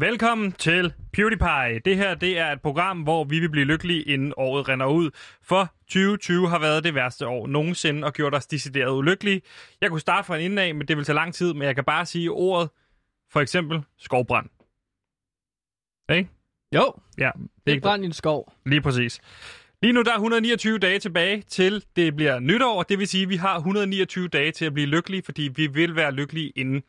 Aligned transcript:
Velkommen 0.00 0.52
til 0.52 0.92
PewDiePie. 1.12 1.78
Det 1.84 1.96
her 1.96 2.14
det 2.14 2.38
er 2.38 2.52
et 2.52 2.60
program, 2.62 3.00
hvor 3.02 3.24
vi 3.24 3.38
vil 3.40 3.48
blive 3.50 3.64
lykkelige, 3.64 4.02
inden 4.02 4.32
året 4.36 4.68
render 4.68 4.86
ud. 4.86 5.10
For 5.42 5.74
2020 5.88 6.48
har 6.48 6.58
været 6.58 6.84
det 6.84 6.94
værste 6.94 7.26
år 7.26 7.46
nogensinde 7.46 8.04
og 8.06 8.12
gjort 8.12 8.34
os 8.34 8.46
decideret 8.46 8.92
ulykkelige. 8.98 9.42
Jeg 9.80 9.90
kunne 9.90 10.00
starte 10.00 10.26
fra 10.26 10.36
en 10.38 10.50
ende 10.50 10.62
af, 10.62 10.74
men 10.74 10.88
det 10.88 10.96
vil 10.96 11.04
tage 11.04 11.14
lang 11.14 11.34
tid, 11.34 11.54
men 11.54 11.62
jeg 11.62 11.74
kan 11.74 11.84
bare 11.84 12.06
sige 12.06 12.30
ordet. 12.30 12.70
For 13.30 13.40
eksempel 13.40 13.82
skovbrand. 13.98 14.46
Ikke? 16.18 16.30
Jo, 16.74 16.92
Ja, 17.18 17.30
det 17.36 17.48
er 17.66 17.70
ikke- 17.70 17.82
brand 17.82 18.02
i 18.02 18.06
en 18.06 18.12
skov. 18.12 18.52
Lige 18.66 18.80
præcis. 18.80 19.20
Lige 19.82 19.92
nu 19.92 20.02
der 20.02 20.10
er 20.10 20.16
129 20.16 20.78
dage 20.78 20.98
tilbage 20.98 21.42
til 21.42 21.84
det 21.96 22.16
bliver 22.16 22.38
nytår. 22.38 22.82
Det 22.82 22.98
vil 22.98 23.08
sige, 23.08 23.22
at 23.22 23.28
vi 23.28 23.36
har 23.36 23.56
129 23.56 24.28
dage 24.28 24.52
til 24.52 24.64
at 24.64 24.74
blive 24.74 24.86
lykkelige, 24.86 25.22
fordi 25.22 25.50
vi 25.54 25.66
vil 25.66 25.96
være 25.96 26.12
lykkelige 26.12 26.52
inden 26.56 26.82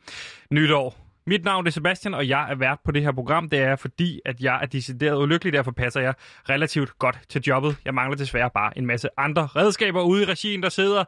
nytår. 0.50 1.11
Mit 1.26 1.44
navn 1.44 1.66
er 1.66 1.70
Sebastian, 1.70 2.14
og 2.14 2.28
jeg 2.28 2.50
er 2.50 2.54
vært 2.54 2.78
på 2.84 2.92
det 2.92 3.02
her 3.02 3.12
program. 3.12 3.48
Det 3.48 3.58
er 3.58 3.76
fordi, 3.76 4.20
at 4.24 4.40
jeg 4.40 4.58
er 4.62 4.66
decideret 4.66 5.22
ulykkelig, 5.22 5.52
derfor 5.52 5.70
passer 5.70 6.00
jeg 6.00 6.14
relativt 6.48 6.98
godt 6.98 7.18
til 7.28 7.42
jobbet. 7.42 7.76
Jeg 7.84 7.94
mangler 7.94 8.16
desværre 8.16 8.50
bare 8.54 8.78
en 8.78 8.86
masse 8.86 9.08
andre 9.16 9.42
redskaber 9.42 10.02
ude 10.02 10.22
i 10.22 10.24
regien. 10.24 10.62
Der 10.62 10.68
sidder 10.68 11.04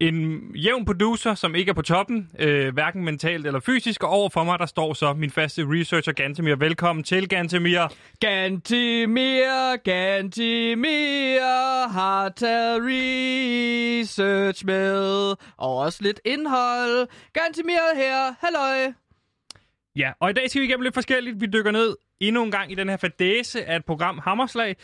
en 0.00 0.40
jævn 0.54 0.84
producer, 0.84 1.34
som 1.34 1.54
ikke 1.54 1.70
er 1.70 1.74
på 1.74 1.82
toppen, 1.82 2.30
øh, 2.38 2.72
hverken 2.74 3.04
mentalt 3.04 3.46
eller 3.46 3.60
fysisk. 3.60 4.02
Og 4.02 4.10
overfor 4.10 4.44
mig, 4.44 4.58
der 4.58 4.66
står 4.66 4.94
så 4.94 5.12
min 5.12 5.30
faste 5.30 5.66
researcher, 5.68 6.12
Gantemir. 6.12 6.54
Velkommen 6.54 7.04
til, 7.04 7.28
Gantemir. 7.28 7.92
Gantemir, 8.20 9.76
Gantemir 9.76 11.40
har 11.88 12.28
taget 12.28 12.80
research 12.82 14.66
med, 14.66 15.34
og 15.56 15.76
også 15.76 15.98
lidt 16.02 16.20
indhold. 16.24 17.08
Gantemir 17.32 17.96
her, 17.96 18.34
halløj. 18.40 18.92
Ja, 19.96 20.12
og 20.20 20.30
i 20.30 20.32
dag 20.32 20.50
skal 20.50 20.60
vi 20.62 20.66
igennem 20.66 20.82
lidt 20.82 20.94
forskelligt. 20.94 21.40
Vi 21.40 21.46
dykker 21.46 21.70
ned 21.70 21.96
endnu 22.20 22.42
en 22.44 22.50
gang 22.50 22.72
i 22.72 22.74
den 22.74 22.88
her 22.88 22.96
fadæse 22.96 23.64
af 23.64 23.76
et 23.76 23.84
program 23.84 24.18
Hammerslag. 24.24 24.76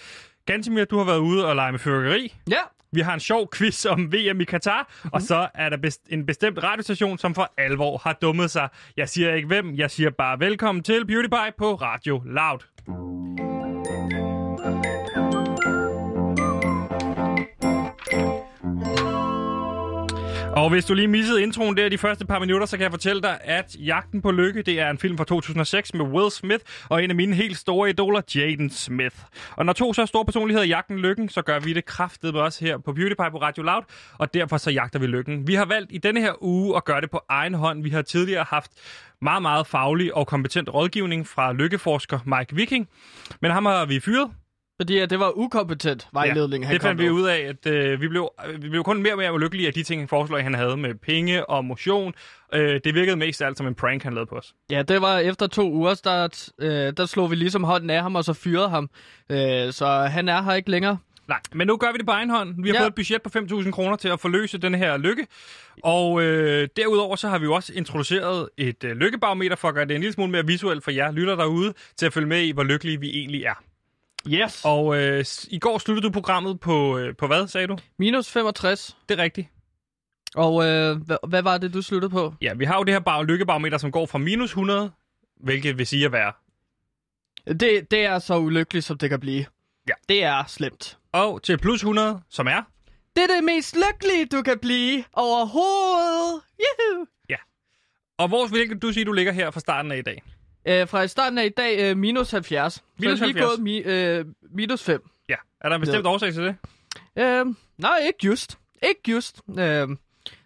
Gantemir, 0.46 0.84
du 0.84 0.98
har 0.98 1.04
været 1.04 1.18
ude 1.18 1.46
og 1.48 1.56
lege 1.56 1.72
med 1.72 1.78
fyrkeri. 1.80 2.34
Ja, 2.50 2.60
Vi 2.92 3.00
har 3.00 3.14
en 3.14 3.20
sjov 3.20 3.50
quiz 3.54 3.86
om 3.86 4.12
VM 4.12 4.40
i 4.40 4.44
Katar, 4.44 4.92
og 5.12 5.22
så 5.22 5.48
er 5.54 5.68
der 5.68 5.76
best- 5.76 6.06
en 6.08 6.26
bestemt 6.26 6.62
radiostation, 6.62 7.18
som 7.18 7.34
for 7.34 7.52
alvor 7.58 7.98
har 7.98 8.12
dummet 8.12 8.50
sig. 8.50 8.68
Jeg 8.96 9.08
siger 9.08 9.34
ikke 9.34 9.46
hvem, 9.48 9.74
jeg 9.74 9.90
siger 9.90 10.10
bare 10.10 10.40
velkommen 10.40 10.84
til 10.84 11.06
PewDiePie 11.06 11.52
på 11.58 11.74
Radio 11.74 12.22
Loud. 12.24 13.57
Og 20.58 20.70
hvis 20.70 20.84
du 20.84 20.94
lige 20.94 21.08
missede 21.08 21.42
introen 21.42 21.76
der 21.76 21.88
de 21.88 21.98
første 21.98 22.26
par 22.26 22.38
minutter, 22.38 22.66
så 22.66 22.76
kan 22.76 22.84
jeg 22.84 22.90
fortælle 22.90 23.22
dig, 23.22 23.38
at 23.40 23.76
Jagten 23.78 24.22
på 24.22 24.30
Lykke, 24.30 24.62
det 24.62 24.80
er 24.80 24.90
en 24.90 24.98
film 24.98 25.16
fra 25.16 25.24
2006 25.24 25.94
med 25.94 26.04
Will 26.04 26.30
Smith 26.30 26.64
og 26.88 27.04
en 27.04 27.10
af 27.10 27.16
mine 27.16 27.34
helt 27.34 27.56
store 27.56 27.90
idoler, 27.90 28.20
Jaden 28.34 28.70
Smith. 28.70 29.16
Og 29.56 29.66
når 29.66 29.72
to 29.72 29.92
så 29.92 30.06
store 30.06 30.24
personligheder 30.24 30.66
jagten 30.66 30.98
lykken, 30.98 31.28
så 31.28 31.42
gør 31.42 31.58
vi 31.58 31.72
det 31.72 31.84
kraftet 31.84 32.34
med 32.34 32.40
os 32.40 32.58
her 32.58 32.78
på 32.78 32.92
PewDiePie 32.92 33.30
på 33.30 33.38
Radio 33.38 33.62
Loud, 33.62 33.82
og 34.18 34.34
derfor 34.34 34.56
så 34.56 34.70
jagter 34.70 34.98
vi 34.98 35.06
lykken. 35.06 35.46
Vi 35.46 35.54
har 35.54 35.64
valgt 35.64 35.92
i 35.92 35.98
denne 35.98 36.20
her 36.20 36.42
uge 36.42 36.76
at 36.76 36.84
gøre 36.84 37.00
det 37.00 37.10
på 37.10 37.20
egen 37.28 37.54
hånd. 37.54 37.82
Vi 37.82 37.90
har 37.90 38.02
tidligere 38.02 38.44
haft 38.48 38.70
meget, 39.22 39.42
meget 39.42 39.66
faglig 39.66 40.14
og 40.14 40.26
kompetent 40.26 40.68
rådgivning 40.74 41.26
fra 41.26 41.52
lykkeforsker 41.52 42.18
Mike 42.24 42.54
Viking, 42.54 42.88
men 43.42 43.50
ham 43.50 43.66
har 43.66 43.86
vi 43.86 44.00
fyret, 44.00 44.30
fordi 44.80 44.98
at 44.98 45.10
det 45.10 45.20
var 45.20 45.32
ukompetent 45.38 46.08
vejledning, 46.12 46.66
han 46.66 46.74
det 46.74 46.82
fandt 46.82 47.02
vi 47.02 47.10
ud 47.10 47.22
af, 47.22 47.38
at 47.38 47.72
øh, 47.72 48.00
vi, 48.00 48.08
blev, 48.08 48.30
øh, 48.48 48.62
vi 48.62 48.68
blev 48.68 48.84
kun 48.84 49.02
mere 49.02 49.12
og 49.12 49.18
mere 49.18 49.32
ulykkelige 49.32 49.66
af 49.66 49.72
de 49.74 49.82
ting, 49.82 50.00
han 50.00 50.08
foreslog, 50.08 50.42
han 50.42 50.54
havde 50.54 50.76
med 50.76 50.94
penge 50.94 51.46
og 51.50 51.64
motion. 51.64 52.14
Øh, 52.54 52.80
det 52.84 52.94
virkede 52.94 53.16
mest 53.16 53.42
af 53.42 53.46
alt 53.46 53.58
som 53.58 53.66
en 53.66 53.74
prank, 53.74 54.02
han 54.02 54.12
lavede 54.14 54.28
på 54.28 54.36
os. 54.36 54.54
Ja, 54.70 54.82
det 54.82 55.02
var 55.02 55.18
efter 55.18 55.46
to 55.46 55.72
uger, 55.72 56.00
der, 56.04 56.48
øh, 56.58 56.92
der 56.96 57.06
slog 57.06 57.30
vi 57.30 57.36
ligesom 57.36 57.64
hånden 57.64 57.90
af 57.90 58.02
ham, 58.02 58.14
og 58.14 58.24
så 58.24 58.32
fyrede 58.32 58.68
ham. 58.68 58.90
Øh, 59.30 59.72
så 59.72 59.86
han 60.10 60.28
er 60.28 60.42
her 60.42 60.54
ikke 60.54 60.70
længere. 60.70 60.98
Nej, 61.28 61.40
men 61.54 61.66
nu 61.66 61.76
gør 61.76 61.92
vi 61.92 61.98
det 61.98 62.06
på 62.06 62.12
egen 62.12 62.30
hånd. 62.30 62.62
Vi 62.62 62.68
har 62.68 62.74
ja. 62.74 62.80
Ja. 62.80 62.84
fået 62.84 62.90
et 62.90 62.94
budget 62.94 63.22
på 63.22 63.30
5.000 63.38 63.70
kroner 63.70 63.96
til 63.96 64.08
at 64.08 64.20
forløse 64.20 64.58
den 64.58 64.74
her 64.74 64.96
lykke. 64.96 65.26
Og 65.84 66.22
øh, 66.22 66.68
derudover 66.76 67.16
så 67.16 67.28
har 67.28 67.38
vi 67.38 67.44
jo 67.44 67.52
også 67.54 67.72
introduceret 67.74 68.48
et 68.56 68.84
øh, 68.84 68.96
lykkebarometer 68.96 69.56
for 69.56 69.68
at 69.68 69.74
gøre 69.74 69.84
det 69.84 69.94
en 69.94 70.00
lille 70.00 70.12
smule 70.12 70.32
mere 70.32 70.46
visuelt 70.46 70.84
for 70.84 70.90
jer 70.90 71.10
lytter 71.10 71.36
derude, 71.36 71.74
til 71.96 72.06
at 72.06 72.12
følge 72.12 72.28
med 72.28 72.42
i, 72.42 72.50
hvor 72.50 72.62
lykkelige 72.62 73.00
vi 73.00 73.10
egentlig 73.10 73.44
er. 73.44 73.62
Yes. 74.28 74.62
Og 74.64 74.96
øh, 74.96 75.24
i 75.50 75.58
går 75.58 75.78
sluttede 75.78 76.06
du 76.06 76.12
programmet 76.12 76.60
på, 76.60 76.98
øh, 76.98 77.16
på 77.16 77.26
hvad, 77.26 77.48
sagde 77.48 77.66
du? 77.66 77.78
Minus 77.98 78.30
65. 78.30 78.96
Det 79.08 79.18
er 79.18 79.22
rigtigt. 79.22 79.48
Og 80.34 80.66
øh, 80.66 80.96
hvad, 80.96 81.16
hvad 81.28 81.42
var 81.42 81.58
det, 81.58 81.74
du 81.74 81.82
sluttede 81.82 82.10
på? 82.10 82.34
Ja, 82.40 82.54
vi 82.54 82.64
har 82.64 82.76
jo 82.76 82.82
det 82.84 82.94
her 82.94 83.00
bar- 83.00 83.22
lykkebarometer, 83.22 83.78
som 83.78 83.92
går 83.92 84.06
fra 84.06 84.18
minus 84.18 84.50
100, 84.50 84.90
hvilket 85.40 85.78
vil 85.78 85.86
sige 85.86 86.04
at 86.04 86.12
være 86.12 86.32
Det, 87.54 87.90
det 87.90 88.04
er 88.04 88.18
så 88.18 88.38
ulykkeligt, 88.38 88.86
som 88.86 88.98
det 88.98 89.10
kan 89.10 89.20
blive. 89.20 89.46
Ja. 89.88 89.92
Det 90.08 90.24
er 90.24 90.44
slemt. 90.46 90.98
og 91.12 91.42
til 91.42 91.58
plus 91.58 91.80
100, 91.80 92.20
som 92.30 92.46
er 92.46 92.62
Det 93.16 93.22
er 93.22 93.34
det 93.36 93.44
mest 93.44 93.76
lykkelige, 93.76 94.26
du 94.26 94.42
kan 94.42 94.58
blive 94.58 95.04
overhovedet. 95.12 96.42
Juhu! 96.58 97.06
Og 98.18 98.28
hvor 98.28 98.46
vil 98.46 98.78
du 98.78 98.92
sige, 98.92 99.04
du 99.04 99.12
ligger 99.12 99.32
her 99.32 99.50
fra 99.50 99.60
starten 99.60 99.92
af 99.92 99.96
i 99.96 100.02
dag? 100.02 100.22
Øh, 100.68 100.88
fra 100.88 101.02
i 101.02 101.08
starten 101.08 101.38
af 101.38 101.46
i 101.46 101.48
dag, 101.48 101.78
øh, 101.90 101.96
minus 101.96 102.30
70. 102.30 102.84
Minus 102.98 103.18
så 103.18 103.24
er 103.24 103.28
lige 103.28 103.38
70. 103.40 103.50
gået 103.50 103.60
mi, 103.62 103.78
øh, 103.78 104.24
minus 104.50 104.82
5. 104.82 105.08
Ja. 105.28 105.34
Er 105.60 105.68
der 105.68 105.76
en 105.76 105.80
bestemt 105.80 106.04
Ja. 106.04 106.10
årsag 106.10 106.32
til 106.34 106.42
det? 106.42 106.56
Øh, 107.16 107.46
nej, 107.78 107.98
ikke 108.06 108.18
just. 108.26 108.58
Ikke 108.82 109.00
just. 109.08 109.40
Øh, 109.50 109.88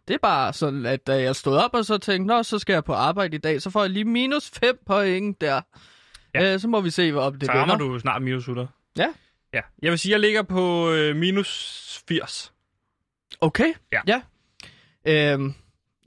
det 0.08 0.14
er 0.14 0.18
bare 0.22 0.52
sådan, 0.52 0.86
at 0.86 1.06
da 1.06 1.22
jeg 1.22 1.36
stod 1.36 1.56
op 1.56 1.74
og 1.74 1.84
så 1.84 1.98
tænkte, 1.98 2.26
nå, 2.26 2.42
så 2.42 2.58
skal 2.58 2.72
jeg 2.72 2.84
på 2.84 2.92
arbejde 2.92 3.36
i 3.36 3.40
dag, 3.40 3.62
så 3.62 3.70
får 3.70 3.80
jeg 3.82 3.90
lige 3.90 4.04
minus 4.04 4.50
5 4.50 4.78
point 4.86 5.40
der. 5.40 5.60
Ja. 6.34 6.54
Øh, 6.54 6.60
så 6.60 6.68
må 6.68 6.80
vi 6.80 6.90
se, 6.90 7.12
hvad 7.12 7.22
op 7.22 7.34
det 7.34 7.46
Så 7.46 7.52
rammer 7.52 7.76
du 7.76 7.98
snart 7.98 8.22
minus 8.22 8.42
100. 8.42 8.68
Ja. 8.96 9.06
Ja. 9.54 9.60
Jeg 9.82 9.90
vil 9.90 9.98
sige, 9.98 10.10
at 10.10 10.12
jeg 10.12 10.20
ligger 10.20 10.42
på 10.42 10.90
øh, 10.90 11.16
minus 11.16 12.02
80. 12.08 12.52
Okay. 13.40 13.72
Ja. 13.92 14.00
ja. 14.06 14.22
Øhm, 15.04 15.54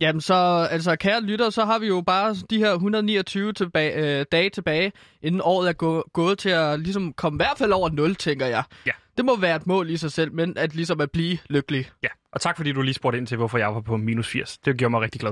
jamen 0.01 0.21
så, 0.21 0.67
altså 0.71 0.95
kære 0.95 1.21
lytter, 1.21 1.49
så 1.49 1.65
har 1.65 1.79
vi 1.79 1.87
jo 1.87 2.01
bare 2.01 2.35
de 2.49 2.57
her 2.57 2.71
129 2.73 3.53
tilbage, 3.53 4.19
øh, 4.19 4.25
dage 4.31 4.49
tilbage, 4.49 4.91
inden 5.21 5.41
året 5.43 5.69
er 5.69 5.73
gå, 5.73 6.09
gået 6.13 6.37
til 6.37 6.49
at 6.49 6.79
ligesom 6.79 7.13
komme 7.13 7.35
i 7.37 7.39
hvert 7.39 7.57
fald 7.57 7.71
over 7.71 7.89
0, 7.89 8.15
tænker 8.15 8.45
jeg. 8.45 8.63
Ja. 8.85 8.91
Det 9.17 9.25
må 9.25 9.39
være 9.39 9.55
et 9.55 9.67
mål 9.67 9.89
i 9.89 9.97
sig 9.97 10.11
selv, 10.11 10.33
men 10.33 10.57
at 10.57 10.75
ligesom 10.75 11.01
at 11.01 11.11
blive 11.11 11.37
lykkelig. 11.49 11.89
Ja. 12.03 12.07
Og 12.31 12.41
tak 12.41 12.57
fordi 12.57 12.71
du 12.71 12.81
lige 12.81 12.93
spurgte 12.93 13.17
ind 13.17 13.27
til, 13.27 13.37
hvorfor 13.37 13.57
jeg 13.57 13.75
var 13.75 13.81
på 13.81 13.97
minus 13.97 14.27
80. 14.27 14.57
Det 14.57 14.77
gjorde 14.77 14.89
mig 14.89 15.01
rigtig 15.01 15.21
glad. 15.21 15.31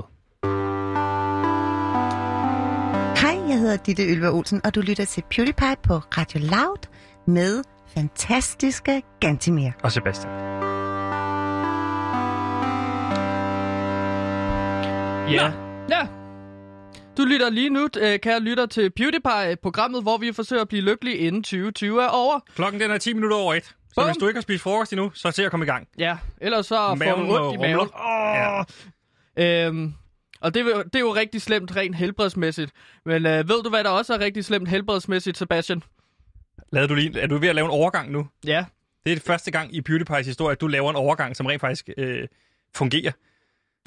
Hej, 3.20 3.48
jeg 3.48 3.58
hedder 3.58 3.76
Ditte 3.76 4.04
Ylva 4.14 4.30
Olsen, 4.30 4.60
og 4.64 4.74
du 4.74 4.80
lytter 4.80 5.04
til 5.04 5.22
PewDiePie 5.30 5.76
på 5.82 5.94
Radio 5.94 6.40
Loud 6.40 6.88
med 7.26 7.62
fantastiske 7.94 9.02
Gantimir. 9.20 9.70
Og 9.82 9.92
Sebastian. 9.92 10.53
Ja. 15.30 15.52
Ja. 15.88 16.06
Du 17.16 17.24
lytter 17.24 17.50
lige 17.50 17.70
nu, 17.70 17.88
øh, 18.00 18.18
kære 18.18 18.40
lytter, 18.40 18.66
til 18.66 18.90
PewDiePie, 18.90 19.56
programmet, 19.62 20.02
hvor 20.02 20.16
vi 20.18 20.32
forsøger 20.32 20.62
at 20.62 20.68
blive 20.68 20.82
lykkelige 20.82 21.16
inden 21.16 21.42
2020 21.42 22.02
er 22.02 22.08
over. 22.08 22.40
Klokken 22.54 22.80
den 22.80 22.90
er 22.90 22.98
10 22.98 23.12
minutter 23.14 23.36
over 23.36 23.54
et. 23.54 23.64
Så 23.64 23.74
Bum. 23.96 24.04
hvis 24.04 24.16
du 24.16 24.28
ikke 24.28 24.36
har 24.38 24.42
spist 24.42 24.62
frokost 24.62 24.92
endnu, 24.92 25.10
så 25.14 25.30
se 25.30 25.44
at 25.44 25.50
komme 25.50 25.64
i 25.64 25.68
gang. 25.68 25.88
Ja, 25.98 26.16
ellers 26.40 26.66
så 26.66 26.74
får 26.74 27.14
du 27.16 27.36
ondt 27.36 27.54
i 27.54 27.58
maven. 27.58 27.76
rumle. 27.78 28.62
Ja. 29.36 29.66
Øhm, 29.66 29.94
og 30.40 30.54
det, 30.54 30.60
er 30.60 30.64
jo- 30.64 30.82
det 30.82 30.94
er 30.94 31.00
jo 31.00 31.14
rigtig 31.14 31.42
slemt 31.42 31.76
rent 31.76 31.96
helbredsmæssigt. 31.96 32.72
Men 33.06 33.26
øh, 33.26 33.48
ved 33.48 33.62
du, 33.62 33.68
hvad 33.70 33.84
der 33.84 33.90
også 33.90 34.14
er 34.14 34.18
rigtig 34.18 34.44
slemt 34.44 34.68
helbredsmæssigt, 34.68 35.36
Sebastian? 35.38 35.82
Lavede 36.72 36.88
du 36.88 36.94
lige, 36.94 37.20
er 37.20 37.26
du 37.26 37.38
ved 37.38 37.48
at 37.48 37.54
lave 37.54 37.64
en 37.64 37.70
overgang 37.70 38.10
nu? 38.12 38.26
Ja. 38.46 38.64
Det 39.04 39.12
er 39.12 39.16
det 39.16 39.24
første 39.24 39.50
gang 39.50 39.74
i 39.74 39.82
PewDiePie's 39.90 40.22
historie, 40.24 40.52
at 40.52 40.60
du 40.60 40.66
laver 40.66 40.90
en 40.90 40.96
overgang, 40.96 41.36
som 41.36 41.46
rent 41.46 41.60
faktisk 41.60 41.88
øh, 41.98 42.28
fungerer. 42.74 43.12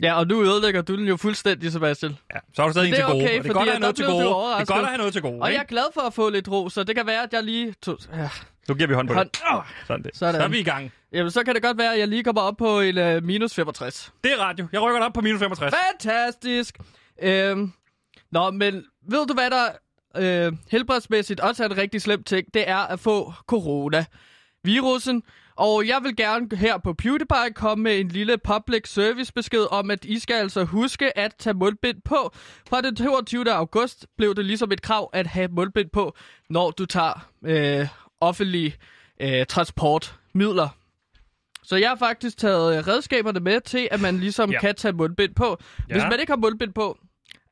Ja, 0.02 0.14
og 0.20 0.28
nu 0.28 0.42
ødelægger 0.44 0.82
du 0.82 0.96
den 0.96 1.06
jo 1.08 1.18
fuldstændig, 1.18 1.72
Sebastian. 1.72 2.18
Ja, 2.34 2.40
så 2.54 2.62
har 2.62 2.68
du 2.68 2.74
stadig 2.74 2.90
en 2.90 2.96
til 2.96 3.04
gode. 3.04 3.16
okay, 3.24 3.38
det 3.44 3.50
er 3.50 3.54
godt 3.54 3.68
at 3.68 3.74
have 3.74 3.80
noget 3.80 3.96
til 3.96 4.06
gode. 4.06 4.18
Det 4.24 4.30
er 4.30 4.66
godt 4.66 4.82
at 4.82 4.88
have 4.88 4.98
noget 4.98 5.14
til 5.14 5.22
gode. 5.22 5.42
Og 5.42 5.48
jeg 5.48 5.54
ikke? 5.54 5.62
er 5.62 5.66
glad 5.68 5.84
for 5.94 6.02
at 6.02 6.14
få 6.14 6.30
lidt 6.30 6.50
ro, 6.50 6.70
så 6.70 6.84
det 6.84 6.96
kan 6.96 7.06
være, 7.06 7.24
at 7.24 7.34
jeg 7.34 7.44
lige... 7.44 7.74
Tog, 7.82 7.98
ja, 8.14 8.30
Nu 8.68 8.76
giver 8.76 8.88
vi 8.88 8.94
hånd 8.94 9.08
på 9.08 9.14
hånd. 9.14 9.30
det. 9.30 9.42
Åh, 9.54 9.64
Sådan 9.88 10.04
det. 10.04 10.12
Sådan. 10.18 10.36
Så 10.36 10.44
er 10.44 10.48
vi 10.48 10.60
i 10.60 10.64
gang. 10.64 10.92
Jamen, 11.14 11.32
så 11.32 11.44
kan 11.44 11.56
det 11.56 11.64
godt 11.64 11.78
være, 11.78 11.94
at 11.94 12.00
jeg 12.00 12.08
lige 12.08 12.24
kommer 12.24 12.42
op 12.42 12.58
på 12.58 12.80
en 12.82 12.98
uh, 12.98 13.24
minus 13.24 13.54
65. 13.54 14.14
Det 14.24 14.32
er 14.32 14.38
radio. 14.38 14.68
Jeg 14.72 14.82
rykker 14.82 15.02
op 15.02 15.14
på 15.14 15.22
minus 15.22 15.40
65. 15.40 15.74
Fantastisk! 15.92 16.78
Øhm, 17.22 17.72
nå, 18.32 18.52
men 18.52 18.84
ved 19.10 19.28
du, 19.28 19.34
hvad 19.34 19.50
der 19.50 19.66
øh, 20.48 20.54
helbredsmæssigt 20.72 21.40
også 21.40 21.64
er 21.64 21.70
en 21.70 21.78
rigtig 21.78 22.02
slem 22.02 22.24
ting? 22.24 22.48
Det 22.54 22.70
er 22.70 22.78
at 22.78 23.00
få 23.00 23.34
corona. 23.48 24.06
Virusen. 24.64 25.24
Og 25.58 25.88
jeg 25.88 26.00
vil 26.04 26.16
gerne 26.16 26.58
her 26.58 26.78
på 26.78 26.94
PewDiePie 26.94 27.54
komme 27.56 27.84
med 27.84 28.00
en 28.00 28.08
lille 28.08 28.38
public 28.38 28.88
service 28.90 29.34
besked 29.34 29.66
om, 29.72 29.92
at 29.92 30.06
I 30.06 30.20
skal 30.20 30.34
altså 30.36 30.64
huske 30.64 31.18
at 31.18 31.36
tage 31.40 31.54
mundbind 31.54 32.02
på. 32.06 32.32
Fra 32.70 32.82
den 32.82 32.96
22. 32.96 33.52
august 33.52 34.06
blev 34.18 34.36
det 34.36 34.46
ligesom 34.46 34.72
et 34.72 34.82
krav 34.82 35.10
at 35.14 35.28
have 35.28 35.48
mundbind 35.52 35.90
på, 35.94 36.16
når 36.50 36.72
du 36.72 36.86
tager 36.86 37.28
øh, 37.46 37.88
offentlige 38.22 38.76
øh, 39.22 39.46
transportmidler. 39.46 40.70
Så 41.64 41.76
jeg 41.76 41.90
har 41.90 41.96
faktisk 41.96 42.38
taget 42.38 42.78
øh, 42.78 42.88
redskaberne 42.88 43.40
med 43.40 43.62
til, 43.62 43.88
at 43.92 44.02
man 44.02 44.18
ligesom 44.20 44.50
Ja. 44.50 44.56
ja. 44.56 44.60
kan 44.60 44.76
tage 44.76 44.92
mundbind 44.94 45.36
på. 45.36 45.58
Hvis 45.86 45.98
Ja. 45.98 46.10
man 46.10 46.20
ikke 46.20 46.32
har 46.32 46.38
mundbind 46.38 46.74
på, 46.74 46.98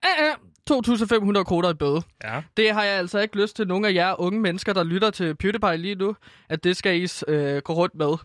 øh, 0.05 0.25
øh, 0.27 0.33
2.500 0.71 1.43
kroner 1.43 1.69
i 1.69 1.73
bøde. 1.73 2.01
Ja. 2.23 2.41
Det 2.57 2.71
har 2.71 2.83
jeg 2.83 2.93
altså 2.93 3.19
ikke 3.19 3.41
lyst 3.41 3.55
til 3.55 3.67
nogen 3.67 3.85
af 3.85 3.93
jer 3.93 4.21
unge 4.21 4.39
mennesker, 4.39 4.73
der 4.73 4.83
lytter 4.83 5.09
til 5.09 5.35
PewDiePie 5.35 5.77
lige 5.77 5.95
nu, 5.95 6.15
at 6.49 6.63
det 6.63 6.77
skal 6.77 7.01
I 7.01 7.07
øh, 7.27 7.61
gå 7.61 7.73
rundt 7.73 7.95
med 7.95 8.15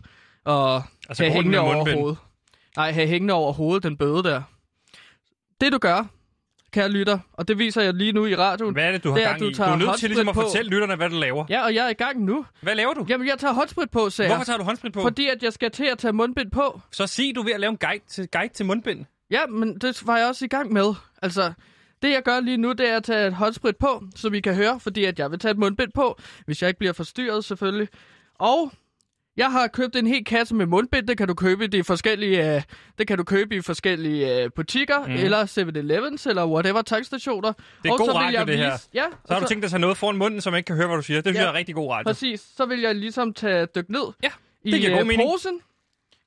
og 0.45 0.83
Altså, 1.09 1.23
have 1.23 1.33
hængende 1.33 1.59
over 1.59 1.75
mundbind. 1.75 1.97
hovedet. 1.99 2.17
Nej, 2.77 2.91
have 2.91 3.07
hængende 3.07 3.33
over 3.33 3.53
hovedet, 3.53 3.83
den 3.83 3.97
bøde 3.97 4.23
der. 4.23 4.41
Det 5.61 5.71
du 5.73 5.77
gør, 5.77 6.05
kære 6.73 6.89
lytter, 6.89 7.19
og 7.33 7.47
det 7.47 7.59
viser 7.59 7.81
jeg 7.81 7.93
lige 7.93 8.11
nu 8.11 8.25
i 8.25 8.35
radioen. 8.35 8.73
Hvad 8.73 8.83
er 8.87 8.91
det, 8.91 9.03
du 9.03 9.09
har 9.09 9.15
Det 9.17 9.23
er, 9.23 9.27
gang 9.29 9.39
du 9.39 9.45
i? 9.45 9.53
Du 9.53 9.61
er 9.63 9.75
nødt 9.75 9.99
til 9.99 10.09
ligesom 10.09 10.27
at 10.29 10.35
på. 10.35 10.41
fortælle 10.41 10.71
lytterne, 10.71 10.95
hvad 10.95 11.09
du 11.09 11.15
laver. 11.19 11.45
Ja, 11.49 11.63
og 11.63 11.75
jeg 11.75 11.85
er 11.85 11.89
i 11.89 11.93
gang 11.93 12.23
nu. 12.23 12.45
Hvad 12.61 12.75
laver 12.75 12.93
du? 12.93 13.05
Jamen, 13.09 13.27
jeg 13.27 13.37
tager 13.39 13.53
håndsprit 13.53 13.89
på, 13.91 14.09
sagde 14.09 14.29
Hvorfor 14.29 14.43
tager 14.45 14.57
du 14.57 14.63
håndsprit 14.63 14.93
på? 14.93 15.01
Fordi 15.01 15.27
at 15.27 15.43
jeg 15.43 15.53
skal 15.53 15.71
til 15.71 15.85
at 15.85 15.97
tage 15.97 16.13
mundbind 16.13 16.51
på. 16.51 16.81
Så 16.91 17.07
sig, 17.07 17.31
du 17.35 17.39
er 17.41 17.45
ved 17.45 17.53
at 17.53 17.59
lave 17.59 17.71
en 17.71 17.77
guide 17.77 18.03
til, 18.07 18.27
guide 18.27 18.53
til 18.53 18.65
mundbind. 18.65 19.05
Ja, 19.31 19.45
men 19.45 19.77
det 19.79 20.01
var 20.07 20.17
jeg 20.17 20.27
også 20.27 20.45
i 20.45 20.47
gang 20.47 20.73
med. 20.73 20.93
Altså, 21.21 21.53
det 22.01 22.11
jeg 22.11 22.21
gør 22.23 22.39
lige 22.39 22.57
nu, 22.57 22.71
det 22.71 22.89
er 22.89 22.97
at 22.97 23.03
tage 23.03 23.27
et 23.27 23.33
håndsprit 23.33 23.77
på, 23.77 24.03
som 24.15 24.33
I 24.33 24.39
kan 24.39 24.55
høre, 24.55 24.79
fordi 24.79 25.05
at 25.05 25.19
jeg 25.19 25.31
vil 25.31 25.39
tage 25.39 25.51
et 25.51 25.57
mundbind 25.57 25.91
på, 25.95 26.19
hvis 26.45 26.61
jeg 26.61 26.67
ikke 26.67 26.79
bliver 26.79 26.93
forstyrret 26.93 27.45
selvfølgelig. 27.45 27.87
Og 28.39 28.71
jeg 29.37 29.51
har 29.51 29.67
købt 29.67 29.95
en 29.95 30.07
hel 30.07 30.25
kasse 30.25 30.55
med 30.55 30.65
mundbind, 30.65 31.07
det 31.07 31.17
kan 31.17 31.27
du 31.27 31.33
købe 31.33 31.63
i 31.63 31.67
de 31.67 31.83
forskellige, 31.83 32.55
øh, 32.55 32.61
det 32.97 33.07
kan 33.07 33.17
du 33.17 33.23
købe 33.23 33.55
i 33.55 33.61
forskellige 33.61 34.43
øh, 34.43 34.49
butikker, 34.55 35.05
mm. 35.07 35.11
eller 35.13 35.45
7-Elevens, 35.45 36.27
eller 36.29 36.45
whatever 36.47 36.81
tankstationer. 36.81 37.51
Det 37.83 37.89
er 37.89 37.91
og 37.93 37.97
god 37.97 38.05
så 38.07 38.11
vil 38.11 38.17
radio, 38.19 38.39
jeg 38.39 38.47
det 38.47 38.57
her. 38.57 38.71
Ja, 38.93 39.03
Så 39.27 39.33
har 39.33 39.39
du 39.39 39.47
tænkt 39.47 39.61
dig 39.61 39.67
at 39.67 39.71
tage 39.71 39.81
noget 39.81 39.97
foran 39.97 40.17
munden, 40.17 40.41
som 40.41 40.53
man 40.53 40.57
ikke 40.57 40.67
kan 40.67 40.75
høre, 40.75 40.87
hvad 40.87 40.97
du 40.97 41.03
siger. 41.03 41.21
Det 41.21 41.25
synes 41.25 41.35
Ja. 41.37 41.41
jeg 41.41 41.49
er 41.49 41.53
rigtig 41.53 41.75
god 41.75 41.91
radio. 41.91 42.03
Præcis, 42.03 42.41
så 42.57 42.65
vil 42.65 42.79
jeg 42.81 42.95
ligesom 42.95 43.33
tage 43.33 43.65
dyk 43.65 43.89
ned 43.89 44.01
Ja, 44.23 44.29
i 44.63 44.71
det 44.71 44.79
giver 44.79 44.91
god 44.93 44.99
øh, 45.01 45.07
mening. 45.07 45.29
posen, 45.29 45.59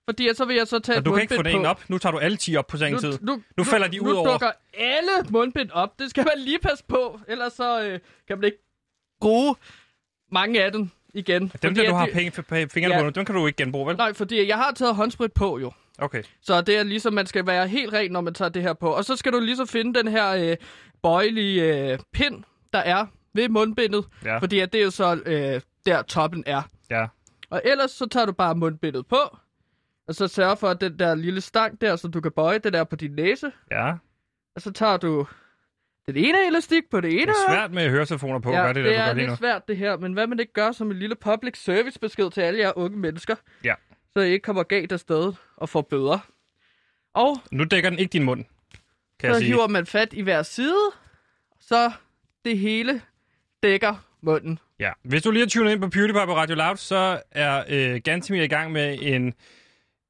fordi 0.05 0.35
så 0.35 0.45
vil 0.45 0.56
jeg 0.56 0.67
så 0.67 0.79
tage 0.79 0.97
Og 0.97 1.01
et 1.01 1.05
du 1.06 1.12
kan 1.12 1.23
ikke 1.23 1.35
få 1.37 1.43
det 1.43 1.53
på. 1.53 1.59
en 1.59 1.67
op. 1.67 1.83
Nu 1.89 1.99
tager 1.99 2.11
du 2.12 2.19
alle 2.19 2.37
10 2.37 2.56
op 2.56 2.67
på 2.67 2.77
samme 2.77 2.99
tid. 2.99 3.19
nu, 3.21 3.43
Nu 3.56 3.65
falder 3.65 3.89
de 3.89 4.03
ud 4.03 4.09
nu 4.12 4.17
over. 4.19 4.31
dukker 4.31 4.51
alle 4.75 5.11
mundbind 5.31 5.71
op. 5.71 5.99
Det 5.99 6.11
skal 6.11 6.25
man 6.25 6.45
lige 6.45 6.59
passe 6.59 6.85
på, 6.89 7.21
ellers 7.29 7.53
så 7.53 7.83
øh, 7.83 7.99
kan 8.29 8.39
man 8.39 8.45
ikke 8.45 8.59
bruge 9.21 9.55
mange 10.33 10.65
af 10.65 10.73
dem 10.73 10.91
igen. 11.15 11.41
Dem, 11.43 11.49
Fordi 11.51 11.75
der 11.75 11.89
du 11.89 11.95
har 11.95 12.06
de- 12.06 12.12
penge, 12.12 12.31
fingrene 12.69 12.95
Ja. 12.95 13.03
på, 13.03 13.11
dem 13.11 13.25
kan 13.25 13.35
du 13.35 13.47
ikke 13.47 13.56
genbruge, 13.56 13.87
vel? 13.87 13.97
Nej, 13.97 14.12
fordi 14.15 14.49
jeg 14.49 14.56
har 14.56 14.73
taget 14.73 14.95
håndsprit 14.95 15.33
på 15.33 15.59
jo. 15.59 15.73
Okay. 15.99 16.23
Så 16.43 16.61
det 16.61 16.77
er 16.79 16.83
ligesom, 16.83 17.12
man 17.12 17.27
skal 17.27 17.47
være 17.47 17.69
helt 17.69 17.93
ren, 17.93 18.11
når 18.11 18.21
man 18.21 18.35
tager 18.35 18.49
det 18.49 18.62
her 18.62 18.73
på. 18.73 18.91
Og 18.91 19.05
så 19.05 19.17
skal 19.17 19.33
du 19.33 19.41
ligesom 19.41 19.69
finde 19.69 19.99
den 19.99 20.09
her 20.09 20.31
øh, 20.31 20.56
bøjelige 21.03 21.91
øh, 21.93 21.99
pind, 22.12 22.45
der 22.73 22.79
er 22.79 23.06
ved 23.35 23.49
mundbindet. 23.49 24.05
Ja. 24.25 24.39
Fordi 24.39 24.59
at 24.59 24.73
det 24.73 24.81
er 24.81 24.85
jo 24.85 24.91
så 24.91 25.21
øh, 25.27 25.61
der 25.87 26.03
toppen 26.03 26.45
er. 26.47 26.62
Ja. 26.91 27.06
Og 27.51 27.62
ellers 27.65 27.91
så 27.91 28.06
tager 28.06 28.27
du 28.27 28.33
bare 28.33 28.55
mundbindet 28.55 29.06
på. 29.06 29.37
Og 30.09 30.15
så 30.15 30.29
sørger 30.29 30.55
for, 30.55 30.69
at 30.69 30.81
den 30.81 30.99
der 30.99 31.15
lille 31.15 31.41
stang 31.41 31.81
der, 31.81 31.97
så 31.97 32.09
du 32.09 32.21
kan 32.21 32.33
bøje, 32.33 32.59
den 32.59 32.75
er 32.75 32.85
på 32.85 32.97
din 32.97 33.11
næse. 33.11 33.53
Ja. 33.71 33.93
Og 34.56 34.62
så 34.62 34.73
tager 34.73 34.97
du 34.97 35.27
den 36.06 36.17
ene 36.17 36.47
elastik 36.47 36.83
på 36.91 37.01
det 37.01 37.12
ene 37.12 37.21
Det 37.23 37.29
er 37.29 37.53
svært 37.53 37.73
med 37.73 37.91
høretelefoner 37.91 38.39
på, 38.39 38.51
ja, 38.51 38.56
gør 38.61 38.73
det, 38.73 38.85
det 38.85 38.85
der, 38.85 38.91
du 38.97 39.03
er 39.03 39.06
gør 39.06 39.15
lidt 39.15 39.31
nu. 39.31 39.37
svært 39.37 39.69
det 39.69 39.77
her, 39.77 39.97
men 39.97 40.12
hvad 40.12 40.27
man 40.27 40.41
ikke 40.41 40.53
gør 40.53 40.73
som 40.73 40.91
en 40.91 40.99
lille 40.99 41.15
public 41.15 41.59
service 41.62 41.99
besked 42.01 42.31
til 42.31 42.41
alle 42.41 42.61
jer 42.61 42.73
unge 42.79 42.97
mennesker, 42.99 43.35
Ja. 43.65 43.75
så 44.12 44.21
I 44.21 44.31
ikke 44.33 44.43
kommer 44.43 44.62
galt 44.62 44.93
afsted 44.93 45.33
og 45.56 45.69
får 45.69 45.83
bøder. 45.83 46.19
Og 47.15 47.37
Nu 47.51 47.65
dækker 47.65 47.91
den 47.91 47.99
ikke 47.99 48.12
din 48.12 48.23
mund, 48.25 48.45
kan 49.21 49.27
jeg 49.29 49.35
så 49.35 49.39
sige. 49.41 49.47
hiver 49.49 49.69
man 49.69 49.87
fat 49.87 50.12
i 50.12 50.21
hver 50.23 50.43
side, 50.43 50.77
så 51.61 51.93
det 52.45 52.59
hele 52.59 53.03
dækker 53.62 53.95
munden. 54.23 54.59
Ja. 54.79 54.93
Hvis 55.03 55.23
du 55.23 55.31
lige 55.31 55.43
har 55.43 55.49
tunet 55.49 55.73
ind 55.73 55.81
på 55.81 55.89
PewDiePie 55.89 56.27
på 56.27 56.37
Radio 56.37 56.56
Loud, 56.56 56.77
så 56.77 57.23
er 57.31 57.65
øh, 57.69 58.01
Gantemir 58.05 58.43
i 58.43 58.47
gang 58.47 58.73
med 58.73 58.99
en, 59.03 59.35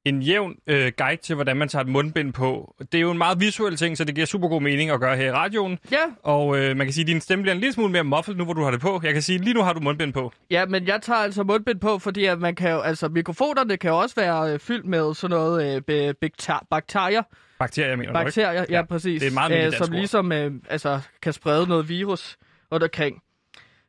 en 0.05 0.21
jævn 0.21 0.55
øh, 0.67 0.91
guide 0.97 1.21
til, 1.21 1.35
hvordan 1.35 1.57
man 1.57 1.67
tager 1.69 1.83
et 1.83 1.89
mundbind 1.89 2.33
på. 2.33 2.75
Det 2.91 2.97
er 2.97 3.01
jo 3.01 3.11
en 3.11 3.17
meget 3.17 3.39
visuel 3.39 3.75
ting, 3.75 3.97
så 3.97 4.03
det 4.03 4.15
giver 4.15 4.27
super 4.27 4.47
god 4.47 4.61
mening 4.61 4.89
at 4.89 4.99
gøre 4.99 5.17
her 5.17 5.25
i 5.25 5.31
radioen. 5.31 5.79
Ja, 5.91 5.97
Og 6.23 6.57
øh, 6.57 6.77
man 6.77 6.87
kan 6.87 6.93
sige, 6.93 7.03
at 7.03 7.07
din 7.07 7.21
stemme 7.21 7.41
bliver 7.41 7.53
en 7.55 7.59
lille 7.61 7.73
smule 7.73 7.91
mere 7.91 8.03
muffled 8.03 8.35
nu, 8.35 8.43
hvor 8.43 8.53
du 8.53 8.63
har 8.63 8.71
det 8.71 8.81
på. 8.81 8.99
Jeg 9.03 9.13
kan 9.13 9.21
sige, 9.21 9.39
lige 9.39 9.53
nu 9.53 9.61
har 9.61 9.73
du 9.73 9.79
mundbind 9.79 10.13
på. 10.13 10.31
ja, 10.51 10.65
men 10.65 10.87
jeg 10.87 11.01
tager 11.01 11.19
altså 11.19 11.43
mundbind 11.43 11.79
på, 11.79 11.99
fordi 11.99 12.25
at 12.25 12.39
man 12.39 12.55
kan 12.55 12.71
jo, 12.71 12.79
altså 12.79 13.07
mikrofonerne 13.09 13.77
kan 13.77 13.89
jo 13.89 13.97
også 13.97 14.15
være 14.15 14.53
øh, 14.53 14.59
fyldt 14.59 14.85
med 14.85 15.13
sådan 15.13 15.35
noget 15.37 15.83
øh, 15.89 16.13
bakterier. 16.71 17.21
Bakterier, 17.59 17.95
mener 17.95 18.11
du 18.13 18.19
ikke? 18.19 18.25
Bakterier, 18.25 18.51
ja, 18.53 18.65
Ja, 18.69 18.81
præcis. 18.83 19.19
det 19.21 19.25
er 19.27 19.31
et 19.31 19.33
meget 19.33 19.65
øh, 19.67 19.73
Som 19.73 19.91
ligesom 19.91 20.31
øh, 20.31 20.51
altså, 20.69 20.99
kan 21.21 21.33
sprede 21.33 21.67
noget 21.67 21.89
virus 21.89 22.37
rundt 22.71 22.83
omkring. 22.83 23.21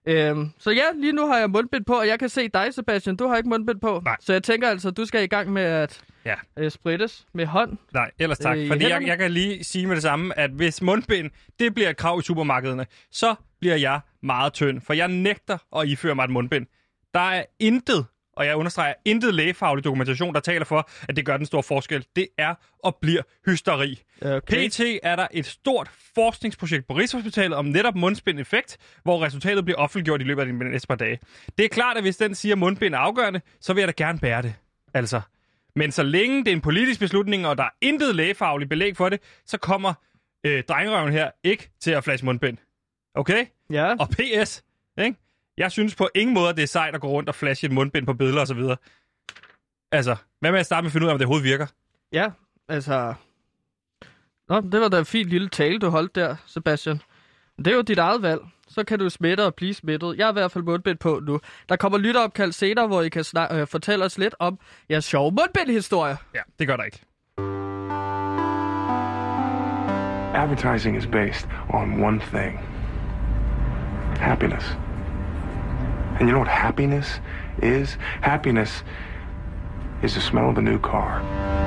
Øhm, 0.07 0.51
så 0.59 0.71
ja, 0.71 0.85
lige 0.97 1.13
nu 1.13 1.27
har 1.27 1.39
jeg 1.39 1.51
mundbind 1.51 1.85
på, 1.85 1.95
og 1.95 2.07
jeg 2.07 2.19
kan 2.19 2.29
se 2.29 2.49
dig, 2.49 2.75
Sebastian. 2.75 3.17
Du 3.17 3.27
har 3.29 3.37
ikke 3.37 3.49
mundbind 3.49 3.81
på. 3.81 4.03
Nej. 4.05 4.17
Så 4.21 4.33
jeg 4.33 4.43
tænker 4.43 4.69
altså, 4.69 4.91
du 4.91 5.05
skal 5.05 5.23
i 5.23 5.27
gang 5.27 5.53
med 5.53 5.63
at 5.63 6.01
Ja. 6.25 6.35
øh, 6.59 6.71
sprittes 6.71 7.27
med 7.35 7.47
hånd. 7.47 7.77
Nej, 7.95 8.11
ellers 8.19 8.39
tak. 8.39 8.59
Øh, 8.59 8.69
Fordi 8.69 8.89
jeg, 8.89 9.03
jeg 9.07 9.19
kan 9.19 9.31
lige 9.31 9.65
sige 9.65 9.87
med 9.87 9.95
det 9.95 10.03
samme, 10.03 10.39
at 10.39 10.51
hvis 10.51 10.83
mundbind, 10.83 11.31
det 11.59 11.75
bliver 11.75 11.91
et 11.91 11.97
krav 11.97 12.19
i 12.19 12.23
supermarkederne, 12.23 12.87
så 13.11 13.35
bliver 13.61 13.77
jeg 13.77 14.01
meget 14.23 14.53
tynd, 14.53 14.81
for 14.81 14.93
jeg 14.93 15.09
nægter 15.09 15.59
at 15.77 15.89
iføre 15.89 16.15
mig 16.15 16.25
et 16.25 16.31
mundbind. 16.31 16.67
Der 17.15 17.21
er 17.21 17.45
intet, 17.61 18.07
og 18.37 18.47
jeg 18.47 18.57
understreger, 18.57 18.95
intet 19.05 19.35
lægefaglig 19.35 19.85
dokumentation, 19.85 20.35
der 20.35 20.41
taler 20.41 20.65
for, 20.65 20.91
at 21.09 21.17
det 21.17 21.27
gør 21.27 21.37
den 21.37 21.47
store 21.47 21.63
forskel. 21.63 22.07
Det 22.17 22.29
er 22.39 22.55
og 22.79 22.97
bliver 23.03 23.23
hysteri. 23.47 24.03
Okay. 24.23 24.69
PT 24.69 24.81
er 25.03 25.17
der 25.17 25.27
et 25.31 25.47
stort 25.47 25.91
forskningsprojekt 26.15 26.87
på 26.87 26.95
Rigshospitalet 26.95 27.59
om 27.59 27.65
netop 27.65 27.95
mundbind-effekt, 27.95 28.79
hvor 29.03 29.25
resultatet 29.25 29.65
bliver 29.65 29.79
offentliggjort 29.79 30.21
i 30.21 30.25
løbet 30.25 30.43
af 30.43 30.47
de 30.47 30.53
næste 30.53 30.89
par 30.89 30.95
dage. 30.95 31.19
Det 31.59 31.65
er 31.65 31.69
klart, 31.69 31.97
at 31.97 32.03
hvis 32.03 32.17
den 32.17 32.35
siger, 32.35 32.55
at 32.55 32.59
mundbind 32.59 32.95
er 32.95 32.99
afgørende, 32.99 33.41
så 33.61 33.73
vil 33.73 33.81
jeg 33.81 33.89
da 33.89 34.05
gerne 34.05 34.19
bære 34.19 34.43
det. 34.43 34.55
Altså. 34.95 35.21
Men 35.77 35.93
så 35.93 36.03
længe 36.03 36.45
det 36.45 36.49
er 36.49 36.53
en 36.53 36.61
politisk 36.61 37.01
beslutning, 37.01 37.47
og 37.47 37.59
der 37.59 37.65
er 37.65 37.71
intet 37.81 38.17
lægefagligt 38.17 38.71
belæg 38.71 38.97
for 38.97 39.09
det, 39.09 39.21
så 39.47 39.59
kommer 39.59 39.95
øh, 40.47 40.63
drengerøven 40.69 41.13
her 41.13 41.31
ikke 41.45 41.71
til 41.81 41.91
at 41.91 42.05
flashe 42.05 42.27
mundbind. 42.27 42.59
Okay? 43.15 43.47
Ja. 43.71 43.95
Og 44.01 44.09
PS, 44.09 44.65
ikke? 44.99 45.17
Jeg 45.59 45.73
synes 45.73 45.95
på 45.95 46.09
ingen 46.15 46.35
måde, 46.35 46.49
at 46.49 46.57
det 46.57 46.63
er 46.63 46.67
sejt 46.67 46.95
at 46.95 47.01
gå 47.01 47.09
rundt 47.09 47.29
og 47.29 47.35
flashe 47.35 47.67
et 47.67 47.73
mundbind 47.73 48.07
på 48.07 48.15
billeder 48.15 48.41
og 48.41 48.47
så 48.47 48.55
videre. 48.55 48.77
Altså, 49.93 50.17
hvad 50.41 50.51
med 50.53 50.61
at 50.61 50.67
starte 50.67 50.83
med 50.83 50.89
at 50.89 50.93
finde 50.93 51.05
ud 51.05 51.09
af, 51.09 51.13
om 51.15 51.19
det 51.19 51.27
overhovedet 51.27 51.45
virker? 51.51 51.67
Ja, 52.13 52.31
altså... 52.69 53.15
Nå, 54.49 54.61
det 54.61 54.81
var 54.81 54.89
da 54.89 54.99
en 54.99 55.05
fin 55.07 55.27
lille 55.29 55.49
tale, 55.49 55.79
du 55.79 55.89
holdt 55.89 56.15
der, 56.15 56.37
Sebastian. 56.47 57.01
Men 57.57 57.65
Det 57.65 57.71
er 57.71 57.75
jo 57.77 57.83
dit 57.83 57.99
eget 57.99 58.23
valg. 58.23 58.41
Så 58.69 58.85
kan 58.85 58.99
du 58.99 59.09
smitte 59.11 59.45
og 59.45 59.55
blive 59.55 59.75
smittet. 59.75 60.19
Jeg 60.19 60.25
er 60.27 60.31
i 60.31 60.33
hvert 60.33 60.53
fald 60.53 60.65
mundbind 60.65 60.99
på 60.99 61.21
nu. 61.27 61.41
Der 61.69 61.77
kommer 61.77 61.99
lytteopkald 61.99 62.53
senere, 62.53 62.87
hvor 62.87 63.03
I 63.03 63.09
kan 63.09 63.25
snak- 63.25 63.55
øh, 63.55 63.67
fortælle 63.67 64.05
os 64.05 64.19
lidt 64.19 64.35
om 64.39 64.59
jeres 64.91 65.05
sjove 65.05 65.31
mundbind-historie. 65.31 66.17
Ja, 66.35 66.41
det 66.59 66.67
gør 66.67 66.77
der 66.77 66.85
ikke. 66.85 67.01
Advertising 70.35 70.97
is 70.97 71.07
based 71.07 71.49
on 71.71 72.05
one 72.05 72.21
thing 72.21 72.61
happiness. 74.21 74.77
And 76.19 76.29
you 76.29 76.33
know 76.33 76.39
what 76.39 76.49
happiness 76.49 77.21
is? 77.63 77.99
Happiness 78.23 78.83
is 80.03 80.15
the 80.15 80.21
smell 80.21 80.49
of 80.49 80.57
a 80.57 80.63
new 80.63 80.79
car. 80.79 81.66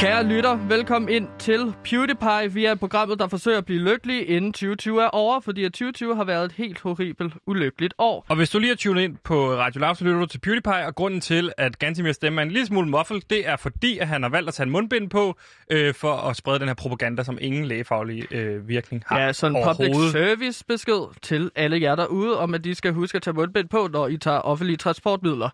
Kære 0.00 0.24
lytter, 0.24 0.56
velkommen 0.68 1.08
ind 1.08 1.28
til 1.38 1.72
PewDiePie. 1.84 2.52
Vi 2.52 2.64
er 2.64 2.74
programmet, 2.74 3.18
der 3.18 3.28
forsøger 3.28 3.58
at 3.58 3.64
blive 3.64 3.80
lykkelige, 3.80 4.24
inden 4.24 4.52
2020 4.52 5.02
er 5.02 5.06
over, 5.06 5.40
fordi 5.40 5.64
at 5.64 5.72
2020 5.72 6.16
har 6.16 6.24
været 6.24 6.44
et 6.44 6.52
helt 6.52 6.80
horribelt, 6.80 7.34
ulykkeligt 7.46 7.94
år. 7.98 8.26
Og 8.28 8.36
hvis 8.36 8.50
du 8.50 8.58
lige 8.58 8.68
har 8.68 8.76
tunet 8.76 9.02
ind 9.02 9.16
på 9.24 9.54
Radio 9.54 9.80
Loud, 9.80 9.94
så 9.94 10.04
lytter 10.04 10.20
du 10.20 10.26
til 10.26 10.38
PewDiePie, 10.38 10.86
og 10.86 10.94
grunden 10.94 11.20
til, 11.20 11.52
at 11.58 11.78
Gantimir 11.78 12.12
stemme 12.12 12.40
er 12.40 12.42
en 12.42 12.50
lille 12.50 12.66
smule 12.66 12.88
muffled, 12.88 13.20
det 13.30 13.48
er 13.48 13.56
fordi, 13.56 13.98
at 13.98 14.08
han 14.08 14.22
har 14.22 14.30
valgt 14.30 14.48
at 14.48 14.54
tage 14.54 14.64
en 14.64 14.70
mundbind 14.72 15.10
på, 15.10 15.36
øh, 15.70 15.94
for 15.94 16.12
at 16.12 16.36
sprede 16.36 16.58
den 16.58 16.68
her 16.68 16.74
propaganda, 16.74 17.22
som 17.24 17.38
ingen 17.40 17.64
lægefaglig 17.64 18.32
øh, 18.34 18.68
virkning 18.68 19.02
har 19.06 19.20
Ja, 19.20 19.32
sådan 19.32 19.56
en 19.56 19.64
public 19.64 20.10
service 20.12 20.64
besked 20.68 21.14
til 21.22 21.50
alle 21.56 21.80
jer 21.82 21.94
derude, 21.94 22.38
om 22.38 22.54
at 22.54 22.64
de 22.64 22.74
skal 22.74 22.92
huske 22.92 23.16
at 23.16 23.22
tage 23.22 23.34
mundbind 23.34 23.68
på, 23.68 23.88
når 23.92 24.08
I 24.08 24.16
tager 24.16 24.38
offentlige 24.38 24.76
transportmidler. 24.76 25.48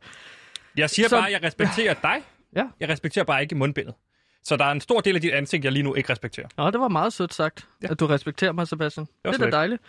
Jeg 0.76 0.90
siger 0.90 1.08
Så- 1.08 1.16
bare, 1.16 1.26
at 1.26 1.32
jeg 1.32 1.42
respekterer 1.42 1.94
dig. 2.12 2.16
Ja. 2.56 2.64
Jeg 2.80 2.88
respekterer 2.88 3.24
bare 3.24 3.42
ikke 3.42 3.54
mundbindet. 3.54 3.94
Så 4.46 4.56
der 4.56 4.64
er 4.64 4.70
en 4.72 4.80
stor 4.80 5.00
del 5.00 5.14
af 5.14 5.20
dit 5.20 5.32
ansigt, 5.32 5.64
jeg 5.64 5.72
lige 5.72 5.82
nu 5.82 5.94
ikke 5.94 6.12
respekterer. 6.12 6.46
Nå, 6.56 6.70
det 6.70 6.80
var 6.80 6.88
meget 6.88 7.12
sødt 7.12 7.34
sagt, 7.34 7.68
Ja. 7.82 7.88
at 7.90 8.00
du 8.00 8.06
respekterer 8.06 8.52
mig, 8.52 8.68
Sebastian. 8.68 9.06
Det, 9.06 9.32
det 9.32 9.40
er 9.40 9.44
da 9.44 9.56
dejligt. 9.56 9.82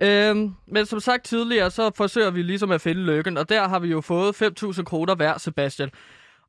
Øhm, 0.00 0.54
men 0.66 0.86
som 0.86 1.00
sagt 1.00 1.24
tidligere, 1.24 1.70
så 1.70 1.90
forsøger 1.96 2.30
vi 2.30 2.42
ligesom 2.42 2.70
at 2.70 2.80
finde 2.80 3.02
lykken, 3.02 3.36
og 3.36 3.48
der 3.48 3.68
har 3.68 3.78
vi 3.78 3.88
jo 3.88 4.00
fået 4.00 4.42
5.000 4.42 4.82
kroner 4.82 5.14
hver, 5.14 5.38
Sebastian. 5.38 5.90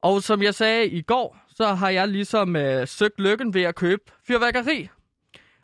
Og 0.01 0.23
som 0.23 0.41
jeg 0.41 0.55
sagde 0.55 0.87
i 0.87 1.01
går, 1.01 1.37
så 1.55 1.65
har 1.73 1.89
jeg 1.89 2.07
ligesom 2.07 2.55
øh, 2.55 2.87
søgt 2.87 3.19
lykken 3.19 3.53
ved 3.53 3.61
at 3.63 3.75
købe 3.75 4.01
fyrværkeri. 4.27 4.89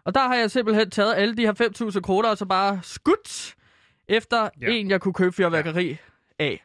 Og 0.06 0.16
der 0.16 0.22
har 0.28 0.36
jeg 0.36 0.52
simpelthen 0.52 0.90
taget 0.90 1.14
alle 1.16 1.38
de 1.38 1.42
her 1.42 1.90
5.000 1.94 2.00
kroner, 2.02 2.30
og 2.30 2.38
så 2.38 2.46
bare 2.46 2.80
skudt 2.84 3.56
efter 4.08 4.50
Ja. 4.62 4.68
en, 4.72 4.90
jeg 4.90 5.02
kunne 5.02 5.14
købe 5.14 5.36
fyrværkeri 5.36 5.88
ja. 6.40 6.46
af. 6.46 6.64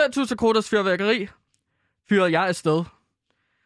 5.000 0.00 0.34
kroners 0.34 0.68
fyrværkeri 0.68 1.28
fyrede 2.08 2.32
jeg 2.32 2.46
afsted. 2.46 2.84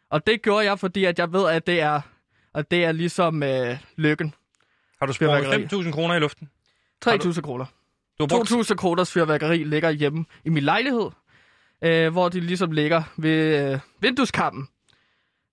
Og 0.09 0.27
det 0.27 0.41
gjorde 0.41 0.65
jeg, 0.65 0.79
fordi 0.79 1.05
at 1.05 1.19
jeg 1.19 1.33
ved, 1.33 1.49
at 1.49 1.67
det 1.67 1.81
er, 1.81 2.01
at 2.53 2.71
det 2.71 2.85
er 2.85 2.91
ligesom 2.91 3.43
øh, 3.43 3.77
lykken. 3.95 4.33
Har 4.99 5.05
du 5.05 5.13
sprunget 5.13 5.45
Fyrværkeri. 5.45 5.83
5.000 5.83 5.91
kroner 5.91 6.15
i 6.15 6.19
luften? 6.19 6.49
Har 7.03 7.17
3.000 7.17 7.41
kroner. 7.41 7.65
Du 8.19 8.27
brugt 8.27 8.51
2.000 8.51 8.75
kroners 8.75 9.11
fyrværkeri 9.11 9.63
ligger 9.63 9.89
hjemme 9.89 10.25
i 10.45 10.49
min 10.49 10.63
lejlighed, 10.63 11.09
øh, 11.81 12.11
hvor 12.11 12.29
de 12.29 12.39
ligesom 12.39 12.71
ligger 12.71 13.03
ved 13.17 13.71
øh, 13.73 13.79
vindueskampen 13.99 14.67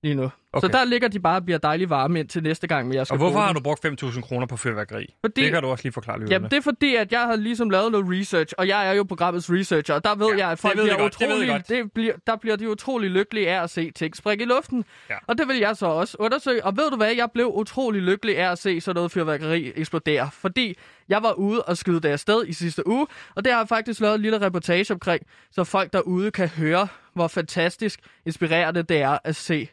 lige 0.02 0.14
nu. 0.14 0.30
Okay. 0.56 0.68
Så 0.68 0.78
der 0.78 0.84
ligger 0.84 1.08
de 1.08 1.20
bare 1.20 1.36
og 1.36 1.44
bliver 1.44 1.58
dejligt 1.58 1.90
varme 1.90 2.20
ind 2.20 2.28
til 2.28 2.42
næste 2.42 2.66
gang, 2.66 2.94
jeg 2.94 3.06
skal 3.06 3.14
Og 3.14 3.18
hvorfor 3.18 3.38
har 3.38 3.52
du 3.52 3.60
brugt 3.60 3.84
5.000 3.86 4.20
kroner 4.20 4.46
på 4.46 4.56
fyrværkeri? 4.56 5.14
Fordi- 5.24 5.42
Det 5.42 5.52
kan 5.52 5.62
du 5.62 5.68
også 5.68 5.82
lige 5.84 5.92
forklare 5.92 6.16
lytterne. 6.18 6.32
Jamen, 6.34 6.50
det 6.50 6.56
er 6.56 6.60
fordi, 6.62 6.94
at 6.94 7.12
jeg 7.12 7.20
har 7.20 7.36
ligesom 7.36 7.70
lavet 7.70 7.92
noget 7.92 8.06
research, 8.20 8.52
og 8.58 8.68
jeg 8.68 8.88
er 8.88 8.92
jo 8.92 9.02
programmets 9.04 9.50
researcher, 9.52 9.94
og 9.94 10.04
der 10.04 10.14
ved 10.14 10.26
Ja, 10.30 10.36
jeg, 10.38 10.50
at 10.52 10.58
folk 10.58 10.74
det 10.76 10.82
bliver 10.82 10.98
godt, 10.98 11.18
det 11.20 11.26
utrolig, 11.26 11.48
godt. 11.48 11.68
det 11.68 11.92
bliver, 11.92 12.12
der 12.26 12.36
bliver 12.36 12.56
de 12.56 12.70
utrolig 12.70 13.10
lykkelige 13.10 13.50
af 13.50 13.62
at 13.62 13.70
se 13.70 13.90
ting 13.90 14.16
springe 14.16 14.44
i 14.44 14.46
luften. 14.48 14.84
Ja. 15.10 15.14
Og 15.26 15.38
det 15.38 15.48
vil 15.48 15.56
jeg 15.58 15.76
så 15.76 15.86
også 15.86 16.16
undersøge. 16.20 16.64
Og 16.64 16.76
ved 16.76 16.90
du 16.90 16.96
hvad, 16.96 17.14
jeg 17.16 17.28
blev 17.34 17.46
utrolig 17.54 18.02
lykkelig 18.02 18.38
af 18.38 18.52
at 18.52 18.58
se 18.58 18.80
sådan 18.80 18.94
noget 18.96 19.12
fyrværkeri 19.12 19.72
eksplodere, 19.76 20.30
fordi 20.32 20.76
jeg 21.08 21.22
var 21.22 21.32
ude 21.32 21.62
og 21.62 21.76
skyde 21.76 22.00
det 22.00 22.08
afsted 22.08 22.46
i 22.46 22.52
sidste 22.52 22.86
uge, 22.86 23.06
og 23.34 23.44
det 23.44 23.52
har 23.52 23.60
jeg 23.60 23.68
faktisk 23.68 24.00
lavet 24.00 24.14
en 24.14 24.22
lille 24.22 24.40
reportage 24.40 24.94
omkring, 24.94 25.22
så 25.52 25.64
folk 25.64 25.92
derude 25.92 26.30
kan 26.30 26.48
høre, 26.48 26.88
hvor 27.14 27.28
fantastisk 27.28 28.00
inspirerende 28.26 28.82
det 28.82 29.00
er 29.00 29.18
at 29.24 29.36
se 29.36 29.68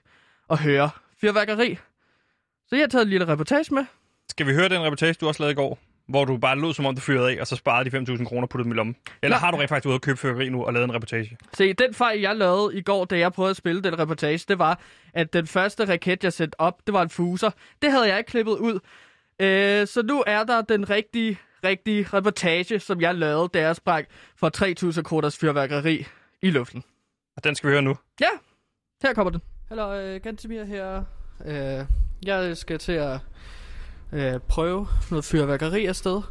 og 0.48 0.60
høre 0.60 0.90
fyrværkeri. 1.22 1.76
Så 2.68 2.76
jeg 2.76 2.80
har 2.84 2.88
taget 2.88 3.04
en 3.04 3.10
lille 3.10 3.28
reportage 3.28 3.74
med. 3.74 3.86
Skal 4.30 4.48
vi 4.48 4.54
høre 4.54 4.70
den 4.70 4.82
reportage, 4.82 5.14
du 5.14 5.28
også 5.28 5.44
lavede 5.44 5.52
i 5.52 5.56
går? 5.56 5.80
Hvor 6.08 6.26
du 6.26 6.38
bare 6.38 6.60
lød, 6.60 6.74
som 6.74 6.86
om 6.86 6.96
du 6.96 7.02
fyrede 7.02 7.32
af, 7.32 7.42
og 7.42 7.48
så 7.48 7.56
sparede 7.56 7.90
de 7.90 7.98
5.000 8.14 8.26
kroner 8.26 8.48
på 8.48 8.58
dem 8.58 8.72
i 8.72 8.74
lommen. 8.74 8.96
Eller 9.22 9.36
Nej. 9.36 9.40
har 9.40 9.52
du 9.52 9.58
rent 9.58 9.70
faktisk 9.70 9.88
ude 9.88 9.96
at 9.96 10.02
købe 10.02 10.18
fyrværkeri 10.18 10.50
nu 10.50 10.66
og 10.66 10.74
lavet 10.74 10.84
en 10.84 10.94
reportage? 10.94 11.38
Se, 11.54 11.74
den 11.74 11.94
fejl, 11.94 12.20
jeg 12.20 12.36
lavede 12.36 12.78
i 12.78 12.82
går, 12.82 13.06
da 13.06 13.18
jeg 13.18 13.34
prøvede 13.34 13.50
at 13.50 13.56
spille 13.58 13.82
den 13.82 14.00
reportage, 14.00 14.46
det 14.48 14.60
var, 14.60 14.80
at 15.14 15.34
den 15.34 15.48
første 15.48 15.86
raket, 15.86 16.24
jeg 16.24 16.34
satte 16.34 16.60
op, 16.62 16.82
det 16.88 16.94
var 16.94 17.02
en 17.02 17.10
fuser. 17.10 17.50
Det 17.82 17.92
havde 17.92 18.08
jeg 18.08 18.18
ikke 18.18 18.30
klippet 18.32 18.52
ud. 18.54 18.80
Øh, 19.40 19.88
så 19.88 20.02
nu 20.06 20.24
er 20.28 20.44
der 20.44 20.62
den 20.62 20.90
rigtige, 20.90 21.40
rigtige 21.64 22.08
reportage, 22.14 22.80
som 22.80 23.02
jeg 23.02 23.16
lavede, 23.16 23.50
da 23.54 23.60
jeg 23.62 23.76
sprang 23.76 24.08
for 24.36 24.92
3.000 24.98 25.02
kroners 25.02 25.38
fyrværkeri 25.38 26.06
i 26.42 26.50
luften. 26.50 26.84
Og 27.38 27.44
den 27.44 27.56
skal 27.56 27.70
vi 27.70 27.74
høre 27.74 27.82
nu. 27.82 27.96
Ja, 28.22 28.28
her 29.04 29.14
kommer 29.14 29.32
den. 29.32 29.42
Hallo, 29.74 29.94
øh, 29.94 30.22
Gantemir 30.22 30.64
her. 30.64 31.04
Øh, 31.46 31.86
jeg 32.26 32.58
skal 32.58 32.80
til 32.80 32.92
at 32.92 33.20
øh, 34.12 34.40
prøve 34.40 34.88
noget 35.12 35.26
fyrværkeri 35.26 35.86
afsted. 35.86 36.22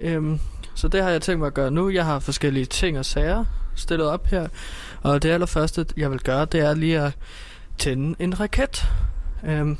Øhm, 0.00 0.38
så 0.74 0.88
det 0.88 1.02
har 1.02 1.10
jeg 1.10 1.22
tænkt 1.22 1.38
mig 1.38 1.46
at 1.46 1.54
gøre 1.54 1.70
nu. 1.70 1.90
Jeg 1.90 2.04
har 2.04 2.18
forskellige 2.18 2.66
ting 2.66 2.98
og 2.98 3.04
sager 3.04 3.44
stillet 3.76 4.08
op 4.08 4.26
her. 4.26 4.48
Og 5.02 5.22
det 5.22 5.28
allerførste, 5.28 5.86
jeg 5.96 6.10
vil 6.10 6.20
gøre, 6.20 6.44
det 6.44 6.60
er 6.60 6.74
lige 6.74 7.00
at 7.00 7.16
tænde 7.78 8.16
en 8.18 8.40
raket. 8.40 8.84
Øhm, 9.44 9.78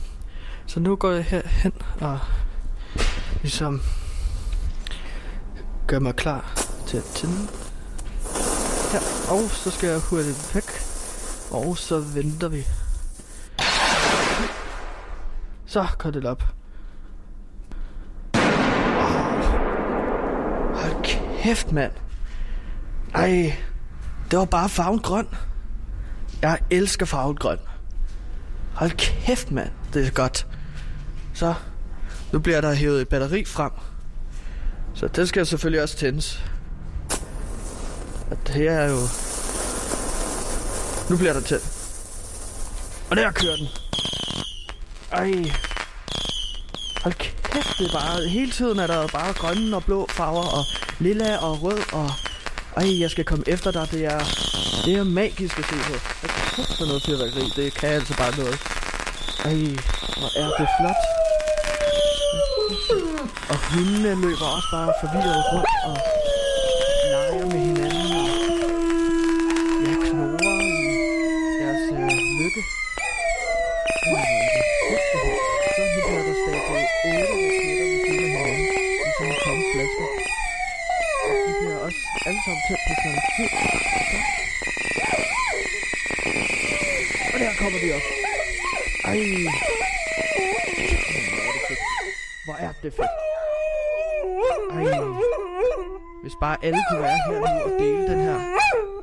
så 0.66 0.80
nu 0.80 0.96
går 0.96 1.10
jeg 1.10 1.24
herhen 1.24 1.72
og 2.00 2.18
ligesom 3.42 3.82
gør 5.86 5.98
mig 5.98 6.16
klar 6.16 6.52
til 6.86 6.96
at 6.96 7.04
tænde. 7.04 7.48
Ja, 8.92 8.98
og 9.34 9.50
så 9.50 9.70
skal 9.70 9.88
jeg 9.88 10.00
hurtigt 10.10 10.54
væk. 10.54 10.64
Og 11.50 11.78
så 11.78 11.98
venter 11.98 12.48
vi. 12.48 12.64
Så 15.66 15.86
går 15.98 16.10
det 16.10 16.24
op. 16.26 16.42
Hold 20.74 21.04
kæft, 21.42 21.72
mand. 21.72 21.92
Ej, 23.14 23.56
det 24.30 24.38
var 24.38 24.44
bare 24.44 24.68
farven 24.68 24.98
grøn. 24.98 25.26
Jeg 26.42 26.58
elsker 26.70 27.06
farven 27.06 27.36
grøn. 27.36 27.58
Hold 28.74 28.90
kæft, 28.90 29.50
mand. 29.50 29.70
Det 29.92 30.06
er 30.06 30.10
godt. 30.10 30.46
Så, 31.34 31.54
nu 32.32 32.38
bliver 32.38 32.60
der 32.60 32.74
hævet 32.74 33.00
et 33.00 33.08
batteri 33.08 33.44
frem. 33.44 33.70
Så 34.94 35.08
det 35.08 35.28
skal 35.28 35.46
selvfølgelig 35.46 35.82
også 35.82 35.96
tændes. 35.96 36.44
Og 38.30 38.36
det 38.46 38.54
her 38.54 38.72
er 38.72 38.90
jo... 38.90 38.98
Nu 41.10 41.16
bliver 41.16 41.32
der 41.32 41.40
tændt. 41.40 41.72
Og 43.10 43.16
der 43.16 43.30
kører 43.30 43.56
den. 43.56 43.85
Ej. 45.12 45.52
Hold 47.02 47.14
kæft, 47.14 47.78
det 47.78 47.86
er 47.86 47.92
bare... 47.92 48.28
Hele 48.28 48.52
tiden 48.52 48.78
er 48.78 48.86
der 48.86 49.06
bare 49.06 49.32
grønne 49.32 49.76
og 49.76 49.84
blå 49.84 50.06
farver, 50.10 50.46
og 50.58 50.64
lilla 50.98 51.36
og 51.36 51.62
rød, 51.62 51.82
og... 51.92 52.10
Ej, 52.76 53.00
jeg 53.00 53.10
skal 53.10 53.24
komme 53.24 53.44
efter 53.48 53.70
dig. 53.70 53.88
Det 53.90 54.04
er, 54.04 54.20
det 54.84 54.94
er 54.94 55.04
magisk 55.04 55.58
at 55.58 55.64
se 55.64 55.74
på. 55.74 55.92
Hold 56.20 56.56
kæft 56.56 56.78
for 56.78 56.86
noget 56.86 57.02
fyrværkeri. 57.02 57.52
Det 57.56 57.74
kan 57.74 57.88
altså 57.88 58.16
bare 58.16 58.36
noget. 58.36 58.58
Ej, 59.44 59.54
hvor 60.18 60.30
er 60.42 60.48
det 60.58 60.68
flot. 60.78 61.02
Og 63.50 63.56
hundene 63.70 64.20
løber 64.22 64.46
også 64.56 64.68
bare 64.72 64.92
forvirret 65.00 65.44
rundt 65.52 65.68
og 65.84 66.15
Og 87.34 87.40
der 87.40 87.50
kommer 87.60 87.78
de 87.82 87.88
op. 87.96 88.04
Ej. 89.04 89.16
Hvor 92.44 92.56
er 92.66 92.72
det 92.82 92.92
fedt. 92.98 93.14
Ej. 94.72 94.84
Hvis 96.22 96.34
bare 96.40 96.56
alle 96.62 96.78
kunne 96.90 97.02
være 97.02 97.18
her 97.26 97.32
nu 97.32 97.62
og 97.64 97.70
dele 97.80 98.06
den 98.12 98.20
her 98.26 98.38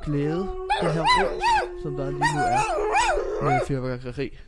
glæde, 0.04 0.48
den 0.82 0.90
her 0.90 1.02
ro, 1.02 1.40
som 1.82 1.96
der 1.96 2.10
lige 2.10 2.34
nu 2.36 2.40
er 2.40 3.44
med 3.44 3.60
fyrværkeri. 3.68 4.38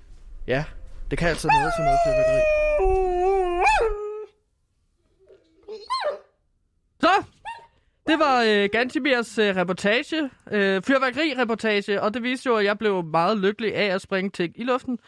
Ja, 0.47 0.65
det 1.11 1.19
kan 1.19 1.29
altså 1.29 1.49
noget 1.49 1.73
sådan 1.77 1.85
noget 1.85 2.01
fyrværkeri. 2.07 2.43
Så, 7.01 7.13
det 8.17 8.25
var 8.25 8.43
øh, 8.43 8.69
Gantimirs 8.73 9.39
øh, 9.39 9.57
reportage, 9.57 10.31
øh, 10.51 10.83
fyrværkeri-reportage, 10.83 12.03
og 12.03 12.15
det 12.15 12.23
viste 12.23 12.47
jo, 12.47 12.57
at 12.57 12.65
jeg 12.65 12.79
blev 12.79 13.05
meget 13.05 13.39
lykkelig 13.39 13.75
af 13.75 13.95
at 13.95 14.03
springe 14.03 14.31
ting 14.31 14.53
i 14.57 14.65
luften. 14.65 14.99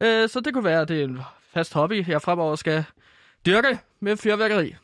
Øh, 0.00 0.28
så 0.28 0.40
det 0.40 0.52
kunne 0.52 0.64
være, 0.64 0.80
at 0.80 0.88
det 0.88 1.00
er 1.00 1.04
en 1.04 1.20
fast 1.54 1.74
hobby, 1.74 2.08
jeg 2.08 2.22
fremover 2.22 2.56
skal 2.56 2.84
dyrke 3.46 3.78
med 4.00 4.16
fyrværkeri. 4.16 4.74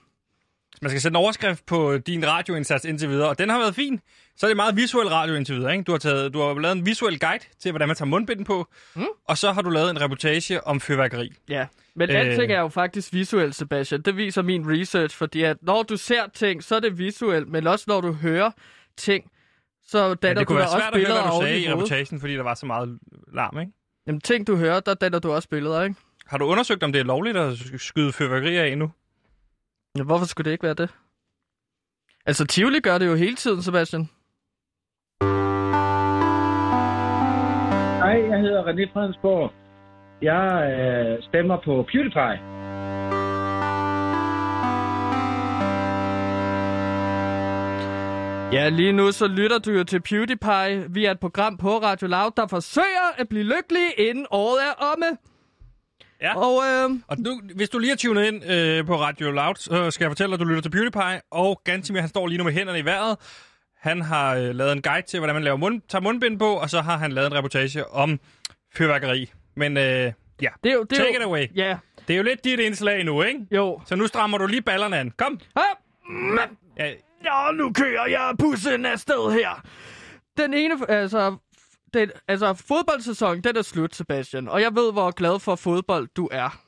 Man 0.82 0.90
skal 0.90 1.00
sætte 1.00 1.12
en 1.12 1.16
overskrift 1.16 1.66
på 1.66 1.98
din 1.98 2.26
radioindsats 2.26 2.84
indtil 2.84 3.08
videre, 3.08 3.28
og 3.28 3.38
den 3.38 3.48
har 3.48 3.58
været 3.58 3.74
fin. 3.74 4.00
Så 4.36 4.46
er 4.46 4.48
det 4.48 4.56
meget 4.56 4.76
visuel 4.76 5.08
radio 5.08 5.34
indtil 5.34 5.54
videre, 5.54 5.72
ikke? 5.72 5.82
Du 5.84 5.92
har, 5.92 5.98
taget, 5.98 6.34
du 6.34 6.40
har 6.40 6.54
lavet 6.60 6.76
en 6.76 6.86
visuel 6.86 7.18
guide 7.20 7.44
til, 7.60 7.72
hvordan 7.72 7.88
man 7.88 7.96
tager 7.96 8.08
mundbinden 8.08 8.44
på, 8.44 8.66
mm. 8.96 9.04
og 9.28 9.38
så 9.38 9.52
har 9.52 9.62
du 9.62 9.70
lavet 9.70 9.90
en 9.90 10.00
reportage 10.00 10.66
om 10.66 10.80
fyrværkeri. 10.80 11.32
Ja, 11.48 11.66
men 11.94 12.10
Øh. 12.10 12.16
øh... 12.16 12.20
alting 12.26 12.52
er 12.52 12.60
jo 12.60 12.68
faktisk 12.68 13.12
visuelt, 13.12 13.54
Sebastian. 13.54 14.02
Det 14.02 14.16
viser 14.16 14.42
min 14.42 14.80
research, 14.80 15.16
fordi 15.16 15.42
at 15.42 15.56
når 15.62 15.82
du 15.82 15.96
ser 15.96 16.22
ting, 16.34 16.64
så 16.64 16.76
er 16.76 16.80
det 16.80 16.98
visuelt, 16.98 17.48
men 17.48 17.66
også 17.66 17.84
når 17.88 18.00
du 18.00 18.12
hører 18.12 18.50
ting, 18.96 19.30
så 19.86 20.14
danner 20.14 20.34
Men 20.34 20.36
det 20.36 20.46
kunne 20.46 20.54
du 20.54 20.58
være 20.58 20.68
da 20.70 20.74
også 20.74 20.78
svært 20.78 20.94
at 20.94 21.00
høre, 21.00 21.06
billeder 21.06 21.22
hvad 21.22 21.40
du 21.40 21.46
sagde 21.46 21.60
i 21.60 21.72
reportagen, 21.72 22.20
fordi 22.20 22.34
der 22.34 22.42
var 22.42 22.54
så 22.54 22.66
meget 22.66 22.98
larm, 23.34 23.60
ikke? 23.60 23.72
Jamen 24.06 24.20
ting, 24.20 24.46
du 24.46 24.56
hører, 24.56 24.80
der 24.80 24.94
danner 24.94 25.18
du 25.18 25.32
også 25.32 25.48
billeder, 25.48 25.82
ikke? 25.82 25.94
Har 26.26 26.38
du 26.38 26.44
undersøgt, 26.44 26.82
om 26.82 26.92
det 26.92 27.00
er 27.00 27.04
lovligt 27.04 27.36
at 27.36 27.52
sk- 27.52 27.78
skyde 27.78 28.12
fyrværkeri 28.12 28.56
af 28.56 28.66
endnu? 28.66 28.90
Ja, 29.96 30.02
hvorfor 30.02 30.26
skulle 30.26 30.44
det 30.44 30.52
ikke 30.52 30.64
være 30.64 30.74
det? 30.74 30.90
Altså, 32.26 32.46
Tivoli 32.46 32.80
gør 32.80 32.98
det 32.98 33.06
jo 33.06 33.14
hele 33.14 33.36
tiden, 33.36 33.62
Sebastian. 33.62 34.08
Hej, 38.02 38.16
jeg 38.30 38.40
hedder 38.40 38.62
René 38.64 38.92
Fredensborg. 38.92 39.52
Jeg 40.22 40.44
øh, 40.72 41.22
stemmer 41.22 41.56
på 41.64 41.86
PewDiePie. 41.92 42.38
Ja, 48.52 48.68
lige 48.68 48.92
nu 48.92 49.12
så 49.12 49.26
lytter 49.26 49.58
du 49.58 49.70
jo 49.70 49.84
til 49.84 50.00
PewDiePie. 50.02 50.86
Vi 50.94 51.04
er 51.04 51.10
et 51.10 51.20
program 51.20 51.56
på 51.56 51.68
Radio 51.68 52.06
Loud, 52.08 52.30
der 52.36 52.46
forsøger 52.46 53.08
at 53.18 53.28
blive 53.28 53.44
lykkelig, 53.44 53.86
inden 54.08 54.26
året 54.30 54.58
er 54.68 54.72
omme. 54.92 55.06
Ja. 56.22 56.36
Og 56.36 56.62
øh, 56.66 56.90
Og 57.08 57.16
nu, 57.18 57.40
hvis 57.54 57.68
du 57.70 57.78
lige 57.78 57.90
har 57.90 57.96
tunet 57.96 58.24
ind 58.26 58.50
øh, 58.50 58.86
på 58.86 58.96
Radio 59.00 59.30
Loud, 59.30 59.54
så 59.54 59.90
skal 59.90 60.04
jeg 60.04 60.10
fortælle 60.10 60.30
dig, 60.30 60.34
at 60.34 60.40
du 60.40 60.44
lytter 60.44 60.62
til 60.62 60.70
PewDiePie, 60.70 61.20
og 61.30 61.60
Gantimir, 61.64 62.00
han 62.00 62.08
står 62.08 62.26
lige 62.26 62.38
nu 62.38 62.44
med 62.44 62.52
hænderne 62.52 62.78
i 62.78 62.84
vejret. 62.84 63.16
Han 63.80 64.02
har 64.02 64.34
øh, 64.36 64.54
lavet 64.54 64.72
en 64.72 64.82
guide 64.82 65.06
til, 65.06 65.20
hvordan 65.20 65.34
man 65.34 65.44
laver 65.44 65.56
mund, 65.56 65.80
tager 65.88 66.02
mundbind 66.02 66.38
på, 66.38 66.52
og 66.54 66.70
så 66.70 66.80
har 66.80 66.96
han 66.96 67.12
lavet 67.12 67.26
en 67.26 67.34
reportage 67.34 67.86
om 67.90 68.20
fyrværkeri. 68.74 69.32
Men 69.56 69.76
øh, 69.76 69.82
ja, 69.82 70.48
det 70.64 70.70
er 70.70 70.74
jo... 70.74 70.82
Det 70.82 70.92
er 70.98 71.02
take 71.02 71.14
jo, 71.14 71.20
it 71.20 71.24
away. 71.24 71.46
Ja, 71.56 71.76
Det 72.08 72.14
er 72.14 72.16
jo 72.18 72.22
lidt 72.22 72.44
dit 72.44 72.60
indslag 72.60 73.04
nu, 73.04 73.22
ikke? 73.22 73.40
jo. 73.50 73.80
Så 73.86 73.96
nu 73.96 74.06
strammer 74.06 74.38
du 74.38 74.46
lige 74.46 74.62
ballerne 74.62 74.98
an. 74.98 75.10
Kom! 75.16 75.40
Ja, 75.56 75.62
Ja, 76.84 76.92
Ja, 77.24 77.50
nu 77.52 77.72
kører 77.72 78.06
jeg 78.06 78.34
bussen 78.38 78.86
afsted 78.86 79.32
her. 79.32 79.62
Den 80.36 80.54
ene, 80.54 80.74
altså, 80.90 81.36
den, 81.94 82.10
altså 82.28 82.54
fodboldsæsonen, 82.54 83.44
den 83.44 83.56
er 83.56 83.62
slut, 83.62 83.94
Sebastian. 83.94 84.48
Og 84.48 84.60
jeg 84.62 84.74
ved, 84.74 84.92
hvor 84.92 85.10
glad 85.10 85.38
for 85.40 85.54
fodbold 85.56 86.08
du 86.16 86.28
er. 86.32 86.60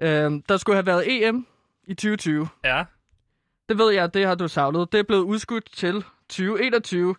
Øhm, 0.00 0.42
der 0.42 0.56
skulle 0.56 0.76
have 0.76 0.86
været 0.86 1.04
EM 1.28 1.46
i 1.86 1.94
2020. 1.94 2.48
ja. 2.64 2.84
Det 3.68 3.78
ved 3.78 3.90
jeg, 3.92 4.14
det 4.14 4.26
har 4.26 4.34
du 4.34 4.48
savnet. 4.48 4.92
Det 4.92 4.98
er 4.98 5.02
blevet 5.02 5.22
udskudt 5.22 5.70
til 5.72 6.04
2021. 6.28 7.14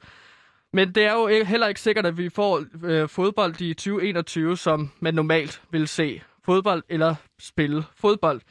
Men 0.74 0.96
det 0.96 1.04
er 1.06 1.14
jo 1.14 1.44
heller 1.46 1.68
ikke 1.68 1.82
sikkert, 1.82 2.06
at 2.06 2.18
vi 2.18 2.30
får 2.30 2.64
øh, 2.84 3.10
fodbold 3.10 3.62
i 3.62 3.74
2021, 3.74 4.58
som 4.58 4.92
man 5.00 5.14
normalt 5.14 5.62
vil 5.72 5.88
se 5.88 6.22
fodbold 6.44 6.84
eller 6.90 7.16
spille 7.40 7.84
fodbold. 7.96 8.42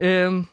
Øhm, 0.00 0.46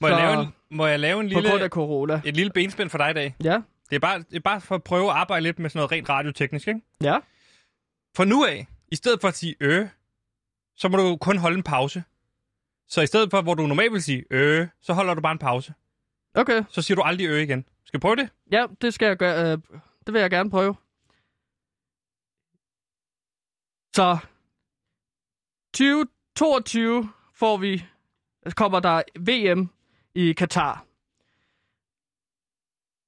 Må, 0.00 0.08
jeg 0.08 0.16
Så- 0.16 0.22
lave 0.22 0.40
en, 0.42 0.48
må 0.70 0.86
jeg 0.86 1.00
lave 1.00 1.20
en 1.20 1.28
på 1.28 1.32
grund 1.34 1.46
lille, 1.46 1.64
af 1.64 1.70
corona. 1.70 2.20
et 2.24 2.36
lille 2.36 2.52
benspænd 2.52 2.90
for 2.90 2.98
dig 2.98 3.10
i 3.10 3.14
dag? 3.14 3.34
Ja, 3.44 3.60
Det 3.90 3.96
er, 3.96 4.00
bare, 4.00 4.18
det 4.18 4.36
er 4.36 4.40
bare 4.40 4.60
for 4.60 4.74
at 4.74 4.84
prøve 4.84 5.10
at 5.10 5.16
arbejde 5.16 5.42
lidt 5.42 5.58
med 5.58 5.70
sådan 5.70 5.78
noget 5.78 5.92
rent 5.92 6.08
radioteknisk, 6.08 6.68
ikke? 6.68 6.80
ja. 7.02 7.18
For 8.16 8.24
nu 8.24 8.44
af, 8.44 8.66
i 8.92 8.96
stedet 8.96 9.20
for 9.20 9.28
at 9.28 9.34
sige 9.34 9.56
øh, 9.60 9.88
så 10.76 10.88
må 10.88 10.96
du 10.96 11.16
kun 11.16 11.38
holde 11.38 11.56
en 11.56 11.62
pause. 11.62 12.04
Så 12.88 13.00
i 13.00 13.06
stedet 13.06 13.30
for, 13.30 13.42
hvor 13.42 13.54
du 13.54 13.66
normalt 13.66 13.92
vil 13.92 14.02
sige 14.02 14.24
øh, 14.30 14.68
så 14.80 14.92
holder 14.92 15.14
du 15.14 15.20
bare 15.20 15.32
en 15.32 15.38
pause. 15.38 15.74
Okay. 16.34 16.64
Så 16.68 16.82
siger 16.82 16.96
du 16.96 17.02
aldrig 17.02 17.26
øh 17.26 17.42
igen. 17.42 17.64
Skal 17.84 17.98
vi 17.98 18.00
prøve 18.00 18.16
det? 18.16 18.28
Ja, 18.52 18.66
det 18.80 18.94
skal 18.94 19.06
jeg 19.06 19.16
gøre. 19.16 19.52
Øh, 19.52 19.58
det 20.06 20.14
vil 20.14 20.20
jeg 20.20 20.30
gerne 20.30 20.50
prøve. 20.50 20.74
Så 23.94 24.18
2022 25.74 27.08
får 27.34 27.56
vi, 27.56 27.84
kommer 28.56 28.80
der 28.80 29.02
VM 29.18 29.68
i 30.14 30.32
Katar. 30.32 30.84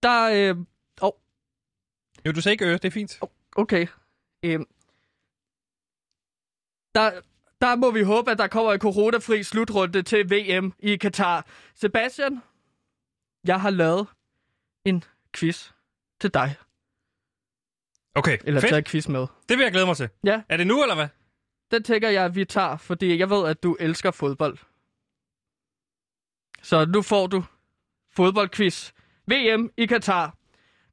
Der, 0.06 0.50
øh, 0.50 0.56
oh, 1.00 1.12
Jo, 2.26 2.32
du 2.32 2.40
sagde 2.40 2.52
ikke 2.54 2.66
øh, 2.66 2.72
det 2.72 2.84
er 2.84 2.90
fint. 2.90 3.20
okay. 3.56 3.86
Øh, 4.42 4.60
der, 6.94 7.20
der 7.60 7.76
må 7.76 7.90
vi 7.90 8.02
håbe, 8.02 8.30
at 8.30 8.38
der 8.38 8.46
kommer 8.46 8.72
en 8.72 8.80
coronafri 8.80 9.42
slutrunde 9.42 10.02
til 10.02 10.30
VM 10.30 10.72
i 10.78 10.96
Katar. 10.96 11.46
Sebastian, 11.74 12.42
jeg 13.44 13.60
har 13.60 13.70
lavet 13.70 14.06
en 14.84 15.04
quiz 15.36 15.70
til 16.20 16.34
dig. 16.34 16.54
Okay, 18.14 18.38
Eller 18.44 18.60
fedt. 18.60 18.70
taget 18.70 18.84
quiz 18.88 19.08
med. 19.08 19.26
Det 19.48 19.58
vil 19.58 19.62
jeg 19.64 19.72
glæde 19.72 19.86
mig 19.86 19.96
til. 19.96 20.08
Ja. 20.24 20.42
Er 20.48 20.56
det 20.56 20.66
nu, 20.66 20.82
eller 20.82 20.94
hvad? 20.94 21.08
Den 21.70 21.82
tænker 21.82 22.08
jeg, 22.08 22.24
at 22.24 22.34
vi 22.34 22.44
tager, 22.44 22.76
fordi 22.76 23.18
jeg 23.18 23.30
ved, 23.30 23.48
at 23.48 23.62
du 23.62 23.76
elsker 23.80 24.10
fodbold. 24.10 24.58
Så 26.62 26.84
nu 26.84 27.02
får 27.02 27.26
du 27.26 27.44
fodboldquiz. 28.12 28.92
VM 29.30 29.70
i 29.76 29.86
Katar. 29.86 30.34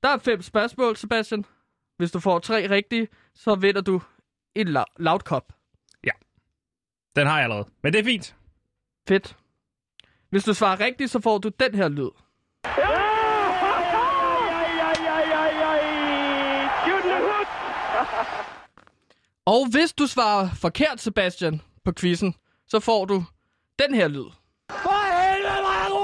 Der 0.03 0.09
er 0.09 0.17
fem 0.17 0.41
spørgsmål, 0.41 0.95
Sebastian. 0.97 1.45
Hvis 1.97 2.11
du 2.11 2.19
får 2.19 2.39
tre 2.39 2.69
rigtige, 2.69 3.07
så 3.33 3.55
vinder 3.55 3.81
du 3.81 4.01
en 4.55 4.67
la- 4.77 4.93
loud 4.97 5.19
cup. 5.19 5.53
Den 7.15 7.27
har 7.27 7.35
jeg 7.35 7.43
allerede. 7.43 7.67
Men 7.83 7.93
det 7.93 7.99
er 7.99 8.03
fint. 8.03 8.35
Fedt. 9.07 9.35
Hvis 10.29 10.43
du 10.43 10.53
svarer 10.53 10.79
rigtigt, 10.79 11.11
så 11.11 11.19
får 11.19 11.37
du 11.37 11.49
den 11.59 11.75
her 11.75 11.87
lyd. 11.89 12.09
Og 19.45 19.67
hvis 19.71 19.93
du 19.93 20.07
svarer 20.07 20.49
forkert, 20.61 20.99
Sebastian, 21.01 21.61
på 21.85 21.91
quizzen, 21.99 22.35
så 22.67 22.79
får 22.79 23.05
du 23.05 23.23
den 23.79 23.93
her 23.95 24.07
lyd. 24.07 24.25
For 24.69 25.03
helvede, 25.21 25.61
hvor 25.61 25.83
er 25.83 25.89
du 25.89 26.01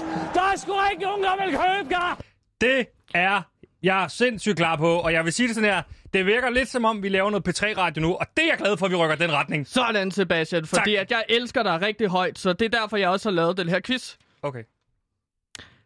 Dennis! 0.00 0.34
Der 0.34 0.42
er 0.42 0.56
sgu 0.56 0.72
ikke 0.92 1.02
nogen, 1.02 1.22
der 1.22 1.44
vil 1.44 1.56
købe 1.56 1.88
dig! 1.90 2.16
Det 2.60 2.86
er 3.14 3.42
jeg 3.82 4.06
sindssygt 4.10 4.56
klar 4.56 4.76
på, 4.76 4.94
og 4.94 5.12
jeg 5.12 5.24
vil 5.24 5.32
sige 5.32 5.46
det 5.48 5.54
sådan 5.54 5.70
her. 5.70 5.82
Det 6.12 6.26
virker 6.26 6.50
lidt 6.50 6.68
som 6.68 6.84
om, 6.84 7.02
vi 7.02 7.08
laver 7.08 7.30
noget 7.30 7.48
P3-radio 7.48 8.02
nu, 8.02 8.14
og 8.14 8.26
det 8.36 8.42
er 8.44 8.48
jeg 8.48 8.58
glad 8.58 8.76
for, 8.76 8.86
at 8.86 8.92
vi 8.92 8.96
rykker 8.96 9.16
den 9.16 9.32
retning. 9.32 9.66
Sådan, 9.66 10.10
Sebastian, 10.10 10.66
fordi 10.66 10.94
Tak. 10.94 11.00
at 11.00 11.10
jeg 11.10 11.24
elsker 11.28 11.62
dig 11.62 11.80
rigtig 11.82 12.08
højt, 12.08 12.38
så 12.38 12.52
det 12.52 12.74
er 12.74 12.80
derfor, 12.80 12.96
jeg 12.96 13.08
også 13.08 13.28
har 13.28 13.34
lavet 13.34 13.56
den 13.56 13.68
her 13.68 13.80
quiz. 13.80 14.14
Okay. 14.42 14.62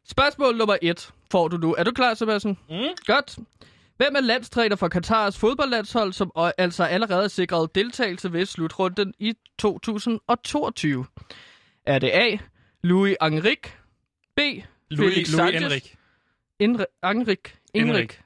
Spørgsmål 0.08 0.56
nummer 0.56 0.76
et 0.82 1.10
får 1.30 1.48
du 1.48 1.56
nu. 1.56 1.74
Er 1.78 1.84
du 1.84 1.90
klar, 1.92 2.14
Sebastian? 2.14 2.58
Mm. 2.70 2.76
Godt. 3.06 3.38
Hvem 3.96 4.16
er 4.16 4.20
landstræner 4.20 4.76
for 4.76 4.88
Katars 4.88 5.38
fodboldlandshold, 5.38 6.12
som 6.12 6.30
altså 6.58 6.84
allerede 6.84 7.24
er 7.24 7.28
sikret 7.28 7.74
deltagelse 7.74 8.32
ved 8.32 8.46
slutrunden 8.46 9.14
i 9.18 9.34
2022? 9.58 11.06
Er 11.86 11.98
det 11.98 12.10
A. 12.10 12.36
Louis 12.82 13.16
Enrique, 13.22 13.72
B. 14.36 14.40
Louis, 14.90 15.14
Felix 15.14 15.28
Louis 15.32 15.52
Sanchez, 15.52 15.62
Henrik. 15.62 15.96
Enri- 16.62 17.10
Enrique, 17.10 17.52
Enrique, 17.74 18.18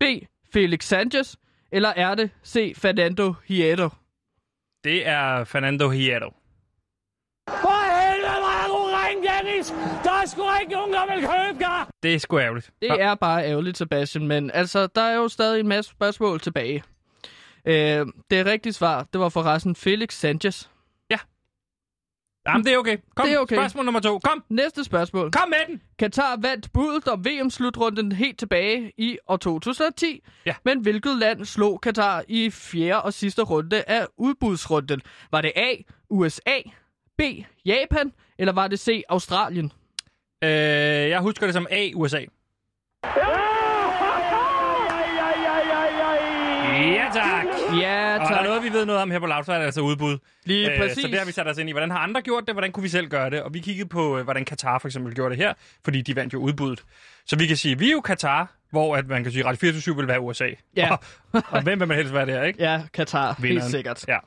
B. 0.00 0.04
Felix 0.52 0.84
Sanchez, 0.84 1.36
eller 1.72 1.88
er 1.88 2.14
det 2.14 2.30
C. 2.46 2.72
Fernando 2.76 3.34
Hierro? 3.46 3.88
Det 4.84 5.06
er 5.08 5.44
Fernando 5.44 5.88
Hierro. 5.90 6.34
For 7.48 8.10
helvede, 8.10 8.28
hvor 8.30 8.62
er 8.62 8.66
du 8.68 8.74
ring, 8.96 9.24
Dennis! 9.44 9.66
Der 10.04 10.12
er 10.12 10.26
sgu 10.26 10.42
ikke 10.60 10.72
nogen, 10.72 10.92
der 10.92 11.06
vil 11.14 11.20
købe 11.26 11.58
dig! 11.64 11.86
Det 12.02 12.14
er 12.14 12.18
sgu 12.18 12.38
ærgerligt. 12.38 12.70
Det 12.82 12.90
er 12.90 13.14
bare 13.14 13.44
ærgerligt, 13.46 13.78
Sebastian, 13.78 14.26
men 14.26 14.50
altså, 14.54 14.86
der 14.86 15.00
er 15.02 15.14
jo 15.14 15.28
stadig 15.28 15.60
en 15.60 15.68
masse 15.68 15.90
spørgsmål 15.90 16.40
tilbage. 16.40 16.82
Øh, 17.64 18.06
det 18.30 18.46
rigtige 18.46 18.72
svar, 18.72 19.06
det 19.12 19.20
var 19.20 19.28
forresten 19.28 19.76
Felix 19.76 20.14
Sanchez. 20.14 20.68
Jamen, 22.46 22.64
det 22.64 22.72
er 22.72 22.78
okay. 22.78 22.96
Kom, 23.16 23.26
Det 23.26 23.34
er 23.34 23.38
okay. 23.38 23.56
spørgsmål 23.56 23.84
nummer 23.84 24.00
to. 24.00 24.18
Kom, 24.18 24.44
Næste 24.48 24.84
spørgsmål. 24.84 25.30
kom 25.30 25.48
med 25.48 25.58
den! 25.68 25.82
Katar 25.98 26.36
vandt 26.40 26.72
budet 26.72 27.08
om 27.08 27.24
VM-slutrunden 27.24 28.12
helt 28.12 28.38
tilbage 28.38 28.92
i 28.98 29.18
år 29.28 29.36
2010. 29.36 30.22
Ja. 30.46 30.54
Men 30.64 30.80
hvilket 30.80 31.16
land 31.18 31.44
slog 31.44 31.80
Katar 31.80 32.24
i 32.28 32.50
fjerde 32.50 33.02
og 33.02 33.12
sidste 33.12 33.42
runde 33.42 33.82
af 33.86 34.06
udbudsrunden? 34.18 35.00
Var 35.30 35.40
det 35.40 35.52
A. 35.56 35.72
USA, 36.10 36.58
B. 37.18 37.22
Japan, 37.64 38.12
eller 38.38 38.52
var 38.52 38.68
det 38.68 38.80
C. 38.80 39.02
Australien? 39.08 39.72
Øh, 40.44 40.50
jeg 41.10 41.20
husker 41.20 41.46
det 41.46 41.54
som 41.54 41.66
A, 41.70 41.90
USA. 41.94 42.18
Ja, 42.18 42.26
tak. 47.76 47.82
Ja, 47.82 48.14
Og 48.14 48.14
er 48.14 48.18
der 48.28 48.36
tak. 48.36 48.44
noget, 48.44 48.62
vi 48.62 48.68
ved 48.72 48.86
noget 48.86 49.02
om 49.02 49.10
her 49.10 49.18
på 49.18 49.26
Loud, 49.26 49.48
er 49.48 49.58
det 49.58 49.64
altså 49.64 49.80
udbud. 49.80 50.18
Lige 50.44 50.72
Øh, 50.72 50.78
præcis. 50.80 51.02
Så 51.02 51.08
det 51.08 51.18
har 51.18 51.26
vi 51.26 51.32
sat 51.32 51.48
os 51.48 51.58
ind 51.58 51.68
i. 51.68 51.72
Hvordan 51.72 51.90
har 51.90 51.98
andre 51.98 52.22
gjort 52.22 52.44
det? 52.46 52.54
Hvordan 52.54 52.72
kunne 52.72 52.82
vi 52.82 52.88
selv 52.88 53.08
gøre 53.08 53.30
det? 53.30 53.42
Og 53.42 53.54
vi 53.54 53.60
kiggede 53.60 53.88
på, 53.88 54.18
øh, 54.18 54.24
hvordan 54.24 54.44
Katar 54.44 54.78
for 54.78 54.88
eksempel 54.88 55.14
gjorde 55.14 55.30
det 55.30 55.38
her, 55.44 55.52
fordi 55.84 56.02
de 56.02 56.16
vandt 56.16 56.32
jo 56.32 56.38
udbuddet. 56.38 56.82
Så 57.26 57.36
vi 57.36 57.46
kan 57.46 57.56
sige, 57.56 57.78
vi 57.78 57.88
er 57.88 57.92
jo 57.92 58.00
Katar, 58.00 58.52
hvor 58.70 58.96
at 58.96 59.06
man 59.06 59.22
kan 59.22 59.32
sige, 59.32 59.40
at 59.40 59.46
Radio 59.46 59.58
24 59.58 59.96
vil 59.96 60.08
være 60.08 60.20
USA. 60.20 60.48
Ja. 60.76 60.92
Og, 60.92 60.98
og 61.48 61.62
hvem 61.62 61.80
vil 61.80 61.88
man 61.88 61.96
helst 61.96 62.14
være 62.14 62.26
der, 62.26 62.42
ikke? 62.44 62.62
Ja, 62.62 62.82
Katar, 62.94 63.26
helt 63.38 63.42
Vinderen. 63.42 63.70
sikkert. 63.70 64.04
Ja. 64.08 64.18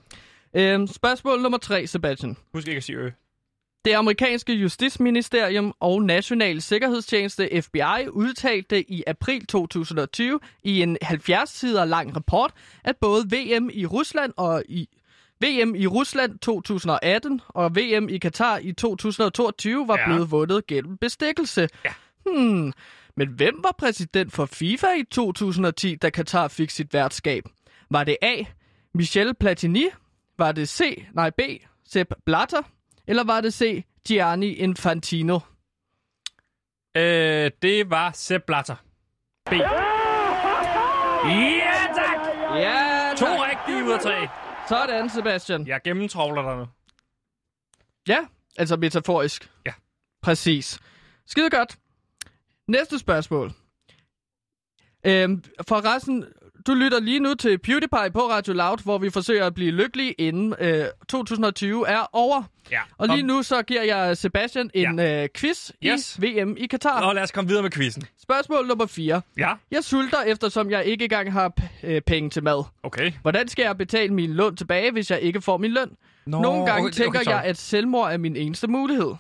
Øhm, 0.53 0.87
spørgsmål 0.87 1.41
nummer 1.41 1.57
tre, 1.57 1.87
Sebastian. 1.87 2.37
Husk 2.53 2.67
ikke 2.67 2.77
at 2.77 2.83
sige 2.83 2.97
ø. 2.97 3.09
Det 3.89 3.95
amerikanske 3.95 4.53
justitsministerium 4.53 5.73
og 5.79 6.01
National 6.03 6.61
Sikkerhedstjeneste 6.61 7.61
FBI 7.61 8.07
udtalte 8.09 8.91
i 8.91 9.03
april 9.07 9.45
2020 9.45 10.39
i 10.63 10.81
en 10.81 10.97
70 11.01 11.49
sider 11.49 11.85
lang 11.85 12.15
rapport, 12.15 12.53
at 12.83 12.97
både 12.97 13.23
VM 13.25 13.69
i 13.73 13.85
Rusland 13.85 14.33
og 14.37 14.63
i 14.69 14.87
VM 15.43 15.75
i 15.75 15.87
Rusland 15.87 16.39
2018 16.39 17.41
og 17.47 17.75
VM 17.75 18.09
i 18.09 18.17
Katar 18.17 18.57
i 18.57 18.71
2022 18.73 19.87
var 19.87 19.97
Ja. 19.99 20.05
blevet 20.05 20.31
vundet 20.31 20.67
gennem 20.67 20.97
bestikkelse. 20.97 21.67
Ja. 21.85 21.93
Hmm. 22.25 22.73
Men 23.17 23.27
hvem 23.27 23.59
var 23.63 23.75
præsident 23.77 24.33
for 24.33 24.45
FIFA 24.45 24.87
i 24.99 25.03
2010, 25.11 25.95
da 25.95 26.09
Katar 26.09 26.47
fik 26.47 26.69
sit 26.69 26.93
værtskab? 26.93 27.43
Var 27.91 28.03
det 28.03 28.17
A. 28.21 28.35
Michel 28.93 29.33
Platini? 29.35 29.85
Var 30.37 30.51
det 30.51 30.69
C. 30.69 31.05
Nej, 31.13 31.29
B. 31.29 31.39
Sepp 31.85 32.13
Blatter? 32.25 32.61
Eller 33.09 33.23
var 33.23 33.41
det 33.41 33.53
C. 33.53 33.83
Gianni 34.07 34.53
Infantino? 34.53 35.39
Øh, 36.97 37.51
det 37.61 37.89
var 37.89 38.11
Sepp 38.11 38.45
Blatter. 38.45 38.75
B. 39.45 39.53
Ja, 39.53 39.63
tak! 41.95 42.19
Ja, 42.57 43.13
To 43.17 43.25
tak. 43.25 43.39
rigtige 43.51 43.85
ud 43.85 43.91
af 43.91 43.99
tre. 43.99 44.27
Sådan, 44.69 45.09
Sebastian. 45.09 45.67
Jeg 45.67 45.81
gennemtrovler 45.83 46.41
dig 46.41 46.57
nu. 46.57 46.65
Ja, 48.07 48.27
altså 48.57 48.77
metaforisk. 48.77 49.51
Ja. 49.65 49.73
Præcis. 50.21 50.79
Skide 51.25 51.49
godt. 51.49 51.77
Næste 52.67 52.99
spørgsmål. 52.99 53.51
Øhm, 55.05 55.43
for 55.67 55.95
resten, 55.95 56.25
du 56.69 56.73
lytter 56.73 56.99
lige 56.99 57.19
nu 57.19 57.33
til 57.33 57.57
PewDiePie 57.57 58.11
på 58.13 58.19
Radio 58.19 58.53
Loud, 58.53 58.77
hvor 58.83 58.97
vi 58.97 59.09
forsøger 59.09 59.45
at 59.45 59.53
blive 59.53 59.71
lykkelige 59.71 60.11
inden 60.11 60.55
øh, 60.59 60.85
2020 61.09 61.87
er 61.87 62.09
over. 62.13 62.43
Ja. 62.71 62.79
Og 62.97 63.07
lige 63.07 63.23
nu 63.23 63.43
så 63.43 63.61
giver 63.63 63.83
jeg 63.83 64.17
Sebastian 64.17 64.69
en 64.73 64.99
ja. 64.99 65.23
øh, 65.23 65.29
quiz 65.37 65.71
Yes. 65.85 66.19
i 66.23 66.41
VM 66.41 66.55
i 66.57 66.65
Katar. 66.67 67.01
Og 67.01 67.15
lad 67.15 67.23
os 67.23 67.31
komme 67.31 67.47
videre 67.47 67.63
med 67.63 67.71
quizzen. 67.71 68.03
Spørgsmål 68.21 68.67
nummer 68.67 68.85
4. 68.85 69.21
Ja, 69.37 69.53
Jeg 69.71 69.83
sulter, 69.83 70.21
eftersom 70.21 70.71
jeg 70.71 70.85
ikke 70.85 71.03
engang 71.03 71.33
har 71.33 71.51
øh, 71.83 72.01
penge 72.01 72.29
til 72.29 72.43
mad. 72.43 72.63
okay. 72.83 73.11
Hvordan 73.21 73.47
skal 73.47 73.63
jeg 73.63 73.77
betale 73.77 74.13
min 74.13 74.33
lån 74.33 74.55
tilbage, 74.55 74.91
hvis 74.91 75.11
jeg 75.11 75.19
ikke 75.21 75.41
får 75.41 75.57
min 75.57 75.71
løn? 75.71 75.89
Nå, 76.25 76.41
Nogle 76.41 76.65
gange 76.65 76.81
okay, 76.87 76.93
tænker 76.93 77.19
okay, 77.19 77.23
sorry. 77.23 77.33
jeg, 77.33 77.43
at 77.43 77.57
selvmord 77.57 78.13
er 78.13 78.17
min 78.17 78.35
eneste 78.35 78.67
mulighed. 78.67 79.11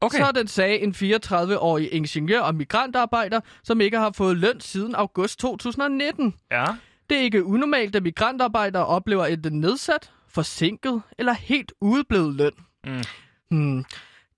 Okay. 0.00 0.18
Sådan 0.18 0.46
sagde 0.46 0.78
en 0.78 0.94
34-årig 0.94 1.92
ingeniør 1.92 2.40
og 2.40 2.54
migrantarbejder, 2.54 3.40
som 3.62 3.80
ikke 3.80 3.98
har 3.98 4.12
fået 4.12 4.36
løn 4.36 4.60
siden 4.60 4.94
august 4.94 5.38
2019. 5.38 6.34
Ja. 6.50 6.66
Det 7.10 7.18
er 7.18 7.22
ikke 7.22 7.44
unormalt, 7.44 7.96
at 7.96 8.02
migrantarbejdere 8.02 8.86
oplever 8.86 9.26
enten 9.26 9.60
nedsat, 9.60 10.10
forsinket 10.28 11.02
eller 11.18 11.32
helt 11.32 11.72
udeblevet 11.80 12.34
løn. 12.34 12.52
Mm. 12.86 13.02
Hmm. 13.50 13.84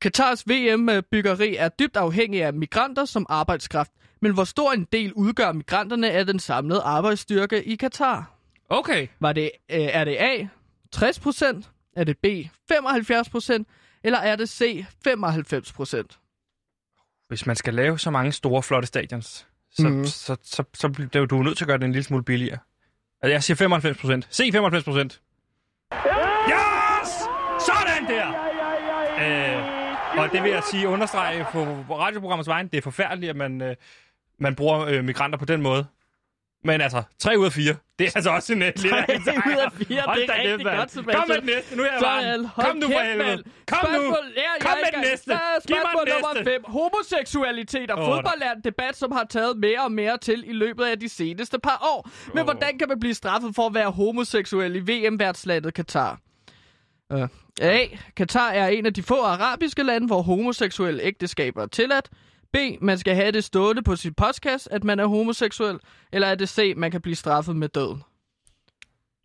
Katars 0.01 0.49
VM-byggeri 0.49 1.57
er 1.57 1.69
dybt 1.69 1.97
afhængig 1.97 2.43
af 2.45 2.53
migranter 2.53 3.05
som 3.05 3.27
arbejdskraft. 3.29 3.91
Men 4.21 4.35
hvor 4.35 4.45
stor 4.45 4.73
en 4.73 4.87
del 4.93 5.13
udgør 5.13 5.53
migranterne 5.53 6.11
af 6.11 6.27
den 6.27 6.39
samlede 6.39 6.81
arbejdsstyrke 6.81 7.65
i 7.65 7.77
Katar? 7.77 8.33
Okay. 8.69 9.07
Var 9.21 9.33
det, 9.33 9.51
øh, 9.71 9.81
er 9.81 10.05
det 10.05 10.17
A, 10.17 10.47
60 10.93 11.21
procent? 11.21 11.71
Er 11.97 12.05
det 12.05 12.19
B, 12.19 12.27
75 12.69 13.29
procent? 13.29 13.69
Eller 14.05 14.19
er 14.19 14.37
det 14.37 14.49
C, 14.49 14.85
95 15.05 15.73
procent? 15.73 16.19
Hvis 17.29 17.47
man 17.47 17.57
skal 17.57 17.75
lave 17.75 17.99
så 17.99 18.11
mange 18.11 18.33
store, 18.33 18.63
flotte 18.63 18.89
stadions, 18.89 19.47
så, 19.71 19.89
mm. 19.89 20.05
så, 20.05 20.13
så, 20.13 20.37
så, 20.43 20.65
så 20.75 20.89
bliver 20.89 21.27
du 21.27 21.43
nødt 21.43 21.57
til 21.57 21.65
at 21.65 21.67
gøre 21.67 21.79
det 21.79 21.85
en 21.85 21.93
lille 21.93 22.05
smule 22.05 22.25
billigere. 22.25 22.59
Altså, 23.23 23.33
jeg 23.33 23.43
siger 23.43 23.57
95 23.57 23.99
procent. 23.99 24.29
Se 24.31 24.53
95 24.53 24.85
procent. 24.85 25.21
Yes! 26.49 27.09
Sådan 27.67 28.07
der! 28.09 28.51
Øh, 29.21 30.19
og 30.19 30.33
det 30.33 30.43
vil 30.43 30.51
jeg 30.51 30.63
sige, 30.71 30.89
understrege 30.89 31.47
på 31.53 31.65
radioprogrammets 31.97 32.49
vegne, 32.49 32.69
det 32.69 32.79
er 32.79 32.83
forfærdeligt, 32.83 33.31
at 33.31 33.37
man, 33.37 33.63
øh, 33.63 33.77
man 34.39 34.55
bruger 34.55 34.81
øh, 34.81 35.05
migranter 35.05 35.39
på 35.39 35.45
den 35.45 35.63
måde. 35.63 35.87
Men 36.65 36.81
altså, 36.81 37.03
3 37.19 37.39
ud 37.39 37.45
af 37.45 37.53
4, 37.53 37.75
det 37.99 38.07
er 38.07 38.13
altså 38.15 38.31
også 38.31 38.53
en 38.53 38.63
øh, 38.63 38.73
lille... 38.77 38.91
3 38.91 39.05
ud 39.47 39.57
af 39.57 39.73
4, 39.73 40.03
Hold 40.07 40.21
det 40.21 40.31
er 40.31 40.35
rigtig 40.35 40.67
godt, 40.67 40.91
Sebastian. 40.91 41.17
Kom 41.17 41.29
med 41.29 41.37
den 41.37 41.47
næste, 41.47 41.77
nu 41.77 41.83
er 41.83 41.87
jeg 41.87 42.01
varm. 42.01 42.49
Kom 42.67 42.77
nu 42.77 42.87
for 42.87 43.01
helvede. 43.01 43.43
Kom 43.67 43.93
nu. 43.93 44.17
Ja, 44.37 44.53
Kom 44.61 44.77
med 44.85 44.93
den 44.93 45.01
næste. 45.11 45.31
Giv 45.67 45.77
mig 45.77 46.07
den 46.07 46.13
nummer 46.13 46.35
næste. 46.35 46.51
5. 46.51 46.65
Homoseksualitet 46.67 47.91
og 47.91 47.99
Åh, 47.99 48.05
fodbold 48.05 48.43
er 48.43 48.53
en 48.53 48.61
debat, 48.65 48.97
som 48.97 49.13
har 49.13 49.25
taget 49.31 49.57
mere 49.59 49.81
og 49.85 49.93
mere 49.93 50.19
til 50.19 50.45
i 50.47 50.53
løbet 50.53 50.85
af 50.85 51.01
de 51.01 51.09
seneste 51.09 51.59
par 51.59 51.79
år. 51.83 52.11
Men 52.35 52.45
hvordan 52.45 52.79
kan 52.79 52.89
man 52.89 53.01
blive 53.01 53.15
straffet 53.15 53.55
for 53.55 53.67
at 53.67 53.75
være 53.75 53.91
homoseksuel 53.91 54.77
i 54.77 54.79
VM-værtslandet 54.79 55.75
Katar? 55.75 56.19
Uh, 57.15 57.29
A. 57.61 57.87
Katar 58.17 58.51
er 58.51 58.69
en 58.69 58.87
af 58.87 58.95
de 58.95 59.03
få 59.03 59.23
arabiske 59.23 59.83
lande, 59.83 60.07
hvor 60.07 60.23
homoseksuelle 60.23 61.03
ægteskaber 61.03 61.63
er 61.63 61.67
tilladt. 61.67 62.09
B. 62.53 62.57
Man 62.81 62.99
skal 62.99 63.15
have 63.15 63.33
det 63.33 63.45
stående 63.45 63.83
på 63.83 63.97
sin 63.97 64.15
postkasse, 64.15 64.73
at 64.73 64.85
man 64.85 65.01
er 65.01 65.07
homoseksuel. 65.07 65.79
Eller 66.13 66.29
er 66.29 66.35
det 66.35 66.49
C. 66.49 66.73
Man 66.77 66.91
kan 66.91 67.01
blive 67.01 67.17
straffet 67.17 67.57
med 67.57 67.69
døden? 67.69 68.03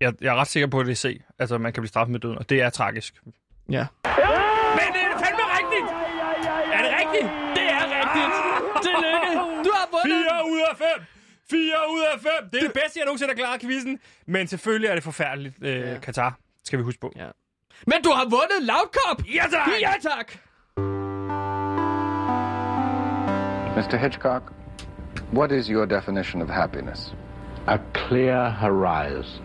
Jeg, 0.01 0.13
jeg 0.21 0.31
er 0.31 0.35
ret 0.35 0.47
sikker 0.47 0.67
på, 0.67 0.79
at 0.79 0.85
det 0.85 0.91
er 0.91 0.95
C. 0.95 1.21
Altså, 1.39 1.57
man 1.57 1.73
kan 1.73 1.81
blive 1.83 1.88
straffet 1.89 2.11
med 2.11 2.19
døden, 2.19 2.38
og 2.38 2.49
det 2.49 2.61
er 2.61 2.69
tragisk. 2.69 3.13
Ja. 3.69 3.85
Men 4.79 4.88
det 4.95 5.01
er 5.01 5.17
fandme 5.23 5.45
rigtigt! 5.59 5.88
Er 6.75 6.81
det 6.85 6.91
rigtigt? 7.01 7.27
Det 7.57 7.65
er 7.77 7.83
rigtigt. 7.99 8.31
Tillykke. 8.85 9.31
Du 9.65 9.71
har 9.77 9.88
vundet. 9.91 10.25
4 10.27 10.51
ud 10.51 10.59
af 10.71 10.77
5! 10.77 10.88
4 11.49 11.57
ud 11.93 12.01
af 12.13 12.19
5! 12.21 12.31
Det 12.51 12.57
er 12.57 12.63
det 12.67 12.73
bedste, 12.73 12.99
jeg 12.99 13.05
nogensinde 13.05 13.31
har 13.33 13.35
klaret 13.38 13.63
i 13.63 13.65
quizzen. 13.65 13.99
Men 14.27 14.47
selvfølgelig 14.47 14.88
er 14.89 14.93
det 14.95 15.03
forfærdeligt, 15.03 15.55
øh, 15.61 15.79
Ja. 15.79 15.99
Katar. 15.99 16.38
Skal 16.63 16.79
vi 16.79 16.83
huske 16.83 16.99
på. 16.99 17.11
Ja. 17.15 17.27
Men 17.88 18.01
du 18.03 18.09
har 18.09 18.23
vundet 18.23 18.59
Loudcop! 18.61 19.25
Ja, 19.33 19.43
tak! 19.51 19.69
Ja, 19.81 19.93
tak! 20.01 20.27
Mr. 23.75 23.99
Hitchcock, 23.99 24.51
what 25.31 25.51
is 25.51 25.69
your 25.69 25.85
definition 25.85 26.41
of 26.41 26.49
happiness? 26.49 27.11
a 27.67 27.79
clear 27.93 28.51
horizon. 28.51 29.43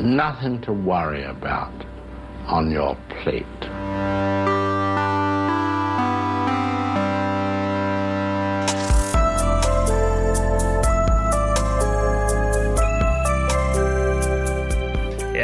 Nothing 0.00 0.60
to 0.62 0.72
worry 0.72 1.24
about 1.24 1.72
on 2.46 2.70
your 2.70 2.96
plate. 3.08 3.46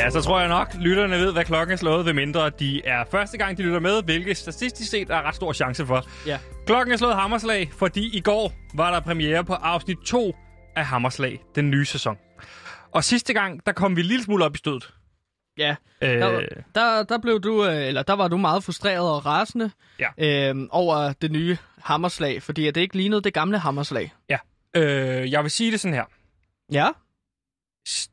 Ja, 0.08 0.12
så 0.12 0.20
tror 0.22 0.40
jeg 0.40 0.48
nok, 0.48 0.74
lytterne 0.80 1.16
ved, 1.16 1.32
hvad 1.32 1.44
klokken 1.44 1.72
er 1.72 1.76
slået, 1.76 2.06
ved 2.06 2.12
mindre 2.12 2.50
de 2.50 2.82
er 2.84 3.04
første 3.10 3.38
gang, 3.38 3.58
de 3.58 3.62
lytter 3.62 3.80
med, 3.80 4.02
hvilket 4.02 4.36
statistisk 4.36 4.90
set 4.90 5.10
er 5.10 5.22
ret 5.22 5.34
stor 5.34 5.52
chance 5.52 5.86
for. 5.86 6.04
Ja. 6.26 6.38
Klokken 6.66 6.92
er 6.92 6.96
slået 6.96 7.14
Hammerslag, 7.14 7.70
fordi 7.72 8.16
i 8.16 8.20
går 8.20 8.52
var 8.74 8.92
der 8.92 9.00
premiere 9.00 9.44
på 9.44 9.54
afsnit 9.54 9.98
2 10.06 10.36
af 10.76 10.84
Hammerslag, 10.86 11.40
den 11.54 11.70
nye 11.70 11.84
sæson. 11.84 12.16
Og 12.92 13.04
sidste 13.04 13.32
gang, 13.32 13.66
der 13.66 13.72
kom 13.72 13.96
vi 13.96 14.00
en 14.00 14.06
lille 14.06 14.24
smule 14.24 14.44
op 14.44 14.54
i 14.54 14.58
stødet. 14.58 14.94
Ja, 15.58 15.76
Øh, 16.02 16.08
der, 16.20 16.40
der, 16.74 17.02
der 17.02 17.18
blev 17.18 17.40
du, 17.40 17.64
øh, 17.66 17.86
eller 17.86 18.02
der 18.02 18.12
var 18.12 18.28
du 18.28 18.36
meget 18.36 18.64
frustreret 18.64 19.10
og 19.10 19.26
rasende 19.26 19.70
Ja. 19.98 20.50
øh, 20.52 20.66
over 20.70 21.12
det 21.12 21.30
nye 21.32 21.56
hammerslag, 21.82 22.42
fordi 22.42 22.66
det 22.66 22.76
ikke 22.76 22.96
lignede 22.96 23.22
det 23.22 23.34
gamle 23.34 23.58
hammerslag. 23.58 24.12
ja. 24.30 24.38
Øh, 24.76 25.32
jeg 25.32 25.42
vil 25.42 25.50
sige 25.50 25.70
det 25.72 25.80
sådan 25.80 25.94
her. 25.94 26.04
Ja, 26.72 26.88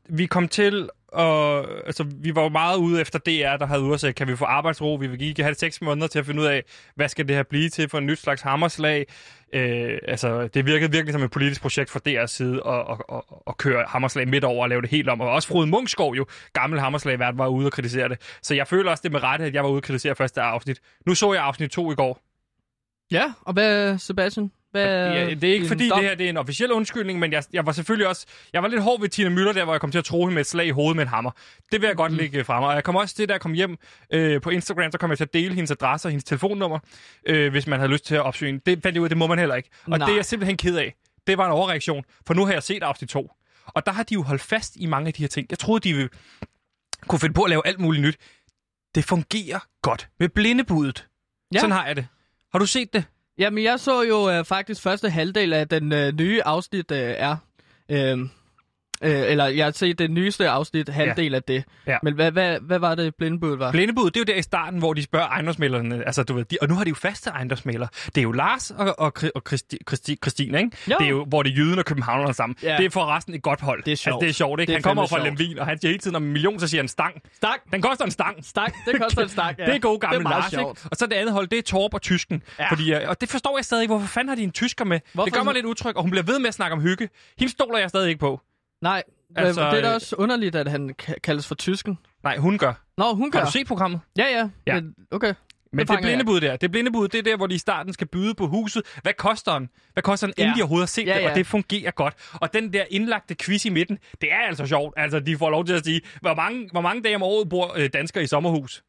Vi 0.08 0.26
kom 0.26 0.48
til 0.48 0.88
og 1.16 1.68
altså, 1.86 2.06
vi 2.22 2.34
var 2.34 2.42
jo 2.42 2.48
meget 2.48 2.76
ude 2.76 3.00
efter 3.00 3.18
DR, 3.18 3.56
der 3.56 3.66
havde 3.66 3.82
ude 3.82 4.12
kan 4.12 4.28
vi 4.28 4.36
få 4.36 4.44
arbejdsro? 4.44 4.94
Vi 4.94 5.06
vil 5.06 5.18
give 5.18 5.34
have 5.38 5.50
det 5.50 5.60
seks 5.60 5.82
måneder 5.82 6.06
til 6.06 6.18
at 6.18 6.26
finde 6.26 6.40
ud 6.40 6.46
af, 6.46 6.64
hvad 6.94 7.08
skal 7.08 7.28
det 7.28 7.36
her 7.36 7.42
blive 7.42 7.68
til 7.68 7.88
for 7.88 7.98
en 7.98 8.06
nyt 8.06 8.18
slags 8.18 8.42
hammerslag? 8.42 9.06
Øh, 9.54 9.98
altså, 10.08 10.48
det 10.48 10.66
virkede 10.66 10.92
virkelig 10.92 11.12
som 11.12 11.22
et 11.22 11.30
politisk 11.30 11.62
projekt 11.62 11.90
fra 11.90 12.00
DR's 12.08 12.26
side 12.26 12.62
at, 12.66 12.80
at, 12.90 12.98
at, 13.12 13.22
at 13.46 13.56
køre 13.56 13.84
hammerslag 13.88 14.28
midt 14.28 14.44
over 14.44 14.62
og 14.62 14.68
lave 14.68 14.82
det 14.82 14.90
helt 14.90 15.08
om. 15.08 15.20
Og 15.20 15.30
også 15.30 15.48
Frode 15.48 15.66
Munchskov 15.66 16.14
jo, 16.14 16.26
gammel 16.52 16.80
hammerslagvært, 16.80 17.38
var 17.38 17.46
ude 17.48 17.66
og 17.66 17.72
kritisere 17.72 18.08
det. 18.08 18.38
Så 18.42 18.54
jeg 18.54 18.66
føler 18.66 18.90
også 18.90 19.02
det 19.02 19.12
med 19.12 19.22
rette, 19.22 19.44
at 19.44 19.54
jeg 19.54 19.64
var 19.64 19.70
ude 19.70 19.78
og 19.78 19.82
kritisere 19.82 20.14
første 20.14 20.40
afsnit. 20.40 20.80
Nu 21.06 21.14
så 21.14 21.32
jeg 21.32 21.42
afsnit 21.42 21.70
2 21.70 21.92
i 21.92 21.94
går. 21.94 22.20
ja. 23.10 23.32
Og 23.40 23.52
hvad, 23.52 23.98
Sebastian? 23.98 24.50
Hvad, 24.84 25.12
Ja, 25.12 25.34
det 25.34 25.44
er 25.44 25.54
ikke 25.54 25.66
fordi, 25.68 25.88
dom? 25.88 25.98
det 26.00 26.08
her 26.08 26.14
det 26.16 26.26
er 26.26 26.30
en 26.30 26.36
officiel 26.36 26.72
undskyldning, 26.72 27.18
men 27.18 27.32
jeg, 27.32 27.44
jeg 27.52 27.66
var 27.66 27.72
selvfølgelig 27.72 28.08
også... 28.08 28.26
Jeg 28.52 28.62
var 28.62 28.68
lidt 28.68 28.82
hård 28.82 29.00
ved 29.00 29.08
Tina 29.08 29.28
Møller 29.28 29.52
der, 29.52 29.64
hvor 29.64 29.72
jeg 29.74 29.80
kom 29.80 29.90
til 29.90 29.98
at 29.98 30.04
tro 30.04 30.20
hende 30.20 30.34
med 30.34 30.40
et 30.40 30.46
slag 30.46 30.66
i 30.66 30.70
hovedet 30.70 30.96
med 30.96 31.02
en 31.04 31.08
hammer. 31.08 31.30
Det 31.72 31.80
vil 31.80 31.86
jeg 31.86 31.96
godt 31.96 32.12
Mm. 32.12 32.18
lægge 32.18 32.44
frem. 32.44 32.62
Og 32.64 32.74
jeg 32.74 32.84
kom 32.84 32.96
også 32.96 33.14
til, 33.14 33.28
da 33.28 33.32
jeg 33.32 33.40
kom 33.40 33.52
hjem 33.52 33.76
øh, 34.12 34.40
på 34.40 34.50
Instagram, 34.50 34.92
så 34.92 34.98
kom 34.98 35.10
jeg 35.10 35.16
til 35.18 35.24
at 35.24 35.34
dele 35.34 35.54
hendes 35.54 35.70
adresse 35.70 36.08
og 36.08 36.10
hendes 36.10 36.24
telefonnummer, 36.24 36.78
øh, 37.26 37.50
hvis 37.50 37.66
man 37.66 37.78
havde 37.78 37.92
lyst 37.92 38.06
til 38.06 38.14
at 38.14 38.20
opsøge. 38.22 38.60
Det 38.66 38.78
fandt 38.82 38.94
jeg 38.94 39.00
ud 39.00 39.06
af, 39.06 39.08
det 39.10 39.18
må 39.18 39.26
man 39.26 39.38
heller 39.38 39.54
ikke. 39.54 39.68
Og 39.84 39.98
Nej. 39.98 40.06
det 40.06 40.12
er 40.12 40.16
jeg 40.16 40.24
simpelthen 40.24 40.56
ked 40.56 40.76
af. 40.76 40.94
Det 41.26 41.38
var 41.38 41.46
en 41.46 41.52
overreaktion, 41.52 42.04
for 42.26 42.34
nu 42.34 42.44
har 42.44 42.52
jeg 42.52 42.62
set 42.62 42.82
afsnit 42.82 43.10
2. 43.10 43.30
Og 43.66 43.86
der 43.86 43.92
har 43.92 44.02
de 44.02 44.14
jo 44.14 44.22
holdt 44.22 44.42
fast 44.42 44.76
i 44.76 44.86
mange 44.86 45.08
af 45.08 45.14
de 45.14 45.22
her 45.22 45.28
ting. 45.28 45.46
Jeg 45.50 45.58
troede, 45.58 45.88
de 45.88 45.94
ville 45.94 46.08
kunne 47.08 47.18
finde 47.20 47.34
på 47.34 47.42
at 47.42 47.50
lave 47.50 47.66
alt 47.66 47.80
muligt 47.80 48.02
nyt. 48.02 48.16
Det 48.94 49.04
fungerer 49.04 49.58
godt 49.82 50.08
med 50.20 50.28
blindebuddet. 50.28 51.06
Ja. 51.54 51.58
Sådan 51.60 51.72
har 51.72 51.86
jeg 51.86 51.96
det. 51.96 52.06
Har 52.52 52.58
du 52.58 52.66
set 52.66 52.92
det? 52.92 53.04
Jamen, 53.38 53.64
jeg 53.64 53.80
så 53.80 54.02
jo 54.02 54.30
øh, 54.30 54.44
faktisk 54.44 54.82
første 54.82 55.10
halvdel 55.10 55.52
af 55.52 55.68
den 55.68 55.92
øh, 55.92 56.12
nye 56.12 56.42
afsnit 56.42 56.90
øh, 56.90 56.98
er... 56.98 57.36
Øh, 57.88 58.18
øh, 59.02 59.10
eller 59.30 59.46
jeg 59.46 59.64
har 59.64 59.72
set 59.72 59.98
det 59.98 60.10
nyeste 60.10 60.48
afsnit, 60.48 60.88
halvdel 60.88 61.34
af 61.34 61.42
det. 61.42 61.64
Ja. 61.86 61.98
Men 62.02 62.14
hvad, 62.14 62.32
hvad, 62.32 62.58
hvad 62.60 62.78
var 62.78 62.94
det, 62.94 63.14
blindbud 63.14 63.56
var? 63.56 63.70
Blindebud, 63.70 64.10
det 64.10 64.16
er 64.16 64.20
jo 64.20 64.24
der 64.24 64.34
i 64.34 64.42
starten, 64.42 64.78
hvor 64.78 64.94
de 64.94 65.02
spørger 65.02 65.26
ejendomsmælerne, 65.26 66.06
altså 66.06 66.22
du 66.22 66.34
ved, 66.34 66.44
de, 66.44 66.56
og 66.62 66.68
nu 66.68 66.74
har 66.74 66.84
de 66.84 66.88
jo 66.88 66.94
faste 66.94 67.30
ejendomsmælere. 67.30 67.88
Det 68.06 68.18
er 68.18 68.22
jo 68.22 68.32
Lars 68.32 68.70
og, 68.70 68.94
og, 68.98 69.12
og 69.34 69.42
Christi, 69.46 69.76
Christi, 69.88 70.16
Christine, 70.22 70.58
ikke? 70.58 70.76
Jo. 70.90 70.96
Det 70.98 71.04
er 71.04 71.10
jo, 71.10 71.24
hvor 71.24 71.42
det 71.42 71.50
er 71.52 71.56
jyden 71.56 71.78
og 71.78 71.84
københavnerne 71.84 72.34
sammen. 72.34 72.56
Ja. 72.62 72.76
Det 72.76 72.86
er 72.86 72.90
for 72.90 73.06
resten 73.16 73.34
et 73.34 73.42
godt 73.42 73.60
hold. 73.60 73.82
Det 73.82 73.92
er 73.92 73.96
sjovt. 73.96 74.14
Altså, 74.14 74.24
det 74.24 74.28
er 74.30 74.34
sjovt, 74.34 74.60
ikke? 74.60 74.70
Det 74.70 74.74
er 74.74 74.76
han 74.78 74.82
kommer 74.82 75.06
fra. 75.06 75.24
Lemvin, 75.24 75.58
og 75.58 75.66
han 75.66 75.80
siger 75.80 75.90
hele 75.90 75.98
tiden 75.98 76.16
om 76.16 76.24
en 76.24 76.32
million, 76.32 76.60
så 76.60 76.68
siger 76.68 76.82
han 76.82 76.88
stang. 76.88 77.14
Stak! 77.36 77.60
Den 77.72 77.82
koster 77.82 78.04
en 78.04 78.10
stang. 78.10 78.44
Stak! 78.44 78.72
Det 78.86 79.00
koster 79.00 79.22
en 79.22 79.28
stak, 79.28 79.54
ja. 79.58 79.66
Det 79.66 79.74
er 79.74 79.78
gode 79.78 79.98
gamle 79.98 80.18
det 80.18 80.24
er 80.24 80.30
Lars, 80.30 80.50
sjovt. 80.50 80.78
ikke? 80.78 80.88
Og 80.90 80.96
så 80.96 81.06
det 81.06 81.12
andet 81.12 81.32
hold, 81.32 81.46
det 81.48 81.58
er 81.58 81.62
Torp 81.62 81.94
og 81.94 82.02
Tysken. 82.02 82.42
Ja. 82.58 82.70
Fordi, 82.70 82.92
øh, 82.94 83.00
og 83.08 83.20
det 83.20 83.28
forstår 83.28 83.58
jeg 83.58 83.64
stadig 83.64 83.82
ikke. 83.82 83.94
Hvorfor 83.94 84.06
fanden 84.08 84.28
har 84.28 84.36
de 84.36 84.42
en 84.42 84.52
tysker 84.52 84.84
med? 84.84 85.00
Hvorfor 85.12 85.24
Det 85.24 85.34
gør 85.34 85.42
mig 85.42 85.54
lidt 85.54 85.66
utryg, 85.66 85.96
og 85.96 86.02
hun 86.02 86.10
bliver 86.10 86.24
ved 86.24 86.38
med 86.38 86.48
at 86.48 86.54
snakke 86.54 86.76
om 86.76 86.80
hygge. 86.82 87.08
Hende 87.38 87.52
stoler 87.52 87.78
jeg 87.78 87.88
stadig 87.88 88.08
ikke 88.08 88.18
på. 88.20 88.40
Nej, 88.82 89.02
Altså, 89.36 89.70
det 89.70 89.78
er 89.78 89.82
da 89.82 89.88
øh, 89.88 89.94
også 89.94 90.16
underligt, 90.16 90.54
at 90.56 90.68
han 90.70 90.94
ka- 91.02 91.18
kaldes 91.22 91.46
for 91.46 91.54
tysken. 91.54 91.98
Nej, 92.22 92.36
hun 92.36 92.58
gør. 92.58 92.72
Nå, 92.98 93.14
hun 93.14 93.30
gør. 93.30 93.38
Har 93.38 93.46
du 93.46 93.52
set 93.52 93.66
programmet? 93.66 94.00
Ja, 94.18 94.24
ja. 94.24 94.48
Ja. 94.66 94.74
Men, 94.80 94.94
okay. 95.10 95.34
Men 95.72 95.86
det, 95.86 95.94
jeg. 95.94 95.98
blindebud 96.02 96.40
der, 96.40 96.56
det 96.56 96.70
blindebud, 96.70 97.08
det 97.08 97.18
er 97.18 97.22
der, 97.22 97.36
hvor 97.36 97.46
de 97.46 97.54
i 97.54 97.58
starten 97.58 97.92
skal 97.92 98.06
byde 98.06 98.34
på 98.34 98.46
huset. 98.46 98.82
Hvad 99.02 99.12
koster 99.12 99.58
den? 99.58 99.68
Hvad 99.92 100.02
koster 100.02 100.26
den, 100.26 100.34
Ja. 100.38 100.42
inden 100.42 100.56
de 100.58 100.62
overhovedet 100.62 100.82
har 100.82 100.86
set 100.86 101.06
Ja, 101.06 101.14
det? 101.14 101.20
ja. 101.20 101.30
Og 101.30 101.36
det 101.36 101.46
fungerer 101.46 101.90
godt. 101.90 102.14
Og 102.32 102.52
den 102.54 102.72
der 102.72 102.84
indlagte 102.90 103.34
quiz 103.34 103.64
i 103.64 103.68
midten, 103.68 103.98
det 104.20 104.32
er 104.32 104.38
altså 104.38 104.66
sjovt. 104.66 104.94
Altså, 104.96 105.20
de 105.20 105.38
får 105.38 105.50
lov 105.50 105.64
til 105.66 105.72
at 105.72 105.84
sige, 105.84 106.00
hvor 106.20 106.34
mange, 106.34 106.68
hvor 106.72 106.80
mange 106.80 107.02
dage 107.02 107.16
om 107.16 107.22
året 107.22 107.48
bor 107.48 107.74
øh, 107.76 107.90
danskere 107.92 108.24
i 108.24 108.26
sommerhus? 108.26 108.82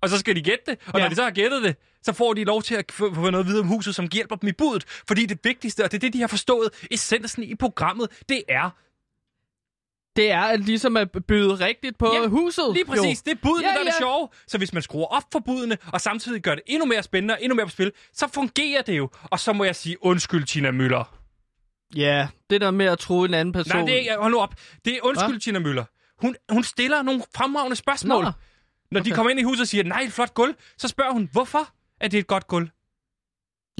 Og 0.00 0.08
så 0.08 0.18
skal 0.18 0.36
de 0.36 0.42
gætte 0.42 0.64
det. 0.66 0.78
Og 0.86 0.94
ja. 0.98 1.04
Når 1.04 1.08
de 1.08 1.14
så 1.14 1.22
har 1.22 1.30
gættet 1.30 1.62
det, 1.62 1.76
så 2.02 2.12
får 2.12 2.34
de 2.34 2.44
lov 2.44 2.62
til 2.62 2.74
at 2.74 2.92
få, 2.92 3.14
få 3.14 3.30
noget 3.30 3.46
videre 3.46 3.60
om 3.62 3.68
huset, 3.68 3.94
som 3.94 4.08
hjælper 4.12 4.36
dem 4.36 4.48
i 4.48 4.52
budet. 4.52 4.84
Fordi 5.08 5.26
det 5.26 5.38
vigtigste, 5.44 5.84
og 5.84 5.92
det 5.92 5.96
er 5.98 6.00
det, 6.00 6.12
de 6.12 6.20
har 6.20 6.26
forstået, 6.26 6.68
essensen 6.90 7.42
i 7.42 7.54
programmet, 7.54 8.08
det 8.28 8.42
er 8.48 8.70
Det 10.16 10.30
er 10.30 10.40
at 10.40 10.60
ligesom 10.60 10.96
at 10.96 11.08
byde 11.28 11.54
rigtigt 11.54 11.98
på 11.98 12.14
Ja, 12.22 12.26
huset. 12.28 12.64
Lige 12.72 12.84
præcis, 12.84 13.18
Jo. 13.18 13.22
det 13.24 13.32
er 13.32 13.40
budene, 13.42 13.68
Ja, 13.68 13.72
der 13.74 13.80
er 13.80 13.84
det 13.84 13.92
ja. 13.92 13.98
sjove. 13.98 14.28
Så 14.46 14.58
hvis 14.58 14.72
man 14.72 14.82
skruer 14.82 15.06
op 15.06 15.22
for 15.32 15.38
budene, 15.38 15.78
og 15.92 16.00
samtidig 16.00 16.42
gør 16.42 16.54
det 16.54 16.62
endnu 16.66 16.86
mere 16.86 17.02
spændende 17.02 17.34
og 17.34 17.38
endnu 17.42 17.54
mere 17.56 17.66
på 17.66 17.70
spil, 17.70 17.92
så 18.12 18.28
fungerer 18.34 18.82
det 18.82 18.96
jo. 18.98 19.10
Og 19.22 19.40
så 19.40 19.52
må 19.52 19.64
jeg 19.64 19.76
sige 19.76 20.04
undskyld, 20.04 20.44
Tina 20.44 20.70
Møller. 20.70 21.16
Ja, 21.96 22.28
det 22.50 22.60
der 22.60 22.70
med 22.70 22.86
at 22.86 22.98
tro 22.98 23.24
en 23.24 23.34
anden 23.34 23.52
person. 23.52 23.76
Nej, 23.76 23.86
det 23.86 24.10
er 24.10 24.18
hold 24.20 24.32
nu 24.32 24.38
op. 24.38 24.54
Det 24.84 24.94
er 24.96 24.98
undskyld, 25.02 25.40
Tina 25.40 25.58
Møller. 25.58 25.84
Hun, 26.20 26.36
hun 26.52 26.64
stiller 26.64 27.02
nogle 27.02 27.22
fremragende 27.36 27.76
spørgsmål. 27.76 28.24
Nå. 28.24 28.30
Når 28.90 29.00
de 29.00 29.08
Okay. 29.08 29.14
kommer 29.16 29.30
ind 29.30 29.40
i 29.40 29.42
huset 29.42 29.60
og 29.60 29.68
siger, 29.68 29.84
nej, 29.84 30.00
et 30.00 30.12
flot 30.12 30.34
gulv, 30.34 30.54
så 30.78 30.88
spørger 30.88 31.12
hun, 31.12 31.28
hvorfor 31.32 31.68
er 32.00 32.08
det 32.08 32.18
et 32.18 32.26
godt 32.26 32.46
gulv? 32.46 32.68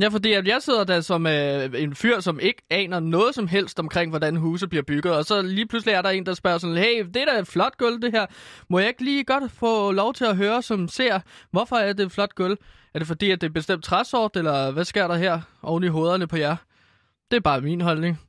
Ja, 0.00 0.08
fordi 0.08 0.32
at 0.32 0.48
jeg 0.48 0.62
sidder 0.62 0.84
der 0.84 1.00
som 1.00 1.26
øh, 1.26 1.70
en 1.82 1.94
fyr, 1.94 2.20
som 2.20 2.40
ikke 2.40 2.62
aner 2.70 3.00
noget 3.00 3.34
som 3.34 3.46
helst 3.48 3.78
omkring, 3.80 4.10
hvordan 4.10 4.36
huse 4.36 4.68
bliver 4.68 4.82
bygget. 4.82 5.14
Og 5.14 5.24
så 5.24 5.42
lige 5.42 5.66
pludselig 5.66 5.92
er 5.92 6.02
der 6.02 6.10
en, 6.10 6.26
der 6.26 6.34
spørger 6.34 6.58
sådan, 6.58 6.76
hey, 6.76 7.04
det 7.04 7.16
er 7.16 7.24
da 7.24 7.38
et 7.38 7.46
flot 7.46 7.76
gulv, 7.78 8.02
det 8.02 8.10
her. 8.12 8.26
Må 8.68 8.78
jeg 8.78 8.88
ikke 8.88 9.04
lige 9.04 9.24
godt 9.24 9.52
få 9.52 9.92
lov 9.92 10.14
til 10.14 10.24
at 10.24 10.36
høre, 10.36 10.62
som 10.62 10.88
ser, 10.88 11.20
hvorfor 11.50 11.76
er 11.76 11.92
det 11.92 12.06
et 12.06 12.12
flot 12.12 12.34
gulv? 12.34 12.56
Er 12.94 12.98
det 12.98 13.08
fordi, 13.08 13.30
at 13.30 13.40
det 13.40 13.46
er 13.46 13.52
bestemt 13.52 13.84
træsort, 13.84 14.36
eller 14.36 14.70
hvad 14.70 14.84
sker 14.84 15.06
der 15.08 15.14
her 15.16 15.40
oven 15.62 15.84
i 15.84 15.88
hovederne 15.88 16.26
på 16.26 16.36
jer? 16.36 16.56
Det 17.30 17.36
er 17.36 17.40
bare 17.40 17.60
min 17.60 17.80
holdning. 17.80 18.20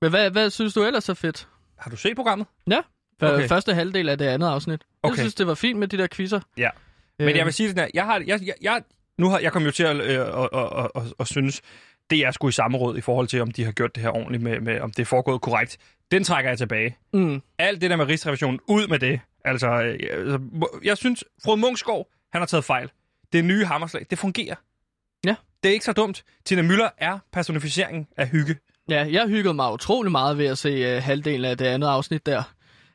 Men 0.00 0.10
hvad, 0.10 0.30
hvad 0.30 0.50
synes 0.50 0.74
du 0.74 0.82
ellers 0.84 1.08
er 1.08 1.14
fedt? 1.14 1.48
Har 1.78 1.90
du 1.90 1.96
set 1.96 2.16
programmet? 2.16 2.46
Ja, 2.70 2.78
for 3.20 3.26
Okay. 3.28 3.48
første 3.48 3.74
halvdel 3.74 4.08
af 4.08 4.18
det 4.18 4.24
andet 4.24 4.48
afsnit. 4.48 4.80
Jeg 5.02 5.10
Okay. 5.10 5.20
synes, 5.20 5.34
det 5.34 5.46
var 5.46 5.54
fint 5.54 5.78
med 5.78 5.88
de 5.88 5.98
der 5.98 6.06
quizzer. 6.12 6.40
Ja. 6.58 6.68
Men 7.18 7.36
jeg 7.36 7.44
vil 7.44 7.52
sige 7.54 7.68
sådan 7.68 7.82
her, 7.84 7.90
jeg 7.94 8.04
har, 8.04 8.22
jeg, 8.26 8.40
jeg, 8.46 8.54
jeg, 8.62 8.82
nu 9.18 9.28
har, 9.28 9.38
jeg 9.38 9.52
kom 9.52 9.62
jo 9.62 9.70
til 9.70 9.82
at, 9.82 9.96
øh, 9.96 10.20
og, 10.20 10.52
og, 10.52 10.96
og, 10.96 11.06
og, 11.18 11.26
synes, 11.26 11.62
det 12.10 12.18
er 12.18 12.30
sgu 12.30 12.48
i 12.48 12.52
samme 12.52 12.78
råd 12.78 12.98
i 12.98 13.00
forhold 13.00 13.26
til, 13.26 13.42
om 13.42 13.50
de 13.50 13.64
har 13.64 13.72
gjort 13.72 13.94
det 13.94 14.02
her 14.02 14.10
ordentligt, 14.10 14.42
med, 14.42 14.60
med 14.60 14.80
om 14.80 14.90
det 14.90 15.02
er 15.02 15.06
foregået 15.06 15.40
korrekt. 15.40 15.78
Den 16.10 16.24
trækker 16.24 16.50
jeg 16.50 16.58
tilbage. 16.58 16.96
Mm. 17.12 17.42
Alt 17.58 17.80
det 17.80 17.90
der 17.90 17.96
med 17.96 18.08
rigsrevisionen, 18.08 18.60
ud 18.68 18.86
med 18.86 18.98
det. 18.98 19.20
Altså, 19.44 19.68
øh, 19.68 19.98
altså 20.10 20.38
jeg 20.84 20.96
synes, 20.96 21.24
Frode 21.44 21.56
Munchsgaard, 21.56 22.08
han 22.32 22.40
har 22.40 22.46
taget 22.46 22.64
fejl. 22.64 22.90
Det 23.32 23.44
nye 23.44 23.64
hammerslag, 23.64 24.06
det 24.10 24.18
fungerer. 24.18 24.54
Ja. 25.24 25.34
Det 25.62 25.68
er 25.68 25.72
ikke 25.72 25.84
så 25.84 25.92
dumt. 25.92 26.24
Tina 26.44 26.62
Møller 26.62 26.88
er 26.98 27.18
personificeringen 27.32 28.06
af 28.16 28.28
hygge. 28.28 28.56
Ja, 28.88 29.06
jeg 29.10 29.28
hyggede 29.28 29.54
mig 29.54 29.72
utrolig 29.72 30.12
meget 30.12 30.38
ved 30.38 30.46
at 30.46 30.58
se 30.58 30.96
uh, 30.96 31.02
halvdelen 31.02 31.44
af 31.44 31.58
det 31.58 31.64
andet 31.64 31.88
afsnit 31.88 32.26
der. 32.26 32.42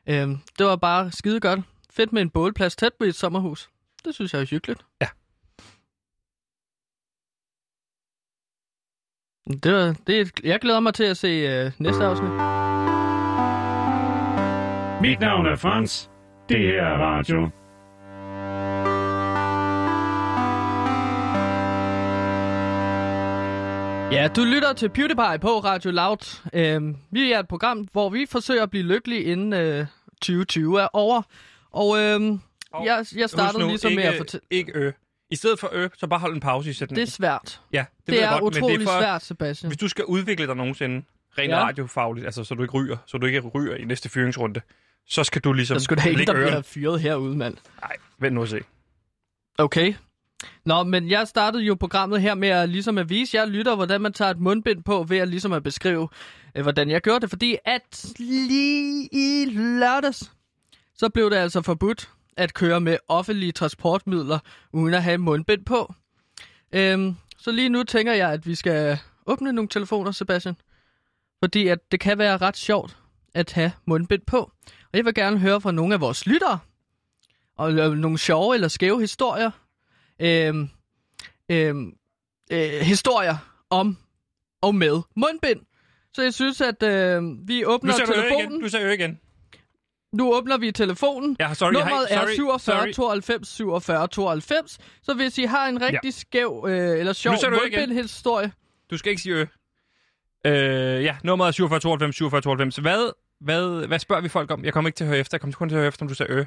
Øhm, 0.06 0.38
det 0.58 0.66
var 0.66 0.76
bare 0.76 1.10
skide 1.12 1.40
godt. 1.40 1.60
Fedt 1.90 2.12
med 2.12 2.22
en 2.22 2.30
bålplads 2.30 2.76
tæt 2.76 2.92
på 2.98 3.04
et 3.04 3.14
sommerhus. 3.14 3.70
Det 4.04 4.14
synes 4.14 4.34
jeg 4.34 4.40
er 4.40 4.46
hyggeligt. 4.46 4.80
Ja. 5.00 5.06
Det 9.46 9.72
var, 9.72 9.94
det, 10.06 10.20
er- 10.20 10.40
jeg 10.44 10.60
glæder 10.60 10.80
mig 10.80 10.94
til 10.94 11.04
at 11.04 11.16
se 11.16 11.64
uh, 11.66 11.72
næste 11.78 12.04
afsnit. 12.04 12.30
Mit 15.10 15.20
navn 15.20 15.46
er 15.46 15.56
Frans. 15.56 16.10
Det 16.48 16.58
her 16.58 16.82
er 16.82 16.98
radio. 16.98 17.50
Ja, 24.12 24.28
du 24.36 24.44
lytter 24.44 24.72
til 24.72 24.88
PewDiePie 24.88 25.38
på 25.40 25.58
Radio 25.58 25.90
Loud. 25.90 26.40
Øhm, 26.52 26.96
vi 27.10 27.32
er 27.32 27.38
et 27.38 27.48
program, 27.48 27.88
hvor 27.92 28.10
vi 28.10 28.26
forsøger 28.30 28.62
at 28.62 28.70
blive 28.70 28.84
lykkelige 28.84 29.22
inden 29.22 29.52
øh, 29.52 29.86
2020 30.22 30.80
er 30.80 30.88
over. 30.92 31.22
Og 31.72 31.98
øhm, 31.98 32.40
Og 32.72 32.86
jeg, 32.86 33.04
jeg 33.16 33.30
startede 33.30 33.62
nu, 33.62 33.68
ligesom 33.68 33.90
ikke, 33.90 34.02
med 34.02 34.08
at 34.10 34.16
fortælle... 34.16 34.46
Ikke 34.50 34.72
ø. 34.74 34.90
I 35.32 35.36
stedet 35.36 35.58
for 35.60 35.68
ø, 35.72 35.88
så 35.98 36.06
bare 36.06 36.20
hold 36.20 36.34
en 36.34 36.40
pause 36.40 36.70
i 36.70 36.72
sætningen. 36.72 37.00
Det 37.06 37.08
er 37.08 37.12
svært. 37.12 37.60
ja, 37.72 37.78
det, 37.78 37.86
Det, 38.06 38.12
ved 38.12 38.14
det 38.18 38.22
jeg 38.26 38.34
er 38.36 38.40
godt, 38.40 38.54
men 38.54 38.62
utrolig 38.62 38.80
det 38.80 38.86
er 38.86 38.92
for, 38.92 39.00
svært, 39.00 39.22
Sebastian. 39.24 39.68
Hvis 39.70 39.78
du 39.78 39.88
skal 39.88 40.04
udvikle 40.04 40.46
dig 40.46 40.56
nogensinde, 40.56 41.02
rent 41.38 41.50
Ja. 41.50 41.64
radiofagligt, 41.64 42.26
altså 42.26 42.44
så 42.44 42.54
du 42.54 42.62
ikke 42.62 42.74
ryger, 42.74 42.96
så 43.06 43.18
du 43.18 43.26
ikke 43.26 43.40
ryger 43.40 43.74
i 43.76 43.84
næste 43.84 44.08
fyringsrunde, 44.08 44.60
så 45.06 45.24
skal 45.24 45.40
du 45.42 45.52
ligesom 45.52 45.74
Der 45.74 45.80
skulle 45.80 46.02
da 46.02 46.08
ikke, 46.08 46.24
der 46.24 46.32
bliver 46.32 46.62
fyret 46.62 47.00
herude, 47.00 47.36
mand. 47.36 47.56
Nej, 47.82 47.96
vent 48.18 48.34
nu 48.34 48.42
at 48.42 48.48
se. 48.48 48.60
Okay. 49.58 49.94
Nå, 50.64 50.82
men 50.82 51.10
jeg 51.10 51.28
startede 51.28 51.62
jo 51.62 51.74
programmet 51.74 52.20
her 52.20 52.34
med 52.34 52.48
at, 52.48 52.68
ligesom 52.68 52.98
at 52.98 53.08
vise 53.10 53.36
jer 53.36 53.46
lytter, 53.46 53.74
hvordan 53.76 54.00
man 54.00 54.12
tager 54.12 54.30
et 54.30 54.40
mundbind 54.40 54.82
på, 54.84 55.02
ved 55.08 55.18
at 55.18 55.28
ligesom 55.28 55.52
at 55.52 55.62
beskrive, 55.62 56.08
øh, 56.54 56.62
hvordan 56.62 56.90
jeg 56.90 57.00
gjorde 57.00 57.20
det. 57.20 57.30
Fordi 57.30 57.56
at 57.64 58.06
lige 58.18 59.08
i 59.12 59.44
lørdags, 59.50 60.32
så 60.94 61.08
blev 61.08 61.30
det 61.30 61.36
altså 61.36 61.62
forbudt 61.62 62.10
at 62.36 62.54
køre 62.54 62.80
med 62.80 62.96
offentlige 63.08 63.52
transportmidler, 63.52 64.38
uden 64.72 64.94
at 64.94 65.02
have 65.02 65.18
mundbind 65.18 65.64
på. 65.64 65.94
Øhm, 66.72 67.14
så 67.38 67.50
lige 67.50 67.68
nu 67.68 67.82
tænker 67.82 68.12
jeg, 68.12 68.30
at 68.30 68.46
vi 68.46 68.54
skal 68.54 68.98
åbne 69.26 69.52
nogle 69.52 69.68
telefoner, 69.68 70.10
Sebastian. 70.10 70.56
Fordi 71.42 71.68
at 71.68 71.92
det 71.92 72.00
kan 72.00 72.18
være 72.18 72.36
ret 72.36 72.56
sjovt 72.56 72.96
at 73.34 73.52
have 73.52 73.72
mundbind 73.86 74.22
på. 74.26 74.38
Og 74.66 74.98
jeg 74.98 75.04
vil 75.04 75.14
gerne 75.14 75.38
høre 75.38 75.60
fra 75.60 75.72
nogle 75.72 75.94
af 75.94 76.00
vores 76.00 76.26
lyttere, 76.26 76.58
og 77.56 77.72
nogle 77.96 78.18
sjove 78.18 78.54
eller 78.54 78.68
skæve 78.68 79.00
historier, 79.00 79.50
øhm, 80.20 80.68
øhm, 81.48 81.92
øh, 82.52 82.70
historier 82.80 83.36
om 83.70 83.98
og 84.60 84.74
med 84.74 85.02
mundbind. 85.16 85.60
Så 86.14 86.22
jeg 86.22 86.34
synes, 86.34 86.60
at 86.60 86.82
øh, 86.82 87.22
vi 87.48 87.60
Nu 87.60 87.68
åbner 87.68 87.92
sagde 87.92 88.12
du 88.12 88.16
ø 88.16 88.22
igen. 88.22 88.32
telefonen. 88.32 88.60
Du 88.60 88.68
sagde 88.68 88.86
ø 88.86 88.92
igen. 88.92 89.20
Nu 90.12 90.34
åbner 90.34 90.58
vi 90.58 90.72
telefonen. 90.72 91.36
Ja, 91.40 91.54
sorry. 91.54 91.72
Nummeret 91.72 92.08
hej, 92.08 92.18
sorry, 92.18 92.30
er 92.30 92.34
47 92.34 92.78
sorry. 92.78 92.92
92 92.92 93.48
47 93.48 94.08
92. 94.08 94.78
Så 95.02 95.14
hvis 95.14 95.38
I 95.38 95.44
har 95.44 95.68
en 95.68 95.82
rigtig 95.82 96.14
skæv 96.14 96.64
øh, 96.68 96.98
eller 96.98 97.12
sjov 97.12 97.36
sagde 97.36 97.56
du 98.90 98.98
skal 98.98 99.10
ikke 99.10 99.22
sige 99.22 99.34
ø. 99.34 99.44
Øh, 100.46 101.04
ja, 101.04 101.16
nummeret 101.24 101.48
er 101.48 101.52
47 101.52 101.80
92 101.80 102.16
47 102.16 102.40
92. 102.40 102.76
Hvad, 102.76 103.12
hvad, 103.40 103.86
hvad 103.86 103.98
spørger 103.98 104.22
vi 104.22 104.28
folk 104.28 104.50
om? 104.50 104.64
Jeg 104.64 104.72
kommer 104.72 104.88
ikke 104.88 104.96
til 104.96 105.04
at 105.04 105.08
høre 105.08 105.18
efter. 105.18 105.34
Jeg 105.36 105.40
kommer 105.40 105.54
kun 105.54 105.68
til 105.68 105.76
at 105.76 105.80
høre 105.80 105.88
efter, 105.88 106.04
om 106.04 106.08
du 106.08 106.14
sagde 106.14 106.32
ø. 106.32 106.44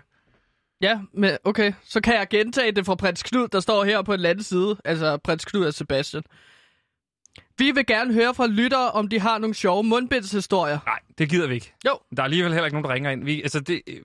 Ja, 0.81 0.99
men 1.13 1.37
okay. 1.43 1.73
Så 1.83 2.01
kan 2.01 2.15
jeg 2.15 2.27
gentage 2.29 2.71
det 2.71 2.85
fra 2.85 2.95
prins 2.95 3.23
Knud, 3.23 3.47
der 3.47 3.59
står 3.59 3.83
her 3.83 4.01
på 4.01 4.17
den 4.17 4.25
anden 4.25 4.43
side. 4.43 4.77
Altså 4.85 5.17
prins 5.17 5.45
Knud 5.45 5.65
og 5.65 5.73
Sebastian. 5.73 6.23
Vi 7.57 7.71
vil 7.71 7.85
gerne 7.85 8.13
høre 8.13 8.33
fra 8.33 8.47
lyttere, 8.47 8.91
om 8.91 9.07
de 9.07 9.19
har 9.19 9.37
nogle 9.37 9.53
sjove 9.55 9.83
mundbindshistorier. 9.83 10.79
Nej, 10.85 10.99
det 11.17 11.29
gider 11.29 11.47
vi 11.47 11.53
ikke. 11.53 11.73
Jo. 11.87 11.99
Der 12.15 12.21
er 12.21 12.23
alligevel 12.23 12.53
heller 12.53 12.65
ikke 12.65 12.75
nogen, 12.75 12.89
der 12.89 12.93
ringer 12.95 13.11
ind. 13.11 13.25
Vi, 13.25 13.41
altså, 13.41 13.59
det, 13.59 13.81
øh, 13.87 13.95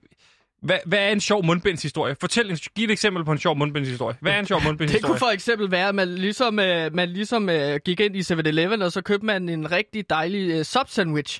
hvad, 0.61 0.77
hvad 0.85 0.99
er 0.99 1.09
en 1.09 1.19
sjov 1.19 1.45
mundbindshistorie? 1.45 2.15
Fortæl 2.19 2.51
en, 2.51 2.57
giv 2.75 2.85
et 2.85 2.91
eksempel 2.91 3.25
på 3.25 3.31
en 3.31 3.37
sjov 3.37 3.57
mundbindshistorie. 3.57 4.17
Hvad 4.21 4.31
er 4.33 4.39
en 4.39 4.45
sjov 4.45 4.59
Det 4.59 4.65
mundbindshistorie? 4.67 5.11
kunne 5.11 5.19
for 5.19 5.29
eksempel 5.29 5.71
være, 5.71 5.87
at 5.87 5.95
man 5.95 6.15
ligesom, 6.15 6.59
øh, 6.59 6.95
man 6.95 7.09
ligesom 7.09 7.49
øh, 7.49 7.79
gik 7.85 7.99
ind 7.99 8.15
i 8.15 8.19
7-Eleven, 8.19 8.81
og 8.81 8.91
så 8.91 9.01
købte 9.01 9.25
man 9.25 9.49
en 9.49 9.71
rigtig 9.71 10.09
dejlig 10.09 10.51
øh, 10.51 10.65
sub-sandwich. 10.65 11.39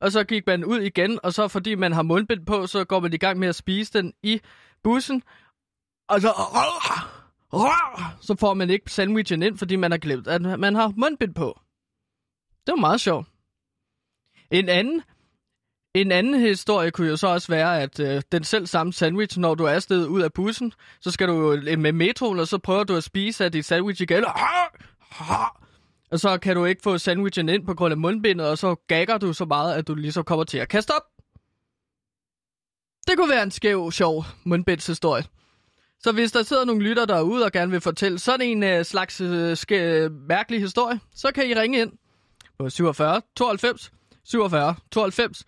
Og 0.00 0.12
så 0.12 0.24
gik 0.24 0.46
man 0.46 0.64
ud 0.64 0.80
igen, 0.80 1.18
og 1.22 1.32
så 1.32 1.48
fordi 1.48 1.74
man 1.74 1.92
har 1.92 2.02
mundbind 2.02 2.46
på, 2.46 2.66
så 2.66 2.84
går 2.84 3.00
man 3.00 3.12
i 3.12 3.16
gang 3.16 3.38
med 3.38 3.48
at 3.48 3.54
spise 3.54 3.92
den 3.92 4.12
i 4.22 4.40
bussen. 4.84 5.22
Og 6.08 6.20
så, 6.20 6.32
så 8.20 8.36
får 8.40 8.54
man 8.54 8.70
ikke 8.70 8.92
sandwichen 8.92 9.42
ind, 9.42 9.58
fordi 9.58 9.76
man 9.76 9.90
har 9.90 9.98
glemt, 9.98 10.28
at 10.28 10.42
man 10.60 10.74
har 10.74 10.92
mundbind 10.96 11.34
på. 11.34 11.60
Det 12.66 12.72
var 12.72 12.80
meget 12.80 13.00
sjovt. 13.00 13.28
En 14.50 14.68
anden, 14.68 15.02
en 15.94 16.12
anden 16.12 16.40
historie 16.40 16.90
kunne 16.90 17.08
jo 17.08 17.16
så 17.16 17.26
også 17.26 17.48
være, 17.48 17.82
at 17.82 18.00
øh, 18.00 18.22
den 18.32 18.44
selv 18.44 18.66
samme 18.66 18.92
sandwich, 18.92 19.38
når 19.38 19.54
du 19.54 19.64
er 19.64 19.70
afsted 19.70 20.06
ud 20.06 20.22
af 20.22 20.32
bussen, 20.32 20.72
så 21.00 21.10
skal 21.10 21.28
du 21.28 21.52
øh, 21.52 21.78
med 21.78 21.92
metroen, 21.92 22.38
og 22.38 22.48
så 22.48 22.58
prøver 22.58 22.84
du 22.84 22.96
at 22.96 23.04
spise 23.04 23.44
af 23.44 23.52
dit 23.52 23.64
sandwich 23.64 24.02
igen. 24.02 24.24
Og 26.10 26.20
så 26.20 26.38
kan 26.38 26.56
du 26.56 26.64
ikke 26.64 26.82
få 26.82 26.98
sandwichen 26.98 27.48
ind 27.48 27.66
på 27.66 27.74
grund 27.74 27.92
af 27.92 27.98
mundbindet, 27.98 28.48
og 28.48 28.58
så 28.58 28.74
gagger 28.74 29.18
du 29.18 29.32
så 29.32 29.44
meget, 29.44 29.74
at 29.74 29.88
du 29.88 29.94
ligesom 29.94 30.24
kommer 30.24 30.44
til 30.44 30.58
at 30.58 30.68
kaste 30.68 30.90
op. 30.90 31.02
Det 33.06 33.16
kunne 33.16 33.30
være 33.30 33.42
en 33.42 33.50
skæv, 33.50 33.92
sjov 33.92 34.24
mundbindshistorie. 34.44 35.24
Så 36.02 36.12
hvis 36.12 36.32
der 36.32 36.42
sidder 36.42 36.64
nogle 36.64 36.82
lytter 36.82 37.04
derude 37.04 37.44
og 37.44 37.52
gerne 37.52 37.70
vil 37.70 37.80
fortælle 37.80 38.18
sådan 38.18 38.46
en 38.46 38.62
øh, 38.62 38.84
slags 38.84 39.20
øh, 39.20 39.56
skæ, 39.56 40.08
mærkelig 40.28 40.60
historie, 40.60 41.00
så 41.14 41.28
kan 41.34 41.50
I 41.50 41.54
ringe 41.54 41.80
ind 41.80 41.92
på 42.58 42.70
47 42.70 43.22
92 43.36 43.92
47 44.24 44.74
92. 44.90 45.44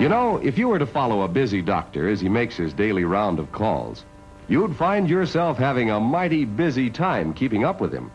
You 0.00 0.08
know, 0.08 0.40
if 0.42 0.58
you 0.58 0.68
were 0.68 0.78
to 0.78 0.86
follow 0.86 1.22
a 1.22 1.28
busy 1.28 1.60
doctor 1.66 2.08
as 2.12 2.20
he 2.20 2.28
makes 2.28 2.56
his 2.56 2.74
daily 2.74 3.04
round 3.04 3.38
of 3.38 3.46
calls, 3.52 4.06
you'd 4.50 4.74
find 4.74 5.08
yourself 5.08 5.58
having 5.58 5.90
a 5.90 6.00
mighty 6.00 6.44
busy 6.44 6.90
time 6.90 7.32
keeping 7.34 7.64
up 7.64 7.80
with 7.80 7.92
him. 7.94 8.10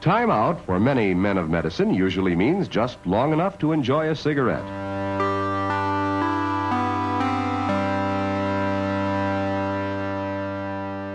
Time 0.00 0.30
out 0.30 0.60
for 0.66 0.78
many 0.78 1.14
men 1.14 1.38
of 1.38 1.48
medicine 1.48 1.94
usually 1.94 2.36
means 2.36 2.68
just 2.68 2.98
long 3.06 3.32
enough 3.32 3.58
to 3.58 3.72
enjoy 3.72 4.10
a 4.10 4.14
cigarette. 4.14 4.85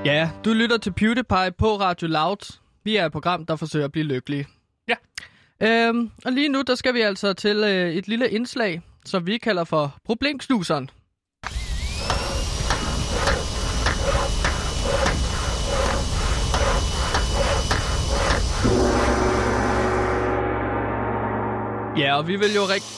Ja, 0.06 0.30
du 0.46 0.54
lytter 0.54 0.78
til 0.78 0.94
PewDiePie 0.94 1.52
på 1.58 1.80
Radio 1.80 2.08
Loud. 2.08 2.60
Vi 2.84 2.96
er 2.96 3.06
et 3.06 3.12
program, 3.12 3.46
der 3.46 3.56
forsøger 3.56 3.86
at 3.86 3.92
blive 3.92 4.06
lykkelige. 4.06 4.48
Ja. 4.88 4.96
Øhm, 5.62 6.12
og 6.26 6.32
lige 6.32 6.50
nu, 6.50 6.62
der 6.68 6.76
skal 6.76 6.94
vi 6.94 7.02
altså 7.02 7.34
til 7.34 7.58
øh, 7.58 7.94
et 7.94 8.08
lille 8.08 8.30
indslag, 8.30 8.82
som 9.06 9.28
vi 9.28 9.38
kalder 9.38 9.64
for 9.64 9.96
Problemknuseren. 10.06 10.90
Ja, 21.98 22.18
og 22.18 22.28
vi 22.28 22.36
vil 22.36 22.54
jo 22.56 22.62
rigtig... 22.62 22.98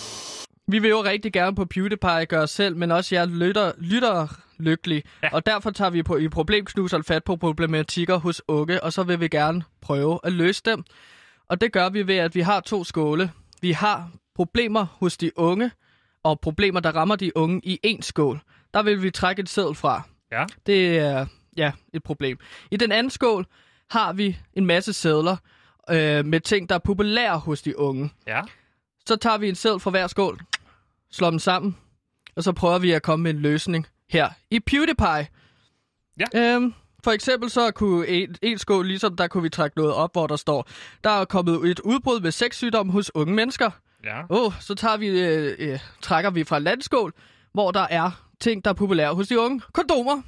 Vi 0.68 0.80
vil 0.80 0.89
jo 0.89 1.04
rigtig 1.04 1.34
gerne 1.34 1.56
på 1.56 1.66
PewDiePie 1.66 2.26
gøre 2.26 2.42
os 2.42 2.52
selv, 2.52 2.76
men 2.76 2.92
også 2.92 3.16
jer 3.16 3.26
lytter, 3.26 3.72
lytter 3.78 4.28
lykkelige. 4.60 5.04
Ja. 5.24 5.30
Og 5.34 5.46
derfor 5.46 5.72
tager 5.72 5.89
vi 5.89 6.04
på, 6.04 6.18
i 6.18 6.28
problemknuseren 6.28 7.04
fat 7.04 7.24
på 7.24 7.36
problematikker 7.36 8.18
hos 8.18 8.42
unge, 8.48 8.84
og 8.84 8.94
så 8.94 9.04
vil 9.04 9.20
vi 9.20 9.28
gerne 9.28 9.63
prøve 9.82 10.20
at 10.24 10.34
løse 10.34 10.62
dem. 10.66 10.84
Og 11.50 11.62
det 11.62 11.72
gør 11.72 11.89
vi 11.89 12.08
ved, 12.08 12.16
at 12.16 12.36
vi 12.36 12.42
har 12.42 12.60
to 12.60 12.84
skåle. 12.84 13.32
Vi 13.62 13.72
har 13.72 14.10
problemer 14.36 14.86
hos 15.00 15.18
de 15.18 15.39
unge, 15.39 15.72
og 16.24 16.39
problemer, 16.39 16.80
der 16.80 16.92
rammer 16.92 17.16
de 17.16 17.38
unge 17.38 17.62
i 17.63 17.80
en 17.84 18.02
skål. 18.02 18.42
Der 18.74 18.84
vil 18.84 19.04
vi 19.04 19.12
trække 19.12 19.39
et 19.39 19.50
seddel 19.50 19.76
fra. 19.76 20.02
Ja. 20.32 20.46
Det 20.66 21.00
er 21.00 21.26
ja, 21.58 21.72
et 21.94 22.04
problem. 22.04 22.38
I 22.72 22.78
den 22.78 22.92
anden 22.92 23.10
skål 23.10 23.46
har 23.89 24.13
vi 24.13 24.38
en 24.54 24.66
masse 24.66 24.94
sædler 24.94 25.38
øh, 25.89 26.26
med 26.26 26.39
ting, 26.39 26.70
der 26.70 26.76
er 26.76 26.80
populære 26.80 27.39
hos 27.39 27.62
de 27.62 27.80
unge. 27.80 28.10
Ja. 28.28 28.42
Så 29.06 29.16
tager 29.16 29.38
vi 29.38 29.50
en 29.50 29.56
sædel 29.56 29.80
fra 29.80 29.92
hver 29.92 30.08
skål, 30.08 30.39
slår 31.12 31.30
dem 31.30 31.39
sammen, 31.39 31.78
og 32.36 32.44
så 32.44 32.52
prøver 32.52 32.80
vi 32.80 32.92
at 32.92 33.02
komme 33.02 33.24
med 33.24 33.32
en 33.32 33.39
løsning 33.39 33.88
her 34.13 34.30
i 34.52 34.60
PewDiePie. 34.60 35.28
Ja. 36.19 36.56
Øhm, 36.56 36.73
for 37.04 37.12
eksempel 37.12 37.49
så 37.49 37.71
kunne 37.71 38.08
en, 38.08 38.36
en 38.41 38.58
skål, 38.58 38.88
ligesom 38.88 39.15
der 39.15 39.28
kunne 39.28 39.43
vi 39.43 39.49
trække 39.49 39.78
noget 39.78 39.93
op, 39.93 40.13
hvor 40.13 40.28
der 40.28 40.36
står, 40.36 40.67
der 41.04 41.10
er 41.10 41.26
kommet 41.26 41.69
et 41.71 41.80
udbrud 41.80 42.19
med 42.19 42.32
sexsygdom 42.32 42.89
hos 42.89 43.12
unge 43.15 43.34
mennesker. 43.34 43.71
Ja. 44.04 44.21
Åh, 44.30 44.45
oh, 44.45 44.54
så 44.60 44.76
tager 44.76 44.97
vi, 44.97 45.08
øh, 45.08 45.56
øh, 45.60 45.80
trækker 46.02 46.30
vi 46.32 46.43
fra 46.43 46.60
landskål, 46.60 47.13
hvor 47.54 47.71
der 47.71 47.88
er 47.89 48.30
ting, 48.39 48.65
der 48.65 48.69
er 48.69 48.76
populære 48.76 49.13
hos 49.15 49.28
de 49.28 49.39
unge. 49.39 49.62
Kondomer. 49.73 50.21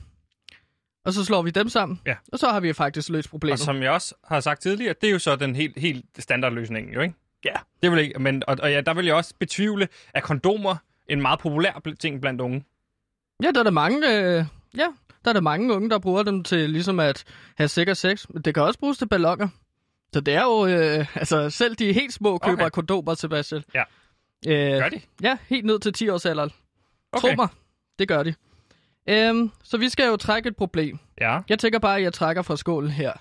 Og 1.06 1.14
så 1.14 1.26
slår 1.26 1.42
vi 1.42 1.50
dem 1.50 1.70
sammen. 1.70 2.02
Ja. 2.06 2.16
Og 2.34 2.40
så 2.40 2.50
har 2.50 2.60
vi 2.60 2.74
faktisk 2.74 3.10
løst 3.10 3.28
Og 3.28 3.32
problemet. 3.32 3.60
som 3.60 3.82
jeg 3.82 3.92
også 3.92 4.16
har 4.24 4.40
sagt 4.40 4.62
tidligere, 4.62 4.96
det 5.02 5.08
er 5.08 5.12
jo 5.12 5.20
så 5.20 5.36
den 5.36 5.56
helt, 5.56 5.80
helt 5.80 6.06
standardløsning, 6.20 6.94
jo 6.94 7.02
ikke? 7.02 7.16
Ja. 7.46 7.54
Det 7.84 7.92
vil 7.92 8.00
ikke, 8.00 8.20
men, 8.20 8.44
og, 8.48 8.58
og 8.62 8.72
ja, 8.72 8.82
der 8.82 8.94
vil 8.94 9.06
jeg 9.06 9.16
også 9.16 9.34
betvivle, 9.40 9.88
at 10.14 10.24
kondomer 10.24 10.76
en 11.10 11.22
meget 11.22 11.40
populær 11.40 11.82
ting 12.00 12.22
blandt 12.22 12.42
unge. 12.42 12.64
Ja, 13.44 13.52
der 13.52 13.60
er 13.60 13.64
der 13.64 13.72
mange, 13.72 13.98
øh, 14.18 14.46
ja, 14.78 14.88
der 15.26 15.30
er 15.30 15.34
der 15.34 15.42
mange 15.42 15.74
unge, 15.74 15.90
der 15.90 16.00
bruger 16.00 16.24
dem 16.24 16.44
til 16.44 16.70
ligesom 16.70 17.00
at 17.00 17.24
have 17.58 17.68
sikker 17.68 17.94
sex. 17.94 18.26
Men 18.30 18.42
det 18.42 18.54
kan 18.54 18.64
også 18.64 18.80
bruges 18.80 18.98
til 18.98 19.08
ballonger. 19.08 19.48
Så 20.14 20.22
det 20.22 20.34
er 20.34 20.44
jo, 20.44 20.66
øh, 20.66 21.06
altså 21.22 21.50
selv 21.50 21.76
de 21.76 21.94
helt 21.94 22.14
små 22.14 22.38
køber 22.38 22.62
Okay. 22.64 22.70
kondomer, 22.70 23.14
Sebastian. 23.14 23.64
Ja. 23.74 23.84
Øh, 24.48 24.82
Gør 24.82 24.90
de? 24.90 25.02
Ja, 25.22 25.38
helt 25.50 25.66
ned 25.66 25.80
til 25.80 25.94
10 25.94 26.10
års 26.10 26.26
alderen. 26.26 26.52
Okay. 27.12 27.28
Tro 27.30 27.36
mig, 27.36 27.48
det 28.00 28.08
gør 28.08 28.24
de. 28.24 28.34
Øhm, 29.10 29.52
så 29.64 29.78
vi 29.78 29.90
skal 29.90 30.08
jo 30.08 30.18
trække 30.18 30.50
et 30.50 30.56
problem. 30.56 31.00
Ja. 31.22 31.40
Jeg 31.50 31.60
tænker 31.60 31.80
bare, 31.80 31.96
at 31.98 32.04
jeg 32.04 32.14
trækker 32.14 32.42
fra 32.42 32.58
skålen 32.58 32.92
her, 32.92 33.14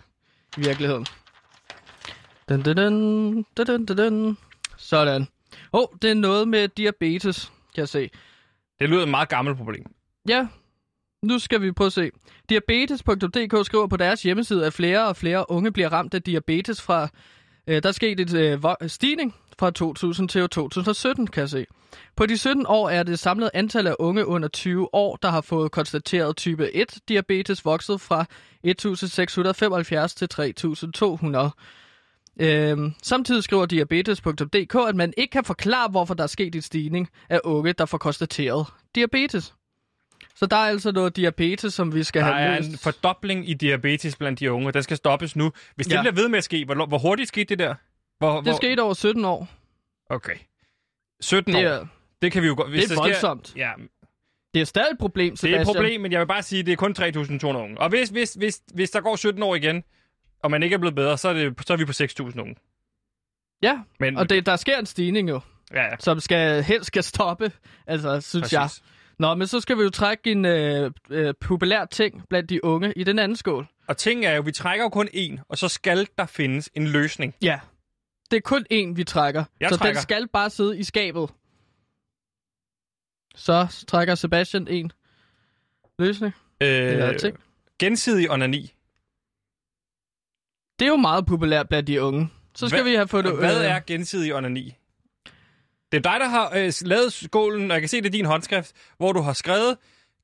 i 0.56 0.60
virkeligheden. 0.60 1.06
Dun, 2.48 2.62
dun, 2.62 2.76
dun, 2.76 3.46
dun, 3.56 3.86
dun, 3.86 3.96
dun. 3.96 4.38
Sådan. 4.76 5.26
Åh, 5.72 5.80
oh, 5.80 5.86
det 6.02 6.10
er 6.10 6.14
noget 6.14 6.48
med 6.48 6.68
diabetes, 6.68 7.52
kan 7.74 7.80
jeg 7.80 7.88
se. 7.88 8.10
Det 8.80 8.88
lyder 8.88 9.02
et 9.02 9.08
meget 9.08 9.28
gammelt 9.28 9.56
problem. 9.56 9.94
Ja, 10.28 10.46
nu 11.22 11.38
skal 11.38 11.62
vi 11.62 11.72
prøve 11.72 11.86
at 11.86 11.92
se. 11.92 12.10
Diabetes.dk 12.48 13.66
skriver 13.66 13.86
på 13.86 13.96
deres 13.96 14.22
hjemmeside, 14.22 14.66
at 14.66 14.72
flere 14.72 15.08
og 15.08 15.16
flere 15.16 15.50
unge 15.50 15.72
bliver 15.72 15.88
ramt 15.92 16.14
af 16.14 16.22
diabetes 16.22 16.82
fra... 16.82 17.08
Øh, 17.66 17.82
der 17.82 17.88
er 17.88 17.92
sket 17.92 18.20
et 18.20 18.34
øh, 18.34 18.64
vo- 18.64 18.88
stigning 18.88 19.34
fra 19.58 19.70
2000 19.70 20.28
til 20.28 20.42
2017, 20.42 21.26
kan 21.26 21.40
jeg 21.40 21.48
se. 21.48 21.66
På 22.16 22.26
de 22.26 22.38
17 22.38 22.64
år 22.68 22.88
er 22.88 23.02
det 23.02 23.18
samlede 23.18 23.50
antal 23.54 23.86
af 23.86 23.94
unge 23.98 24.26
under 24.26 24.48
20 24.48 24.94
år, 24.94 25.16
der 25.16 25.28
har 25.28 25.40
fået 25.40 25.72
konstateret 25.72 26.36
type 26.36 26.72
1 26.72 26.98
diabetes 27.08 27.64
vokset 27.64 28.00
fra 28.00 28.24
1675 28.64 30.14
til 30.14 30.28
3200. 30.28 31.50
Øhm, 32.40 32.92
samtidig 33.02 33.44
skriver 33.44 33.66
diabetes.dk, 33.66 34.88
at 34.88 34.96
man 34.96 35.14
ikke 35.16 35.32
kan 35.32 35.44
forklare, 35.44 35.88
hvorfor 35.90 36.14
der 36.14 36.22
er 36.22 36.28
sket 36.28 36.54
en 36.54 36.62
stigning 36.62 37.08
af 37.28 37.40
unge, 37.44 37.72
der 37.72 37.86
får 37.86 37.98
konstateret 37.98 38.66
diabetes. 38.94 39.54
Så 40.36 40.46
der 40.46 40.56
er 40.56 40.60
altså 40.60 40.92
noget 40.92 41.16
diabetes, 41.16 41.74
som 41.74 41.94
vi 41.94 42.02
skal 42.02 42.22
Der 42.22 42.32
have 42.32 42.38
er 42.48 42.56
løst. 42.56 42.70
en 42.70 42.78
fordobling 42.78 43.48
i 43.50 43.54
diabetes 43.54 44.16
blandt 44.16 44.40
de 44.40 44.52
unge, 44.52 44.72
den 44.72 44.82
skal 44.82 44.96
stoppes 44.96 45.36
nu. 45.36 45.52
Hvis 45.74 45.86
det 45.86 45.94
Ja. 45.94 46.00
bliver 46.02 46.12
ved 46.14 46.28
med 46.28 46.38
at 46.38 46.44
ske, 46.44 46.64
hvor, 46.64 46.86
hvor 46.86 46.98
hurtigt 46.98 47.28
skete 47.28 47.44
det 47.44 47.58
der? 47.58 47.74
Hvor, 48.18 48.40
Det 48.40 48.56
skete 48.56 48.80
over 48.82 48.94
17 48.94 49.24
år. 49.24 49.48
Okay. 50.10 50.34
17 51.20 51.54
Det 51.54 51.66
år. 51.66 51.70
er, 51.70 51.86
Det 52.22 52.32
kan 52.32 52.42
vi 52.42 52.46
jo 52.46 52.54
godt... 52.56 52.70
Hvis 52.70 52.84
det 52.84 52.90
er 52.90 52.94
der 52.94 53.02
voldsomt. 53.02 53.48
Sker, 53.48 53.60
ja, 53.60 53.72
det 54.54 54.60
er 54.60 54.64
stadig 54.66 54.90
et 54.92 54.98
problem, 54.98 55.30
det 55.32 55.38
Sebastian. 55.38 55.58
er 55.58 55.60
et 55.62 55.66
problem, 55.76 56.00
men 56.00 56.12
jeg 56.12 56.20
vil 56.20 56.26
bare 56.26 56.42
sige, 56.42 56.60
at 56.60 56.66
det 56.66 56.72
er 56.72 56.76
kun 56.76 56.94
3.200 56.98 57.46
unge. 57.46 57.78
Og 57.80 57.88
hvis, 57.88 58.08
hvis, 58.08 58.34
hvis, 58.34 58.60
hvis 58.74 58.90
der 58.90 59.00
går 59.00 59.16
17 59.16 59.42
år 59.42 59.54
igen, 59.54 59.84
og 60.42 60.50
man 60.50 60.62
ikke 60.62 60.74
er 60.74 60.78
blevet 60.78 60.94
bedre, 60.94 61.18
så 61.18 61.28
er, 61.28 61.32
det, 61.32 61.54
så 61.66 61.72
er 61.72 61.76
vi 61.76 61.84
på 61.84 61.92
6.000 61.92 62.40
unge. 62.40 62.56
Ja, 63.62 63.78
Men, 64.00 64.16
og 64.16 64.30
det, 64.30 64.46
der 64.46 64.56
sker 64.56 64.78
en 64.78 64.86
stigning 64.86 65.28
jo, 65.28 65.40
ja, 65.74 65.82
ja, 65.84 65.96
som 65.98 66.20
skal, 66.20 66.62
helst 66.62 66.86
skal 66.86 67.02
stoppe, 67.02 67.52
altså, 67.86 68.20
synes 68.20 68.42
præcis. 68.42 68.52
jeg. 68.52 68.68
Nå, 69.18 69.34
men 69.34 69.46
så 69.46 69.60
skal 69.60 69.76
vi 69.78 69.82
jo 69.82 69.90
trække 69.90 70.32
en 70.32 70.44
øh, 70.44 70.90
øh, 71.10 71.34
populær 71.40 71.84
ting 71.84 72.28
blandt 72.28 72.50
de 72.50 72.64
unge 72.64 72.92
i 72.96 73.04
den 73.04 73.18
anden 73.18 73.36
skål. 73.36 73.66
Og 73.86 73.96
ting 73.96 74.24
er 74.24 74.32
jo, 74.32 74.42
vi 74.42 74.52
trækker 74.52 74.84
jo 74.84 74.88
kun 74.88 75.08
én, 75.08 75.38
og 75.48 75.58
så 75.58 75.68
skal 75.68 76.08
der 76.18 76.26
findes 76.26 76.70
en 76.74 76.86
løsning. 76.88 77.34
Ja. 77.42 77.60
Det 78.30 78.36
er 78.36 78.40
kun 78.40 78.66
én, 78.72 78.94
vi 78.94 79.04
trækker. 79.04 79.44
Jeg 79.60 79.70
så 79.70 79.76
trækker. 79.76 79.94
den 79.94 80.02
skal 80.02 80.28
bare 80.28 80.50
sidde 80.50 80.78
i 80.78 80.82
skabet. 80.84 81.30
Så 83.34 83.84
trækker 83.88 84.14
Sebastian 84.14 84.68
en 84.68 84.92
løsning. 85.98 86.34
Eller 86.60 87.10
Øh, 87.12 87.18
ting. 87.18 87.38
gensidig 87.78 88.30
onani. 88.30 88.74
Det 90.78 90.84
er 90.86 90.90
jo 90.90 90.96
meget 90.96 91.26
populært 91.26 91.68
blandt 91.68 91.86
de 91.86 92.02
unge. 92.02 92.28
Så 92.54 92.68
skal 92.68 92.82
Hvad- 92.82 92.90
vi 92.90 92.96
have 92.96 93.08
fået. 93.08 93.38
Hvad 93.38 93.60
øh, 93.64 93.70
er 93.70 93.80
gensidig 93.86 94.34
onani? 94.34 94.76
Det 95.94 96.06
er 96.06 96.10
dig, 96.10 96.20
der 96.20 96.28
har 96.28 96.52
øh, 96.56 96.72
lavet 96.80 97.12
skålen, 97.12 97.70
og 97.70 97.74
jeg 97.74 97.82
kan 97.82 97.88
se, 97.88 97.96
det 97.96 98.06
er 98.06 98.10
din 98.10 98.24
håndskrift, 98.24 98.72
hvor 98.96 99.12
du 99.12 99.20
har 99.20 99.32
skrevet 99.32 99.76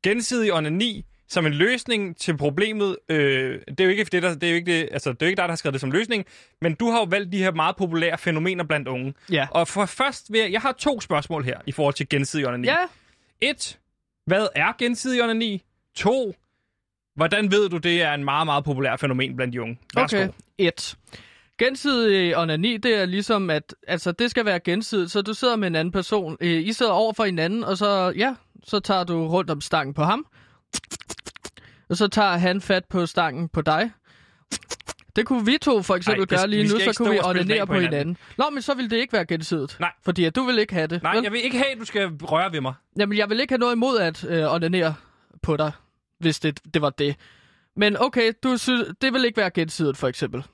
gensidig 0.03 0.53
onani 0.53 1.07
som 1.29 1.47
en 1.47 1.53
løsning 1.53 2.17
til 2.17 2.37
problemet. 2.37 2.97
Øh, 3.09 3.61
det 3.69 3.81
er 3.81 3.85
jo 3.85 3.91
ikke 3.91 4.05
det, 4.05 4.23
der, 4.23 4.35
det 4.35 4.45
er 4.45 4.51
jo 4.51 4.57
ikke 4.57 4.73
det, 4.73 4.89
altså, 4.93 5.13
det 5.13 5.23
er 5.23 5.27
jo 5.27 5.29
ikke 5.29 5.37
dig, 5.37 5.43
der 5.43 5.53
har 5.53 5.57
skrevet 5.57 5.73
det 5.73 5.81
som 5.81 5.91
løsning, 5.91 6.25
men 6.61 6.75
du 6.75 6.91
har 6.91 6.99
jo 6.99 7.05
valgt 7.05 7.33
de 7.33 7.39
her 7.39 7.53
meget 7.53 7.77
populære 7.77 8.19
fænomener 8.19 8.65
blandt 8.65 8.89
unge. 8.89 9.15
Ja. 9.33 9.47
Og 9.51 9.69
for 9.69 9.87
først 9.87 10.33
vil 10.33 10.41
jeg, 10.41 10.53
jeg 10.53 10.61
har 10.61 10.73
to 10.73 11.01
spørgsmål 11.01 11.45
her 11.45 11.59
i 11.67 11.73
forhold 11.73 11.95
til 11.95 12.09
gensidig 12.09 12.49
onani. 12.49 12.67
Ja, 12.67 12.77
Et, 13.41 13.79
hvad 14.27 14.47
er 14.55 14.73
gensidig 14.79 15.23
onani? 15.23 15.63
To, 15.95 16.35
hvordan 17.17 17.51
ved 17.51 17.69
du, 17.69 17.77
det 17.77 18.03
er 18.03 18.15
en 18.15 18.25
meget, 18.25 18.47
meget 18.47 18.65
populær 18.65 18.97
fænomen 18.97 19.37
blandt 19.37 19.53
de 19.53 19.63
unge? 19.63 19.79
Værsgo. 19.95 20.17
Okay, 20.17 20.29
et. 20.59 20.97
Gensidig 21.65 22.37
onani, 22.37 22.77
det 22.77 22.95
er 22.95 23.05
ligesom, 23.07 23.51
at 23.51 23.75
altså, 23.87 24.13
det 24.13 24.31
skal 24.31 24.45
være 24.45 24.61
gensidigt, 24.61 25.11
så 25.11 25.23
du 25.23 25.35
sidder 25.35 25.57
med 25.57 25.69
en 25.69 25.75
anden 25.75 25.93
person. 25.93 26.37
Øh, 26.41 26.49
I 26.67 26.73
sidder 26.73 26.93
over 26.93 27.13
for 27.13 27.25
hinanden, 27.25 27.65
og 27.65 27.79
så, 27.79 28.13
ja, 28.17 28.35
så 28.65 28.81
tager 28.81 29.05
du 29.05 29.27
rundt 29.29 29.51
om 29.51 29.61
stangen 29.61 29.95
på 29.95 30.03
ham. 30.03 30.27
Og 31.89 31.97
så 31.97 32.09
tager 32.09 32.37
han 32.37 32.61
fat 32.61 32.85
på 32.85 33.07
stangen 33.07 33.49
på 33.49 33.61
dig. 33.61 33.91
Det 35.17 35.27
kunne 35.27 35.45
vi 35.47 35.59
to 35.63 35.83
for 35.83 35.95
eksempel 35.97 36.21
Ej, 36.21 36.25
det- 36.25 36.39
gøre 36.39 36.49
lige 36.49 36.63
nu, 36.63 36.69
så 36.69 36.95
kunne 36.99 37.11
vi 37.11 37.17
slag 37.19 37.67
på 37.67 37.73
hinanden. 37.75 37.81
hinanden. 37.83 38.17
Nå, 38.39 38.51
men 38.51 38.63
så 38.63 38.75
ville 38.75 38.91
det 38.91 38.97
ikke 38.97 39.13
være 39.13 39.25
gensidigt. 39.27 39.77
Nej. 39.81 39.93
Fordi 40.05 40.25
at 40.25 40.37
du 40.37 40.43
vil 40.43 40.59
ikke 40.59 40.75
have 40.75 40.87
det. 40.87 41.03
Nej, 41.03 41.15
vel? 41.15 41.23
jeg 41.23 41.33
vil 41.33 41.45
ikke 41.45 41.59
have, 41.59 41.73
at 41.73 41.79
du 41.79 41.85
skal 41.85 42.09
røre 42.23 42.53
ved 42.53 42.61
mig. 42.61 42.75
Jamen, 42.99 43.19
jeg 43.19 43.31
vil 43.31 43.41
ikke 43.41 43.53
have 43.53 43.59
noget 43.59 43.73
imod 43.75 43.99
at 43.99 44.25
øh, 44.25 44.55
onanere 44.55 44.95
på 45.43 45.57
dig, 45.57 45.73
hvis 46.19 46.41
det, 46.41 46.61
det 46.75 46.83
var 46.83 46.91
det. 46.91 47.17
Men 47.77 47.97
okay, 48.01 48.33
du 48.43 48.57
synes, 48.57 48.89
det 49.01 49.13
vil 49.13 49.25
ikke 49.25 49.37
være 49.37 49.51
gensidigt, 49.51 49.97
for 49.97 50.09
eksempel. 50.09 50.45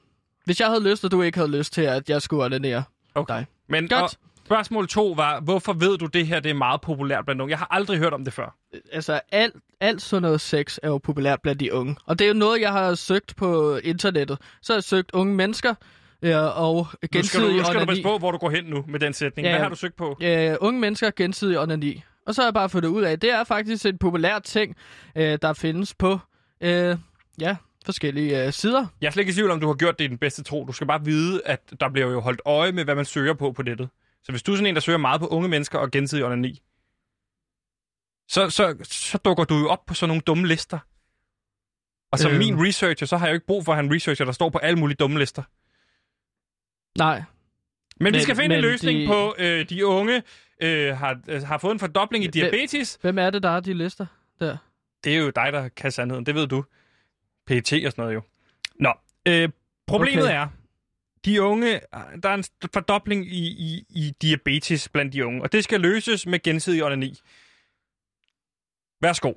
Hvis 0.47 0.61
jeg 0.61 0.69
havde 0.69 0.91
lyst, 0.91 1.05
og 1.05 1.11
du 1.11 1.23
ikke 1.23 1.39
havde 1.39 1.51
lyst 1.51 1.73
til, 1.73 1.83
at 1.83 2.11
jeg 2.11 2.23
skulle 2.23 2.45
onanere 2.45 2.83
Okay. 3.15 3.35
dig. 3.35 3.47
Men 3.69 3.89
Godt. 3.89 4.03
og, 4.03 4.11
spørgsmål 4.47 4.89
to 4.89 5.13
var, 5.17 5.41
hvorfor 5.41 5.73
ved 5.73 5.99
du 5.99 6.07
det 6.07 6.27
her, 6.27 6.41
det 6.41 6.51
er 6.51 6.55
meget 6.55 6.81
populært 6.81 7.25
blandt 7.25 7.43
unge? 7.43 7.51
Jeg 7.51 7.59
har 7.59 7.69
aldrig 7.71 7.99
hørt 7.99 8.13
om 8.15 8.25
det 8.25 8.33
før. 8.33 8.57
Altså, 8.93 9.21
alt, 9.33 9.55
alt 9.81 10.03
sådan 10.03 10.23
noget 10.23 10.41
sex 10.41 10.79
er 10.83 10.89
jo 10.89 10.99
populært 10.99 11.43
blandt 11.43 11.61
de 11.61 11.73
unge. 11.75 11.97
Og 12.07 12.19
det 12.19 12.25
er 12.25 12.29
jo 12.29 12.35
noget, 12.35 12.61
jeg 12.61 12.73
har 12.73 12.95
søgt 12.95 13.37
på 13.37 13.77
internettet. 13.77 14.39
Så 14.63 14.73
har 14.73 14.77
jeg 14.77 14.85
søgt 14.85 15.11
unge 15.13 15.35
mennesker 15.35 15.75
øh, 16.23 16.37
og 16.63 16.75
Nu 16.77 16.85
skal, 16.85 17.09
du, 17.13 17.17
gensidig 17.19 17.57
nu 17.57 17.65
skal 17.65 17.81
du 17.81 17.87
passe 17.87 18.03
på, 18.03 18.19
hvor 18.19 18.31
du 18.31 18.39
går 18.39 18.51
hen 18.51 18.65
nu 18.65 18.85
med 18.89 19.01
den 19.01 19.13
sætning. 19.13 19.45
Ja, 19.47 19.51
Hvad 19.53 19.59
ja. 19.59 19.63
har 19.63 19.69
du 19.71 19.77
søgt 19.77 19.97
på? 19.97 20.17
Øh, 20.23 20.57
unge 20.61 20.81
mennesker 20.81 21.11
gensidig 21.17 21.61
onani. 21.61 22.03
Og 22.27 22.35
så 22.35 22.41
har 22.43 22.47
jeg 22.47 22.55
bare 22.55 22.69
fundet 22.69 22.89
ud 22.89 23.03
af, 23.03 23.13
at 23.13 23.23
det 23.23 23.31
er 23.33 23.45
faktisk 23.45 23.87
en 23.87 23.99
populær 23.99 24.39
ting, 24.39 24.77
øh, 25.17 25.39
der 25.43 25.53
findes 25.53 25.95
på 25.95 26.19
øh, 26.61 26.97
ja, 27.41 27.57
forskellige 27.87 28.45
øh, 28.47 28.53
sider. 28.53 28.87
Jeg 29.01 29.07
er 29.07 29.11
slet 29.11 29.21
ikke 29.23 29.31
i 29.31 29.35
tvivl 29.35 29.51
om, 29.51 29.61
du 29.61 29.67
har 29.67 29.75
gjort 29.75 29.99
det 29.99 30.05
i 30.05 30.09
den 30.09 30.19
bedste 30.19 30.43
tro. 30.43 30.65
Du 30.65 30.73
skal 30.73 30.87
bare 30.87 31.05
vide, 31.05 31.43
at 31.45 31.73
der 31.81 31.89
bliver 31.91 32.09
jo 32.11 32.21
holdt 32.21 32.41
øje 32.45 32.73
med, 32.73 32.85
hvad 32.85 32.95
man 32.95 33.05
søger 33.05 33.35
på 33.35 33.53
på 33.53 33.63
nettet. 33.63 33.89
Så 34.25 34.33
hvis 34.33 34.43
du 34.43 34.53
er 34.53 34.57
sådan 34.57 34.67
en, 34.67 34.75
der 34.75 34.81
søger 34.81 34.99
meget 34.99 35.21
på 35.21 35.27
unge 35.27 35.49
mennesker 35.49 35.79
og 35.79 35.91
gensidig 35.91 36.25
onani, 36.25 36.63
så, 38.29 38.51
så, 38.51 38.77
så 38.85 39.19
dukker 39.19 39.45
du 39.45 39.55
jo 39.59 39.69
op 39.69 39.87
på 39.87 39.95
sådan 39.95 40.09
nogle 40.09 40.21
dumme 40.21 40.47
lister. 40.49 40.79
Og 42.13 42.19
som 42.19 42.31
Øhm. 42.31 42.39
min 42.39 42.67
researcher, 42.67 43.07
så 43.07 43.17
har 43.17 43.27
jeg 43.27 43.33
jo 43.33 43.35
ikke 43.35 43.47
brug 43.47 43.65
for 43.65 43.73
at 43.73 43.77
have 43.77 43.87
en 43.87 43.95
researcher, 43.95 44.25
der 44.25 44.33
står 44.33 44.49
på 44.51 44.59
alle 44.59 44.79
mulige 44.79 44.97
dumme 44.97 45.19
lister. 45.19 45.43
Nej, 46.99 47.23
Men, 48.01 48.07
vi 48.07 48.11
Men- 48.11 48.21
skal 48.21 48.37
finde 48.37 48.55
en 48.57 48.61
men 48.63 48.71
løsning 48.71 49.01
de- 49.01 49.07
på, 49.07 49.35
øh, 49.39 49.69
de 49.69 49.87
unge 49.87 50.23
øh, 50.63 50.97
har, 50.97 51.21
øh, 51.29 51.43
har 51.43 51.59
fået 51.59 51.73
en 51.73 51.79
fordobling 51.79 52.25
i 52.25 52.27
diabetes. 52.27 52.99
hvem 53.01 53.19
er 53.19 53.31
det, 53.31 53.43
der 53.43 53.51
er 53.51 53.61
de 53.61 53.75
lister 53.75 54.07
der? 54.41 54.57
Det 55.05 55.15
er 55.15 55.19
jo 55.19 55.31
dig, 55.31 55.53
der 55.53 55.69
kan 55.69 55.93
sandheden. 55.93 56.27
Det 56.27 56.35
ved 56.35 56.47
du. 56.47 56.65
PET 57.47 57.73
og 57.87 57.93
sådan 57.93 57.93
noget 58.03 58.15
jo. 58.15 58.23
Nå, 58.81 58.93
øh, 59.29 59.49
problemet 59.87 60.25
Okay. 60.25 60.35
er, 60.35 60.49
de 61.25 61.43
unge, 61.43 61.81
der 62.23 62.29
er 62.29 62.35
en 62.35 62.45
fordobling 62.75 63.27
i, 63.27 63.47
i, 63.47 63.85
i 63.91 64.13
diabetes 64.23 64.89
blandt 64.89 65.13
de 65.13 65.27
unge, 65.27 65.43
og 65.43 65.53
det 65.53 65.65
skal 65.65 65.81
løses 65.81 66.27
med 66.27 66.43
gensidig 66.43 66.85
onani. 66.85 67.19
Værsgo. 69.01 69.33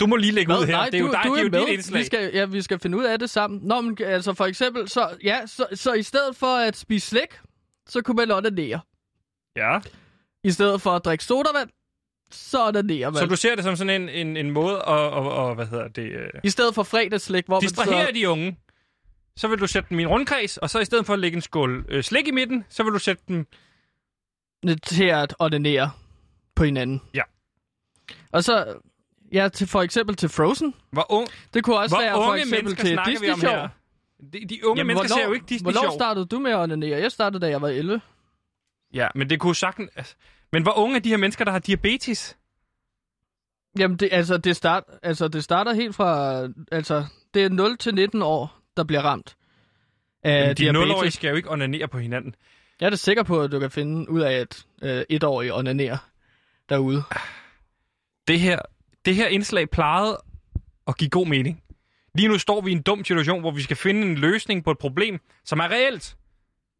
Du 0.00 0.06
må 0.06 0.16
lige 0.16 0.32
lægge 0.32 0.52
ud 0.52 0.66
her. 0.66 0.72
Nej, 0.72 0.84
det 0.86 0.94
er 0.94 0.98
jo 0.98 1.06
du, 1.06 1.12
dig, 1.12 1.20
du 1.24 1.34
det 1.34 1.40
er 1.40 1.44
jo 1.44 1.50
med. 1.50 1.60
dit 1.60 1.68
indslag. 1.68 2.00
Vi 2.00 2.04
skal, 2.04 2.30
ja, 2.34 2.44
vi 2.44 2.62
skal 2.62 2.78
finde 2.78 2.98
ud 2.98 3.04
af 3.04 3.18
det 3.18 3.30
sammen. 3.30 3.60
Nå, 3.62 3.80
men 3.80 3.96
altså 4.04 4.34
for 4.34 4.46
eksempel, 4.46 4.88
så, 4.88 5.16
ja, 5.24 5.46
så, 5.46 5.66
så 5.74 5.92
i 5.92 6.02
stedet 6.02 6.36
for 6.36 6.56
at 6.56 6.76
spise 6.76 7.06
slik, 7.06 7.40
så 7.86 8.02
kunne 8.02 8.16
man 8.16 8.30
onanere. 8.30 8.80
Ja. 9.56 9.80
I 10.44 10.50
stedet 10.50 10.82
for 10.82 10.90
at 10.90 11.04
drikke 11.04 11.24
sodavand, 11.24 11.70
så 12.32 12.68
onanerer 12.68 13.10
man. 13.10 13.18
Så 13.18 13.26
du 13.26 13.36
ser 13.36 13.54
det 13.54 13.64
som 13.64 13.76
sådan 13.76 14.02
en, 14.02 14.08
en, 14.08 14.36
en 14.36 14.50
måde 14.50 14.76
at, 14.76 15.04
at, 15.04 15.48
at, 15.48 15.54
hvad 15.54 15.66
hedder 15.66 15.88
det, 15.88 16.12
øh, 16.12 16.28
I 16.44 16.50
stedet 16.50 16.74
for 16.74 16.82
fredagsslik, 16.82 17.46
hvor 17.46 17.56
man 17.56 17.60
distrahere 17.60 18.06
så... 18.06 18.12
de 18.14 18.28
unge. 18.28 18.56
Så 19.36 19.48
vil 19.48 19.60
du 19.60 19.66
sætte 19.66 19.88
dem 19.90 19.98
i 19.98 20.02
en 20.02 20.08
rundkreds, 20.08 20.56
og 20.56 20.70
så 20.70 20.78
i 20.80 20.84
stedet 20.84 21.06
for 21.06 21.12
at 21.12 21.18
lægge 21.18 21.36
en 21.36 21.42
skål 21.42 21.86
øh, 21.88 22.02
slik 22.02 22.28
i 22.28 22.30
midten, 22.30 22.64
så 22.68 22.82
vil 22.82 22.92
du 22.92 22.98
sætte 22.98 23.22
dem... 23.28 23.46
til 24.86 25.04
at 25.04 25.34
onanere 25.38 25.90
på 26.54 26.64
hinanden. 26.64 27.00
Ja. 27.14 27.22
Og 28.32 28.44
så, 28.44 28.74
ja, 29.32 29.48
til, 29.48 29.66
for 29.66 29.82
eksempel 29.82 30.16
til 30.16 30.28
Frozen. 30.28 30.74
Hvor, 30.90 31.12
ung, 31.12 31.28
Det 31.54 31.64
kunne 31.64 31.78
også 31.78 31.96
hvor 31.96 32.02
være 32.02 32.12
for 32.14 32.34
eksempel 32.34 32.76
til 32.76 32.98
Disney 33.06 33.28
her? 33.28 33.68
De, 34.32 34.44
de 34.48 34.66
unge 34.66 34.80
Jamen, 34.80 34.86
mennesker 34.86 35.16
ser 35.16 35.24
jo 35.24 35.32
ikke 35.32 35.46
Disney 35.48 35.72
Hvornår 35.72 35.82
Show. 35.82 35.98
startede 35.98 36.26
du 36.26 36.38
med 36.38 36.50
at 36.50 36.58
onanere? 36.58 37.00
Jeg 37.00 37.12
startede, 37.12 37.46
da 37.46 37.50
jeg 37.50 37.62
var 37.62 37.68
11. 37.68 38.00
Ja, 38.94 39.08
men 39.14 39.30
det 39.30 39.40
kunne 39.40 39.56
sagtens... 39.56 39.90
Altså, 39.96 40.14
men 40.52 40.62
hvor 40.62 40.78
unge 40.78 40.96
er 40.96 41.00
de 41.00 41.08
her 41.08 41.16
mennesker, 41.16 41.44
der 41.44 41.52
har 41.52 41.58
diabetes? 41.58 42.36
Jamen, 43.78 43.96
det, 43.96 44.08
altså, 44.12 44.36
det, 44.36 44.56
start, 44.56 44.84
altså, 45.02 45.28
det 45.28 45.44
starter 45.44 45.74
helt 45.74 45.94
fra... 45.94 46.42
Altså, 46.72 47.04
det 47.34 47.44
er 47.44 47.48
0 47.48 47.78
til 47.78 47.94
19 47.94 48.22
år, 48.22 48.58
der 48.76 48.84
bliver 48.84 49.02
ramt 49.02 49.36
af 50.22 50.40
Jamen, 50.40 50.48
de 50.48 50.54
diabetes. 50.54 50.90
0-årige 50.90 51.10
skal 51.10 51.28
jo 51.28 51.36
ikke 51.36 51.50
onanere 51.50 51.88
på 51.88 51.98
hinanden. 51.98 52.34
Jeg 52.80 52.86
er 52.86 52.90
da 52.90 52.96
sikker 52.96 53.22
på, 53.22 53.40
at 53.40 53.52
du 53.52 53.60
kan 53.60 53.70
finde 53.70 54.10
ud 54.10 54.20
af, 54.20 54.32
at 54.32 54.66
øh, 54.82 55.04
etårige 55.08 55.54
onanerer 55.54 55.98
derude. 56.68 57.02
Det 58.28 58.40
her, 58.40 58.58
det 59.04 59.14
her 59.14 59.28
indslag 59.28 59.70
plejede 59.70 60.22
at 60.86 60.96
give 60.96 61.10
god 61.10 61.26
mening. 61.26 61.62
Lige 62.14 62.28
nu 62.28 62.38
står 62.38 62.60
vi 62.60 62.70
i 62.70 62.72
en 62.72 62.82
dum 62.82 63.04
situation, 63.04 63.40
hvor 63.40 63.50
vi 63.50 63.62
skal 63.62 63.76
finde 63.76 64.06
en 64.06 64.14
løsning 64.14 64.64
på 64.64 64.70
et 64.70 64.78
problem, 64.78 65.20
som 65.44 65.58
er 65.58 65.68
reelt. 65.68 66.16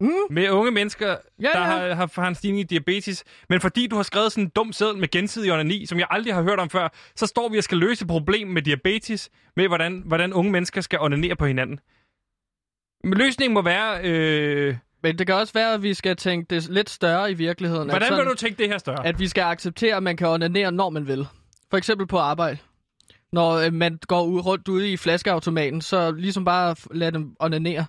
Mm. 0.01 0.11
Med 0.30 0.51
unge 0.51 0.70
mennesker, 0.70 1.16
Ja, 1.43 1.49
der 1.53 1.59
ja. 1.59 1.64
Har, 1.64 1.95
har, 1.95 2.20
har 2.20 2.28
en 2.28 2.34
stigning 2.34 2.61
i 2.61 2.62
diabetes. 2.62 3.24
Men 3.49 3.61
fordi 3.61 3.86
du 3.86 3.97
har 3.97 4.03
skrevet 4.03 4.32
sådan 4.32 4.45
en 4.45 4.51
dum 4.57 4.72
seddel 4.72 4.97
med 4.97 5.09
gensidig 5.11 5.53
onani, 5.53 5.86
som 5.86 5.99
jeg 5.99 6.07
aldrig 6.11 6.34
har 6.34 6.43
hørt 6.43 6.59
om 6.59 6.70
før, 6.70 6.88
så 7.16 7.26
står 7.26 7.49
vi 7.49 7.59
og 7.59 7.64
skal 7.64 7.78
løse 7.78 8.03
et 8.03 8.09
problem 8.09 8.49
med 8.49 8.62
diabetes, 8.62 9.30
med 9.57 9.68
hvordan, 9.68 10.03
hvordan 10.07 10.32
unge 10.32 10.53
mennesker 10.53 10.80
skal 10.80 11.01
onanere 11.01 11.36
på 11.36 11.47
hinanden. 11.47 11.80
Men 13.05 13.18
løsningen 13.18 13.55
må 13.55 13.62
være... 13.62 14.01
Øh, 14.05 14.76
Men 15.03 15.18
det 15.18 15.26
kan 15.26 15.36
også 15.36 15.53
være, 15.53 15.74
at 15.74 15.82
vi 15.82 15.95
skal 15.95 16.16
tænke 16.16 16.55
det 16.55 16.68
lidt 16.70 16.90
større 16.90 17.30
i 17.30 17.34
virkeligheden. 17.34 17.88
hvordan 17.88 18.09
sådan, 18.09 18.24
vil 18.24 18.30
du 18.30 18.36
tænke 18.36 18.59
det 18.62 18.68
her 18.68 18.78
større? 18.78 19.07
At 19.07 19.18
vi 19.18 19.28
skal 19.28 19.43
acceptere, 19.43 19.97
at 19.97 20.03
man 20.03 20.16
kan 20.16 20.26
onanere, 20.28 20.72
når 20.72 20.90
man 20.90 21.07
vil. 21.09 21.26
For 21.70 21.76
eksempel 21.76 22.07
på 22.07 22.18
arbejde. 22.18 22.59
Når 23.32 23.53
øh, 23.53 23.72
man 23.72 23.99
går 24.09 24.24
ud, 24.24 24.40
rundt 24.40 24.68
ude 24.68 24.93
i 24.93 24.97
flaskeautomaten, 24.97 25.80
så 25.80 26.11
ligesom 26.11 26.45
bare 26.45 26.74
lad 26.90 27.12
dem 27.12 27.36
onanere. 27.40 27.86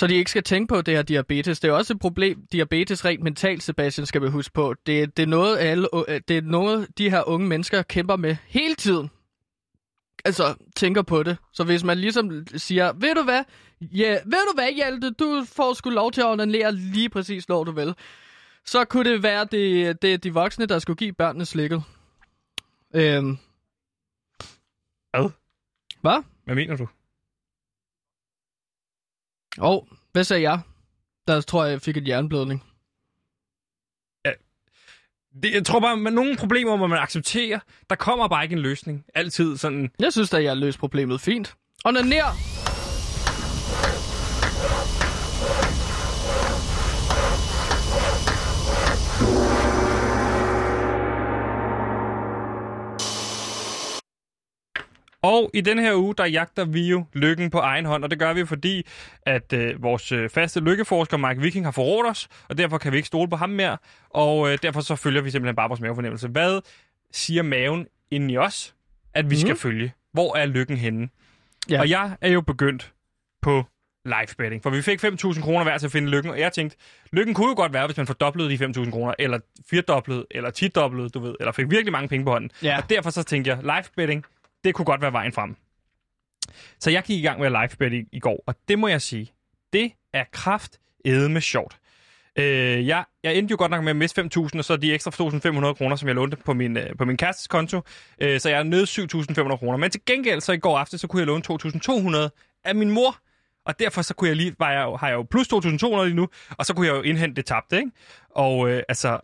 Så 0.00 0.06
de 0.06 0.14
ikke 0.14 0.30
skal 0.30 0.42
tænke 0.42 0.74
på 0.74 0.82
det 0.82 0.94
her 0.94 1.02
diabetes. 1.02 1.60
Det 1.60 1.68
er 1.68 1.72
også 1.72 1.92
et 1.92 2.00
problem, 2.00 2.46
diabetes 2.52 3.04
rent 3.04 3.22
mentalt, 3.22 3.62
Sebastian, 3.62 4.06
skal 4.06 4.22
vi 4.22 4.28
huske 4.28 4.52
på. 4.52 4.74
Det, 4.86 5.16
det, 5.16 5.22
er 5.22 5.26
noget, 5.26 5.58
alle, 5.58 5.88
øh, 6.08 6.20
det 6.28 6.36
er 6.36 6.42
noget, 6.42 6.98
de 6.98 7.10
her 7.10 7.28
unge 7.28 7.48
mennesker 7.48 7.82
kæmper 7.82 8.16
med 8.16 8.36
hele 8.46 8.74
tiden. 8.74 9.10
Altså, 10.24 10.54
tænker 10.76 11.02
på 11.02 11.22
det. 11.22 11.36
Så 11.52 11.64
hvis 11.64 11.84
man 11.84 11.98
ligesom 11.98 12.46
siger, 12.56 12.92
ved 12.92 13.14
du 13.14 13.22
hvad, 13.22 13.44
ja, 13.80 14.10
ved 14.10 14.46
du 14.48 14.54
hvad, 14.54 14.72
Hjalte, 14.72 15.10
du 15.10 15.44
får 15.46 15.74
sgu 15.74 15.90
lov 15.90 16.12
til 16.12 16.20
at 16.20 16.26
onanere 16.26 16.72
lige 16.72 17.08
præcis, 17.08 17.48
når 17.48 17.64
du 17.64 17.72
vil. 17.72 17.94
Så 18.64 18.84
kunne 18.84 19.12
det 19.12 19.22
være, 19.22 19.44
det, 19.44 20.02
det 20.02 20.14
er 20.14 20.18
de 20.18 20.34
voksne, 20.34 20.66
der 20.66 20.78
skulle 20.78 20.96
give 20.96 21.12
børnene 21.12 21.44
slikket. 21.44 21.82
Øhm. 22.94 23.38
Hvad? 25.10 25.30
Hvad? 26.00 26.22
Hvad 26.44 26.54
mener 26.54 26.76
du? 26.76 26.88
Og 29.58 29.82
oh, 29.82 29.96
hvad 30.12 30.24
sagde 30.24 30.42
jeg? 30.42 30.60
Der 31.28 31.40
tror 31.40 31.64
jeg, 31.64 31.72
jeg 31.72 31.82
fik 31.82 31.96
et 31.96 32.08
jernblødning. 32.08 32.64
Det, 35.42 35.54
jeg 35.54 35.64
tror 35.66 35.80
bare, 35.80 36.06
at 36.06 36.12
nogle 36.12 36.36
problemer 36.36 36.76
må 36.76 36.86
man 36.86 36.98
acceptere. 36.98 37.60
Der 37.90 37.96
kommer 37.96 38.28
bare 38.28 38.42
ikke 38.42 38.52
en 38.52 38.58
løsning. 38.58 39.04
Altid 39.14 39.56
sådan... 39.56 39.90
Jeg 39.98 40.12
synes 40.12 40.30
da, 40.30 40.42
jeg 40.42 40.50
har 40.50 40.54
løst 40.54 40.78
problemet 40.78 41.20
fint. 41.20 41.54
Onaner! 41.84 42.59
Og 55.22 55.50
i 55.54 55.60
den 55.60 55.78
her 55.78 55.94
uge, 55.94 56.14
der 56.14 56.24
jagter 56.24 56.64
vi 56.64 56.88
jo 56.88 57.04
lykken 57.12 57.50
på 57.50 57.58
egen 57.58 57.84
hånd, 57.84 58.04
og 58.04 58.10
det 58.10 58.18
gør 58.18 58.32
vi, 58.32 58.46
fordi 58.46 58.86
at 59.22 59.52
øh, 59.52 59.82
vores 59.82 60.12
øh, 60.12 60.30
faste 60.30 60.60
lykkeforsker 60.60 61.16
Mike 61.16 61.40
Viking 61.40 61.64
har 61.64 61.72
forrådt 61.72 62.06
os, 62.06 62.28
og 62.48 62.58
derfor 62.58 62.78
kan 62.78 62.92
vi 62.92 62.96
ikke 62.96 63.06
stole 63.06 63.28
på 63.28 63.36
ham 63.36 63.50
mere, 63.50 63.76
og 64.10 64.52
øh, 64.52 64.58
derfor 64.62 64.80
så 64.80 64.96
følger 64.96 65.22
vi 65.22 65.30
simpelthen 65.30 65.56
bare 65.56 65.68
vores 65.68 65.80
mavefornemmelse. 65.80 66.28
Hvad 66.28 66.60
siger 67.12 67.42
maven 67.42 67.86
inden 68.10 68.30
i 68.30 68.36
os, 68.36 68.74
at 69.14 69.30
vi 69.30 69.34
mm. 69.34 69.40
skal 69.40 69.56
følge? 69.56 69.92
Hvor 70.12 70.36
er 70.36 70.46
lykken 70.46 70.76
henne? 70.76 71.08
Ja. 71.70 71.80
Og 71.80 71.90
jeg 71.90 72.16
er 72.20 72.28
jo 72.28 72.40
begyndt 72.40 72.92
på 73.42 73.64
live 74.04 74.34
betting, 74.38 74.62
for 74.62 74.70
vi 74.70 74.82
fik 74.82 75.04
5.000 75.04 75.42
kroner 75.42 75.62
hver 75.62 75.78
til 75.78 75.86
at 75.86 75.92
finde 75.92 76.08
lykken, 76.08 76.30
og 76.30 76.40
jeg 76.40 76.52
tænkte, 76.52 76.76
lykken 77.12 77.34
kunne 77.34 77.48
jo 77.48 77.54
godt 77.54 77.72
være, 77.72 77.86
hvis 77.86 77.96
man 77.96 78.06
fordoblede 78.06 78.58
de 78.58 78.64
5.000 78.64 78.90
kroner, 78.90 79.14
eller 79.18 79.38
firedoblede, 79.70 80.26
eller 80.30 80.50
tidoblede, 80.50 81.08
du 81.08 81.18
ved, 81.20 81.34
eller 81.40 81.52
fik 81.52 81.70
virkelig 81.70 81.92
mange 81.92 82.08
penge 82.08 82.24
på 82.24 82.30
hånden. 82.30 82.50
Ja. 82.62 82.76
Og 82.78 82.90
derfor 82.90 83.10
så 83.10 83.22
tænkte 83.22 83.50
jeg, 83.50 83.58
live 83.62 83.84
betting, 83.96 84.24
det 84.64 84.74
kunne 84.74 84.84
godt 84.84 85.00
være 85.00 85.12
vejen 85.12 85.32
frem. 85.32 85.56
Så 86.80 86.90
jeg 86.90 87.02
gik 87.02 87.18
i 87.18 87.22
gang 87.22 87.40
med 87.40 87.50
live 87.50 87.60
livebet 87.60 87.92
i, 87.92 88.04
i 88.16 88.20
går, 88.20 88.44
og 88.46 88.54
det 88.68 88.78
må 88.78 88.88
jeg 88.88 89.02
sige, 89.02 89.32
det 89.72 89.92
er 90.12 90.24
kraft 90.32 90.78
med 91.04 91.40
sjovt. 91.40 91.76
Øh, 92.36 92.86
jeg, 92.86 93.04
jeg 93.22 93.34
endte 93.36 93.52
jo 93.52 93.56
godt 93.58 93.70
nok 93.70 93.82
med 93.84 93.90
at 93.90 93.96
miste 93.96 94.20
5.000, 94.22 94.58
og 94.58 94.64
så 94.64 94.76
de 94.76 94.94
ekstra 94.94 95.10
2.500 95.10 95.72
kroner, 95.74 95.96
som 95.96 96.08
jeg 96.08 96.14
lånte 96.14 96.36
på 96.36 96.52
min, 96.54 96.76
øh, 96.76 96.96
på 96.98 97.04
min 97.04 97.16
kærestes 97.16 97.48
konto. 97.48 97.80
Øh, 98.20 98.40
så 98.40 98.48
jeg 98.48 98.58
er 98.58 98.62
nede 98.62 98.82
7.500 98.84 99.56
kroner. 99.56 99.76
Men 99.76 99.90
til 99.90 100.00
gengæld, 100.06 100.40
så 100.40 100.52
i 100.52 100.58
går 100.58 100.78
aftes, 100.78 101.00
så 101.00 101.06
kunne 101.06 101.20
jeg 101.20 101.26
låne 101.26 101.42
2.200 102.26 102.60
af 102.64 102.74
min 102.74 102.90
mor. 102.90 103.16
Og 103.66 103.78
derfor 103.78 104.02
så 104.02 104.14
kunne 104.14 104.28
jeg 104.28 104.36
lige, 104.36 104.54
var 104.58 104.72
jeg, 104.72 104.82
jo- 104.84 104.96
har 104.96 105.08
jeg 105.08 105.14
jo 105.14 105.22
plus 105.22 105.48
2.200 105.52 106.02
lige 106.04 106.14
nu, 106.14 106.28
og 106.58 106.66
så 106.66 106.74
kunne 106.74 106.86
jeg 106.86 106.94
jo 106.94 107.02
indhente 107.02 107.36
det 107.36 107.46
tabte, 107.46 107.76
ikke? 107.76 107.90
Og 108.30 108.70
øh, 108.70 108.82
altså, 108.88 109.18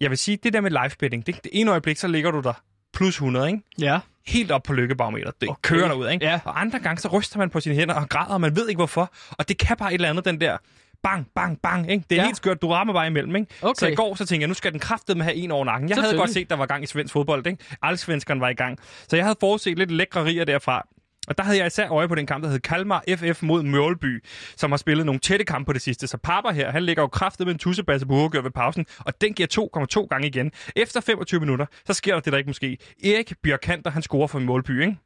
jeg 0.00 0.10
vil 0.10 0.18
sige, 0.18 0.36
det 0.36 0.52
der 0.52 0.60
med 0.60 0.70
live 0.70 0.90
betting, 0.98 1.26
det, 1.26 1.44
det 1.44 1.50
ene 1.54 1.70
øjeblik, 1.70 1.96
så 1.96 2.08
ligger 2.08 2.30
du 2.30 2.40
der 2.40 2.62
plus 2.94 3.14
100, 3.14 3.46
ikke? 3.48 3.60
Ja. 3.78 3.98
helt 4.26 4.50
op 4.50 4.62
på 4.62 4.72
lykkebarometeret. 4.72 5.34
Det 5.40 5.48
Okay. 5.48 5.58
kører 5.62 5.88
derud, 5.88 6.08
ikke? 6.10 6.24
Ja. 6.26 6.40
Og 6.44 6.60
andre 6.60 6.78
gange, 6.78 7.00
så 7.00 7.08
ryster 7.08 7.38
man 7.38 7.50
på 7.50 7.60
sine 7.60 7.74
hænder 7.74 7.94
og 7.94 8.08
græder, 8.08 8.34
og 8.34 8.40
man 8.40 8.56
ved 8.56 8.68
ikke 8.68 8.78
hvorfor. 8.78 9.12
Og 9.30 9.48
det 9.48 9.58
kan 9.58 9.76
bare 9.76 9.90
et 9.90 9.94
eller 9.94 10.10
andet, 10.10 10.24
den 10.24 10.40
der 10.40 10.56
bang, 11.02 11.26
bang, 11.34 11.58
bang, 11.62 11.90
ikke? 11.90 12.04
Det 12.10 12.16
er 12.18 12.20
Ja. 12.22 12.26
helt 12.26 12.36
skørt, 12.36 12.62
du 12.62 12.68
rammer 12.68 12.92
bare 12.92 13.06
imellem, 13.06 13.36
ikke? 13.36 13.48
Okay. 13.62 13.74
Så 13.78 13.86
i 13.86 13.94
går, 13.94 14.14
så 14.14 14.26
tænkte 14.26 14.40
jeg, 14.42 14.48
nu 14.48 14.54
skal 14.54 14.72
den 14.72 14.80
kraftedeme 14.80 15.24
have 15.24 15.34
en 15.36 15.50
over 15.50 15.64
nakken. 15.64 15.88
Jeg 15.88 15.96
havde 15.98 16.16
godt 16.16 16.30
set, 16.32 16.50
der 16.50 16.56
var 16.56 16.66
gang 16.66 16.82
i 16.84 16.86
svensk 16.86 17.12
fodbold, 17.12 17.46
ikke? 17.46 17.64
Allsvenskeren 17.82 18.40
var 18.40 18.48
i 18.48 18.54
gang. 18.54 18.78
Så 19.08 19.16
jeg 19.16 19.24
havde 19.24 19.36
forudset 19.40 19.78
lidt 19.78 19.90
lækre 19.90 20.24
riger 20.24 20.44
derfra. 20.44 20.86
Og 21.28 21.38
der 21.38 21.44
havde 21.44 21.58
jeg 21.58 21.66
især 21.66 21.88
øje 21.88 22.08
på 22.08 22.14
den 22.14 22.26
kamp, 22.26 22.44
der 22.44 22.50
hed 22.50 22.60
Kalmar 22.60 23.04
FF 23.08 23.42
mod 23.42 23.62
Mjølby, 23.62 24.24
som 24.56 24.72
har 24.72 24.76
spillet 24.76 25.06
nogle 25.06 25.20
tætte 25.20 25.44
kampe 25.44 25.66
på 25.66 25.72
det 25.72 25.82
sidste. 25.82 26.06
Så 26.06 26.18
Papa 26.18 26.50
her, 26.50 26.70
han 26.70 26.82
ligger 26.82 27.02
jo 27.02 27.06
kraftet 27.08 27.46
med 27.46 27.54
en 27.54 27.58
tussebasse 27.58 28.06
på 28.06 28.14
hovedgør 28.14 28.40
ved 28.40 28.50
pausen, 28.50 28.86
og 28.98 29.20
den 29.20 29.34
giver 29.34 29.68
2,2 30.02 30.06
gange 30.06 30.26
igen. 30.26 30.52
Efter 30.76 31.00
25 31.00 31.40
minutter, 31.40 31.66
så 31.86 31.92
sker 31.92 32.14
der 32.14 32.20
det, 32.20 32.32
der 32.32 32.38
ikke 32.38 32.48
måske. 32.48 32.78
Erik 33.04 33.32
Bjørkanter, 33.42 33.90
han 33.90 34.02
scorer 34.02 34.26
for 34.26 34.38
Mjølby, 34.38 34.80
ikke? 34.82 34.96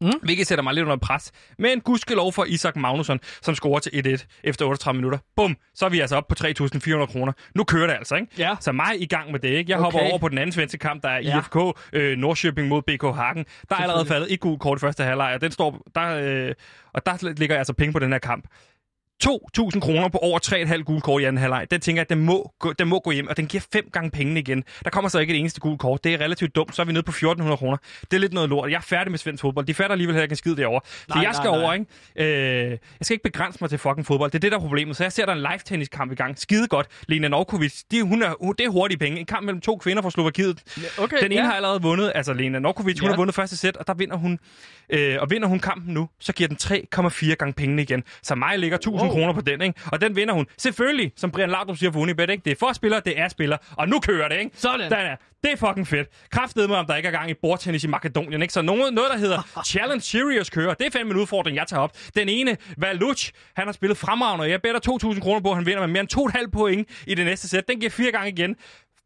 Mm. 0.00 0.10
Hvilket 0.22 0.46
sætter 0.46 0.62
mig 0.62 0.74
lidt 0.74 0.84
under 0.84 0.96
pres. 0.96 1.32
Men 1.58 1.80
gudskelov 1.80 2.32
for 2.32 2.44
Isak 2.44 2.76
Magnusson, 2.76 3.20
som 3.42 3.54
scorer 3.54 3.78
til 3.78 4.18
1-1 4.20 4.40
efter 4.44 4.64
38 4.66 4.96
minutter. 4.96 5.18
Bum, 5.36 5.56
så 5.74 5.84
er 5.84 5.88
vi 5.88 6.00
altså 6.00 6.16
oppe 6.16 6.34
på 6.34 6.46
3.400 6.46 7.06
kroner. 7.06 7.32
Nu 7.54 7.64
kører 7.64 7.86
det 7.86 7.94
altså, 7.94 8.14
ikke? 8.14 8.26
Ja. 8.38 8.54
Så 8.60 8.72
mig 8.72 9.02
i 9.02 9.06
gang 9.06 9.32
med 9.32 9.40
det, 9.40 9.48
ikke? 9.48 9.70
Jeg 9.70 9.78
Okay. 9.78 9.84
hopper 9.84 10.00
over 10.10 10.18
på 10.18 10.28
den 10.28 10.38
anden 10.38 10.52
svenske 10.52 10.78
kamp, 10.78 11.02
der 11.02 11.08
er 11.08 11.20
Ja. 11.20 11.38
IFK 11.38 11.56
øh, 11.92 12.18
Norrköping 12.18 12.68
mod 12.68 12.82
BK 12.82 13.02
Hagen. 13.02 13.44
Der 13.68 13.76
er 13.76 13.80
allerede 13.80 14.06
faldet 14.06 14.32
et 14.32 14.40
gult 14.40 14.60
kort 14.60 14.78
i 14.78 14.80
første 14.80 15.04
halvleg, 15.04 15.34
og 15.34 15.40
den 15.40 15.52
står 15.52 15.82
der, 15.94 16.08
øh, 16.48 16.54
og 16.94 17.06
der 17.06 17.32
ligger 17.38 17.54
jeg 17.54 17.58
altså 17.60 17.72
penge 17.72 17.92
på 17.92 17.98
den 17.98 18.12
her 18.12 18.18
kamp. 18.18 18.44
2.000 19.24 19.80
kroner 19.80 20.08
på 20.08 20.18
over 20.18 20.38
3,5 20.74 20.82
gule 20.82 21.00
kort 21.00 21.22
i 21.22 21.24
anden 21.24 21.40
halvleg. 21.40 21.66
Den 21.70 21.80
tænker 21.80 22.00
jeg, 22.02 22.08
den 22.10 22.18
må, 22.20 22.52
gå, 22.58 22.72
den 22.72 22.88
må 22.88 22.98
gå 23.00 23.10
hjem, 23.10 23.26
og 23.26 23.36
den 23.36 23.46
giver 23.46 23.64
fem 23.72 23.84
gange 23.92 24.10
pengene 24.10 24.40
igen. 24.40 24.64
Der 24.84 24.90
kommer 24.90 25.08
så 25.08 25.18
ikke 25.18 25.34
et 25.34 25.38
eneste 25.40 25.60
gult 25.60 25.80
kort. 25.80 26.04
Det 26.04 26.14
er 26.14 26.18
relativt 26.20 26.54
dumt. 26.54 26.76
Så 26.76 26.82
er 26.82 26.86
vi 26.86 26.92
nede 26.92 27.02
på 27.02 27.12
1.400 27.12 27.56
kroner. 27.56 27.76
Det 28.00 28.12
er 28.16 28.18
lidt 28.18 28.32
noget 28.32 28.48
lort. 28.50 28.70
Jeg 28.70 28.76
er 28.76 28.80
færdig 28.80 29.10
med 29.10 29.18
svensk 29.18 29.40
fodbold. 29.40 29.66
De 29.66 29.74
fatter 29.74 29.92
alligevel 29.92 30.14
heller 30.14 30.22
ikke 30.22 30.32
en 30.32 30.36
skid 30.36 30.56
derovre. 30.56 30.80
Så 30.84 31.04
Nej, 31.14 31.22
jeg 31.24 31.34
skal 31.34 31.46
nej, 31.50 31.56
nej. 31.56 31.64
over, 31.64 31.72
ikke? 31.72 32.64
Øh, 32.64 32.70
jeg 32.70 32.78
skal 33.02 33.14
ikke 33.14 33.22
begrænse 33.22 33.58
mig 33.60 33.70
til 33.70 33.78
fucking 33.78 34.06
fodbold. 34.06 34.30
Det 34.30 34.38
er 34.38 34.40
det, 34.40 34.52
der 34.52 34.58
er 34.58 34.62
problemet. 34.62 34.96
Så 34.96 35.04
jeg 35.04 35.12
ser, 35.12 35.24
der 35.26 35.32
er 35.32 35.36
en 35.36 35.42
live 35.42 35.58
tenniskamp 35.64 36.12
i 36.12 36.14
gang. 36.14 36.38
Skide 36.38 36.68
godt. 36.68 36.86
Lena 37.08 37.28
Novkovic, 37.28 37.82
de, 37.90 38.02
hun 38.02 38.22
er, 38.22 38.34
hun, 38.40 38.54
det 38.58 38.64
er 38.66 38.70
hurtige 38.70 38.98
penge. 38.98 39.20
En 39.20 39.26
kamp 39.26 39.44
mellem 39.44 39.60
to 39.60 39.76
kvinder 39.76 40.02
fra 40.02 40.10
Slovakiet. 40.10 40.62
Okay, 40.98 41.16
Den 41.22 41.32
ene 41.32 41.40
ja. 41.40 41.46
har 41.46 41.52
allerede 41.52 41.82
vundet, 41.82 42.12
altså 42.14 42.32
Lena 42.32 42.58
Novkovic, 42.58 42.98
hun 42.98 43.06
Ja. 43.06 43.12
har 43.12 43.16
vundet 43.16 43.34
første 43.34 43.56
sæt, 43.56 43.76
og 43.76 43.86
der 43.86 43.94
vinder 43.94 44.16
hun, 44.16 44.38
øh, 44.90 45.16
og 45.20 45.30
vinder 45.30 45.48
hun 45.48 45.58
kampen 45.58 45.94
nu, 45.94 46.08
så 46.20 46.32
giver 46.32 46.48
den 46.48 46.56
3,4 46.62 47.34
gange 47.34 47.52
pengene 47.52 47.82
igen. 47.82 48.04
Så 48.22 48.34
mig 48.34 48.58
ligger 48.58 48.76
1000 48.76 49.09
Wow. 49.10 49.16
kroner 49.18 49.32
på 49.32 49.40
den, 49.40 49.62
ikke? 49.62 49.80
Og 49.92 50.00
den 50.00 50.16
vinder 50.16 50.34
hun. 50.34 50.46
Selvfølgelig, 50.58 51.12
som 51.16 51.30
Brian 51.30 51.50
Laudrup 51.50 51.76
siger 51.76 51.92
for 51.92 52.00
Unibet, 52.00 52.30
ikke? 52.30 52.44
Det 52.44 52.50
er 52.50 52.56
for 52.58 52.72
spiller, 52.72 53.00
det 53.00 53.18
er 53.18 53.28
spiller, 53.28 53.56
og 53.76 53.88
nu 53.88 54.00
kører 54.00 54.28
det, 54.28 54.38
ikke? 54.38 54.50
Sådan. 54.54 54.90
Den 54.90 54.98
er, 54.98 55.16
det 55.44 55.52
er 55.52 55.56
fucking 55.56 55.86
fedt. 55.88 56.08
Kraftede 56.30 56.68
med, 56.68 56.76
om 56.76 56.86
der 56.86 56.96
ikke 56.96 57.06
er 57.06 57.12
gang 57.12 57.30
i 57.30 57.34
bordtennis 57.42 57.84
i 57.84 57.86
Makedonien, 57.86 58.42
ikke? 58.42 58.54
Så 58.54 58.62
noget, 58.62 58.94
noget 58.94 59.10
der 59.10 59.18
hedder 59.18 59.42
Challenge 59.70 60.00
Serious 60.00 60.50
kører. 60.50 60.74
Det 60.74 60.86
er 60.86 60.90
fandme 60.90 61.14
en 61.14 61.20
udfordring, 61.20 61.56
jeg 61.56 61.66
tager 61.66 61.80
op. 61.82 61.92
Den 62.16 62.28
ene, 62.28 62.56
Valuch, 62.76 63.32
han 63.56 63.66
har 63.66 63.72
spillet 63.72 63.98
fremragende, 63.98 64.42
og 64.42 64.50
jeg 64.50 64.62
better 64.62 64.80
2.000 65.14 65.20
kroner 65.20 65.40
på, 65.40 65.50
at 65.50 65.56
han 65.56 65.66
vinder 65.66 65.80
med 65.80 65.88
mere 65.88 66.00
end 66.00 66.44
2,5 66.46 66.50
point 66.50 66.88
i 67.06 67.14
det 67.14 67.24
næste 67.24 67.48
sæt. 67.48 67.68
Den 67.68 67.80
giver 67.80 67.90
fire 67.90 68.12
gange 68.12 68.30
igen. 68.30 68.56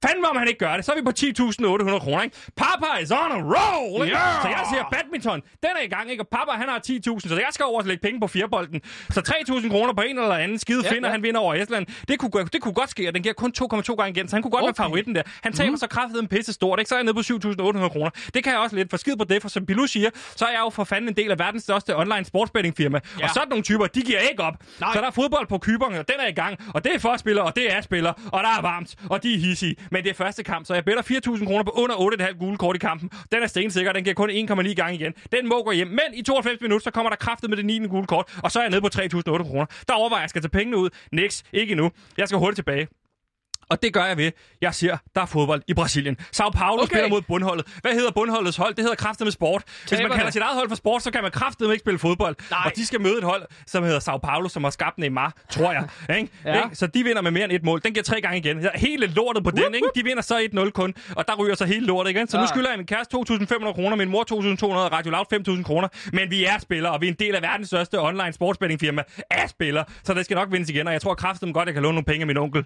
Fanden 0.07 0.25
om 0.31 0.37
han 0.37 0.49
ikke 0.49 0.59
gør 0.59 0.77
det. 0.77 0.85
Så 0.85 0.93
er 0.93 0.97
vi 0.97 1.05
på 1.11 1.15
10.800 1.19 1.99
kroner, 2.05 2.23
ikke? 2.23 2.37
Papa 2.57 2.89
is 3.03 3.11
on 3.11 3.31
a 3.39 3.41
roll, 3.55 4.05
ikke? 4.05 4.17
Yeah! 4.17 4.43
Så 4.43 4.49
jeg 4.49 4.65
siger, 4.71 4.85
badminton, 4.93 5.41
den 5.65 5.71
er 5.79 5.83
i 5.89 5.89
gang, 5.97 6.11
ikke? 6.11 6.23
Og 6.23 6.29
Papa, 6.29 6.53
han 6.63 6.69
har 6.69 6.79
10.000, 6.79 7.29
så 7.29 7.35
jeg 7.35 7.51
skal 7.51 7.65
over 7.67 7.81
og 7.81 7.87
lægge 7.87 8.03
penge 8.03 8.21
på 8.21 8.27
firebolden. 8.27 8.81
Så 9.11 9.21
3.000 9.21 9.71
kroner 9.71 9.93
på 9.95 10.03
en 10.03 10.19
eller 10.19 10.35
anden 10.35 10.59
skide 10.59 10.83
Ja, 10.85 10.91
finder, 10.93 11.09
ja. 11.09 11.13
han 11.13 11.23
vinder 11.23 11.41
over 11.41 11.55
Estland. 11.55 11.87
Det 12.09 12.19
kunne, 12.19 12.31
det 12.53 12.61
kunne 12.63 12.75
godt 12.75 12.91
ske, 12.91 13.09
og 13.09 13.15
den 13.15 13.23
giver 13.23 13.35
kun 13.35 13.53
2,2 13.63 13.95
gange 13.95 14.11
igen, 14.11 14.29
så 14.29 14.37
han 14.37 14.43
kunne 14.43 14.51
godt 14.51 14.63
okay. 14.63 14.79
Være 14.79 14.87
favoritten 14.87 15.15
der. 15.15 15.23
Han 15.43 15.53
taber 15.53 15.71
mm. 15.71 15.77
så 15.77 15.87
kraftigt 15.87 16.21
en 16.23 16.29
pisse 16.29 16.53
stort, 16.53 16.79
ikke? 16.79 16.89
Så 16.89 16.95
er 16.95 16.99
jeg 16.99 17.05
nede 17.05 17.15
på 17.15 17.21
7.800 17.21 17.89
kroner. 17.89 18.11
Det 18.35 18.45
kan 18.45 18.53
jeg 18.53 18.61
også 18.61 18.77
lidt 18.77 18.91
for 18.91 18.97
skid 18.97 19.17
på 19.17 19.25
det, 19.25 19.43
for 19.43 19.49
som 19.49 19.67
Bilou 19.67 19.87
siger, 19.87 20.11
så 20.37 20.45
er 20.45 20.51
jeg 20.51 20.61
jo 20.65 20.71
for 20.71 20.85
fanden 20.85 21.09
en 21.09 21.17
del 21.17 21.31
af 21.31 21.39
verdens 21.39 21.63
største 21.63 21.97
online 21.97 22.25
sportsbettingfirma. 22.25 23.01
Ja. 23.19 23.25
Og 23.25 23.31
sådan 23.31 23.49
nogle 23.49 23.65
typer, 23.65 23.87
de 23.87 24.03
giver 24.03 24.19
ikke 24.19 24.43
op. 24.43 24.55
Nej. 24.81 24.93
Så 24.95 25.01
der 25.01 25.07
er 25.07 25.11
fodbold 25.11 25.47
på 25.47 25.59
kyberne, 25.59 25.99
og 26.01 26.09
den 26.09 26.17
er 26.19 26.29
i 26.29 26.33
gang. 26.33 26.59
Og 26.75 26.85
det 26.85 26.95
er 26.95 26.99
forspillere, 26.99 27.45
og 27.45 27.57
det 27.57 27.73
er 27.73 27.81
spillere, 27.81 28.15
og 28.33 28.43
der 28.43 28.51
er 28.59 28.63
varmt, 28.63 28.95
og 29.11 29.23
de 29.23 29.35
er 29.35 29.39
hissige. 29.39 29.77
Men 29.95 30.05
det 30.05 30.11
er 30.11 30.15
første 30.15 30.43
kamp, 30.43 30.67
så 30.67 30.75
jeg 30.75 30.85
better 30.85 31.03
4.000 31.03 31.47
kroner 31.47 31.65
på 31.65 31.71
under 31.71 31.97
8,5 31.97 32.39
gule 32.39 32.57
kort 32.57 32.77
i 32.77 32.79
kampen. 32.79 33.11
Den 33.33 33.43
er 33.43 33.47
stensikker, 33.47 33.93
den 33.93 34.05
giver 34.05 34.15
kun 34.15 34.31
1,9 34.31 34.75
gange 34.75 34.95
igen. 34.95 35.15
Den 35.33 35.49
må 35.49 35.63
gå 35.63 35.73
hjem. 35.73 35.87
Men 35.87 36.09
i 36.15 36.23
92 36.23 36.61
minutter, 36.61 36.85
så 36.85 36.91
kommer 36.91 37.11
der 37.11 37.17
kraftet 37.17 37.51
med 37.51 37.57
det 37.57 37.65
9. 37.65 37.87
gule 37.87 38.07
kort, 38.07 38.39
og 38.43 38.53
så 38.53 38.59
er 38.59 38.63
jeg 38.63 38.71
nede 38.71 38.81
på 38.81 38.89
3.800 38.95 39.23
kroner. 39.23 39.67
Der 39.89 39.95
overvejer 39.95 40.21
jeg, 40.21 40.23
at 40.23 40.23
jeg 40.23 40.31
skal 40.31 40.43
tage 40.43 40.51
pengene 40.51 40.77
ud. 40.77 40.91
Niks, 41.13 41.45
ikke 41.53 41.71
endnu. 41.71 41.91
Jeg 42.19 42.29
skal 42.29 42.39
hurtigt 42.39 42.57
tilbage. 42.57 43.04
Og 43.71 43.83
det 43.83 43.93
gør 43.93 44.05
jeg 44.05 44.17
ved, 44.17 44.33
jeg 44.61 44.75
siger, 44.75 44.97
der 45.15 45.21
er 45.21 45.27
fodbold 45.27 45.63
i 45.69 45.75
Brasilien. 45.75 46.17
Sao 46.33 46.51
Paulo 46.51 46.83
okay. 46.83 46.87
Spiller 46.87 47.09
mod 47.09 47.23
bundholdet. 47.23 47.67
Hvad 47.83 47.93
hedder 47.93 48.11
bundholdets 48.11 48.57
hold? 48.57 48.75
Det 48.75 48.83
hedder 48.83 48.97
kraftet 48.97 49.25
med 49.25 49.33
sport. 49.33 49.63
Hvis 49.67 49.91
man 49.91 49.99
Taberne. 50.01 50.15
kalder 50.15 50.31
sit 50.31 50.43
eget 50.43 50.55
hold 50.57 50.69
for 50.69 50.77
sport, 50.77 51.03
så 51.03 51.11
kan 51.11 51.23
man 51.23 51.31
kraftet 51.31 51.71
ikke 51.73 51.79
spille 51.81 51.99
fodbold. 51.99 52.37
Nej. 52.51 52.61
Og 52.65 52.73
de 52.77 52.87
skal 52.87 53.01
møde 53.01 53.19
et 53.19 53.25
hold, 53.25 53.43
som 53.67 53.85
hedder 53.85 53.99
Sao 54.01 54.19
Paulo, 54.19 54.49
som 54.49 54.65
har 54.65 54.71
skabt 54.71 54.99
Neymar, 54.99 55.33
tror 55.51 55.73
jeg. 55.73 55.89
ikke? 56.19 56.33
Ja. 56.45 56.55
Ikke? 56.65 56.77
Så 56.77 56.87
de 56.87 57.05
vinder 57.05 57.23
med 57.23 57.31
mere 57.31 57.45
end 57.45 57.53
et 57.53 57.63
mål. 57.65 57.81
Den 57.85 57.93
giver 57.93 58.05
tre 58.05 58.21
gange 58.21 58.39
igen. 58.39 58.67
Hele 58.75 59.07
lortet 59.07 59.45
på 59.45 59.51
den, 59.51 59.75
ikke? 59.75 59.89
De 59.95 60.05
vinder 60.05 60.23
så 60.23 60.49
1-0 60.55 60.71
kun, 60.71 60.95
og 61.17 61.29
der 61.29 61.35
ryger 61.37 61.55
så 61.55 61.65
hele 61.65 61.87
lortet 61.87 62.11
igen. 62.11 62.29
Så 62.29 62.37
nu 62.37 62.43
Ja. 62.43 62.47
skylder 62.47 62.71
jeg 62.71 62.79
min 62.79 62.87
kæreste 62.87 63.17
2.500 63.17 63.73
kroner, 63.73 63.97
min 63.97 64.09
mor 64.09 64.25
2.200, 64.33 64.65
og 64.65 64.93
Radio 64.93 65.11
Loud 65.11 65.57
5.000 65.59 65.63
kroner. 65.63 65.89
Men 66.13 66.31
vi 66.31 66.45
er 66.45 66.59
spillere, 66.59 66.93
og 66.93 67.01
vi 67.01 67.07
er 67.07 67.11
en 67.11 67.17
del 67.19 67.35
af 67.35 67.43
verdens 67.43 67.69
største 67.69 68.01
online 68.01 68.33
sportsbettingfirma 68.33 69.03
af 69.31 69.49
spillere. 69.51 69.85
Så 70.05 70.15
det 70.15 70.25
skal 70.25 70.35
nok 70.35 70.49
vindes 70.53 70.71
igen, 70.71 70.87
og 70.87 70.93
jeg 70.93 71.01
tror 71.03 71.15
kraften 71.15 71.53
godt, 71.53 71.67
jeg 71.67 71.75
kan 71.75 71.83
låne 71.83 71.95
nogle 71.95 72.05
penge 72.05 72.21
af 72.21 72.27
min 72.27 72.37
onkel. 72.37 72.65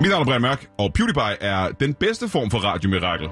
Mit 0.00 0.10
navn 0.10 0.22
er 0.22 0.24
Brian 0.24 0.42
Mørk, 0.42 0.70
og 0.78 0.92
PewDiePie 0.92 1.42
er 1.42 1.68
den 1.70 1.94
bedste 1.94 2.28
form 2.28 2.50
for 2.50 2.58
radiomirakel. 2.58 3.28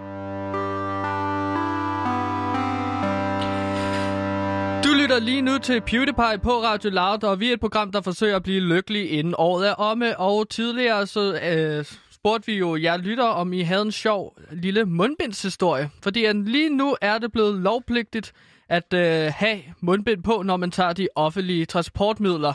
Du 4.85 5.03
lytter 5.03 5.19
lige 5.21 5.43
nu 5.43 5.59
til 5.59 5.81
PewDiePie 5.81 6.39
på 6.43 6.51
Radio 6.51 6.91
Loud, 6.91 7.25
og 7.25 7.41
vi 7.41 7.49
er 7.49 7.53
et 7.53 7.61
program, 7.61 7.93
der 7.93 8.01
forsøger 8.01 8.37
at 8.37 8.43
blive 8.43 8.61
lykkelig 8.61 9.11
inden 9.11 9.35
året 9.39 9.69
er 9.69 9.73
omme. 9.73 10.19
Og 10.19 10.49
tidligere 10.49 11.07
så 11.07 11.41
øh, 11.43 11.85
spurgte 12.11 12.47
vi 12.47 12.59
jo 12.59 12.77
jer 12.77 12.97
lytter, 12.97 13.25
om 13.25 13.53
I 13.53 13.61
havde 13.61 13.83
en 13.83 13.93
sjov 13.93 14.39
lille 14.51 14.85
mundbindshistorie. 14.85 15.91
Fordi 16.03 16.25
at 16.25 16.37
lige 16.37 16.77
nu 16.77 16.97
er 17.01 17.19
det 17.19 17.33
blevet 17.33 17.55
lovpligtigt 17.55 18.33
at 18.69 18.95
øh, 18.95 19.33
have 19.37 19.59
mundbind 19.81 20.23
på, 20.23 20.43
når 20.45 20.57
man 20.57 20.71
tager 20.71 20.93
de 20.93 21.09
offentlige 21.15 21.65
transportmidler. 21.65 22.53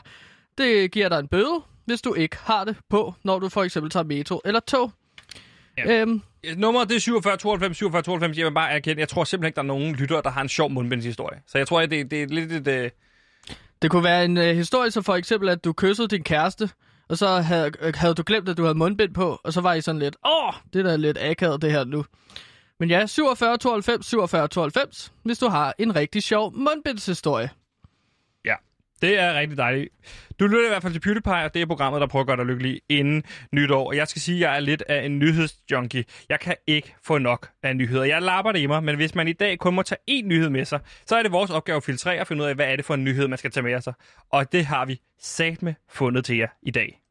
Det 0.57 0.91
giver 0.91 1.09
dig 1.09 1.19
en 1.19 1.27
bøde, 1.27 1.61
hvis 1.91 2.01
du 2.01 2.13
ikke 2.13 2.37
har 2.43 2.63
det 2.63 2.77
på, 2.89 3.13
når 3.23 3.39
du 3.39 3.49
for 3.49 3.63
eksempel 3.63 3.91
tager 3.91 4.03
metro 4.03 4.41
eller 4.45 4.59
tog. 4.59 4.91
Ja. 5.77 6.01
Øhm, 6.01 6.21
Nummeret 6.57 6.89
det 6.89 6.95
er 6.95 6.99
47 6.99 7.37
92 7.37 7.77
47 7.77 8.01
92. 8.01 8.37
Jeg 8.37 8.45
vil 8.45 8.51
bare 8.51 8.71
erkende, 8.71 8.99
jeg 8.99 9.09
tror 9.09 9.23
simpelthen 9.23 9.47
ikke, 9.47 9.55
der 9.55 9.61
er 9.61 9.65
nogen 9.65 9.95
lyttere, 9.95 10.21
der 10.23 10.29
har 10.29 10.41
en 10.41 10.49
sjov 10.49 10.71
mundbindshistorie. 10.71 11.41
Så 11.47 11.57
jeg 11.57 11.67
tror, 11.67 11.81
at 11.81 11.91
det, 11.91 12.11
det 12.11 12.23
er 12.23 12.27
lidt 12.27 12.51
et... 12.51 12.67
Øh... 12.67 12.89
Det 13.81 13.91
kunne 13.91 14.03
være 14.03 14.25
en 14.25 14.37
øh, 14.37 14.55
historie, 14.55 14.91
så 14.91 15.01
for 15.01 15.15
eksempel, 15.15 15.49
at 15.49 15.63
du 15.63 15.73
kyssede 15.73 16.07
din 16.07 16.23
kæreste, 16.23 16.69
og 17.09 17.17
så 17.17 17.27
havde, 17.27 17.71
øh, 17.79 17.93
havde 17.95 18.13
du 18.13 18.23
glemt, 18.25 18.49
at 18.49 18.57
du 18.57 18.63
havde 18.63 18.77
mundbind 18.77 19.13
på, 19.13 19.39
og 19.43 19.53
så 19.53 19.61
var 19.61 19.73
I 19.73 19.81
sådan 19.81 19.99
lidt, 19.99 20.15
åh, 20.25 20.53
det 20.73 20.79
er 20.79 20.83
da 20.83 20.95
lidt 20.95 21.17
akavet 21.21 21.61
det 21.61 21.71
her 21.71 21.83
nu. 21.83 22.05
Men 22.79 22.89
ja, 22.89 23.05
47 23.05 23.57
92 23.57 24.05
47 24.05 24.47
92, 24.47 25.13
hvis 25.23 25.37
du 25.37 25.47
har 25.47 25.73
en 25.79 25.95
rigtig 25.95 26.23
sjov 26.23 26.53
mundbindshistorie. 26.55 27.49
Det 29.01 29.19
er 29.19 29.33
rigtig 29.33 29.57
dejligt. 29.57 29.89
Du 30.39 30.47
lytter 30.47 30.65
i 30.65 30.69
hvert 30.69 30.81
fald 30.81 30.93
til 30.93 30.99
PewDiePie, 30.99 31.33
og 31.33 31.53
det 31.53 31.61
er 31.61 31.65
programmet, 31.65 32.01
der 32.01 32.07
prøver 32.07 32.23
at 32.23 32.27
gøre 32.27 32.37
dig 32.37 32.45
lykkelig 32.45 32.81
inden 32.89 33.23
nytår. 33.51 33.87
Og 33.87 33.95
jeg 33.95 34.07
skal 34.07 34.21
sige, 34.21 34.35
at 34.35 34.41
jeg 34.41 34.55
er 34.55 34.59
lidt 34.59 34.83
af 34.89 35.05
en 35.05 35.19
nyhedsjunkie. 35.19 36.05
Jeg 36.29 36.39
kan 36.39 36.55
ikke 36.67 36.95
få 37.03 37.17
nok 37.17 37.49
af 37.63 37.75
nyheder. 37.75 38.03
Jeg 38.03 38.21
lapper 38.21 38.51
det 38.51 38.59
i 38.59 38.65
mig, 38.65 38.83
men 38.83 38.95
hvis 38.95 39.15
man 39.15 39.27
i 39.27 39.33
dag 39.33 39.59
kun 39.59 39.75
må 39.75 39.81
tage 39.81 39.99
én 40.09 40.27
nyhed 40.27 40.49
med 40.49 40.65
sig, 40.65 40.79
så 41.05 41.15
er 41.15 41.23
det 41.23 41.31
vores 41.31 41.51
opgave 41.51 41.77
at 41.77 41.83
filtrere 41.83 42.21
og 42.21 42.27
finde 42.27 42.43
ud 42.43 42.47
af, 42.47 42.55
hvad 42.55 42.71
er 42.71 42.75
det 42.75 42.85
for 42.85 42.93
en 42.93 43.03
nyhed, 43.03 43.27
man 43.27 43.37
skal 43.37 43.51
tage 43.51 43.63
med 43.63 43.81
sig. 43.81 43.93
Og 44.31 44.51
det 44.51 44.65
har 44.65 44.85
vi 44.85 45.01
sat 45.21 45.63
med 45.63 45.73
fundet 45.89 46.25
til 46.25 46.37
jer 46.37 46.47
i 46.61 46.71
dag. 46.71 47.01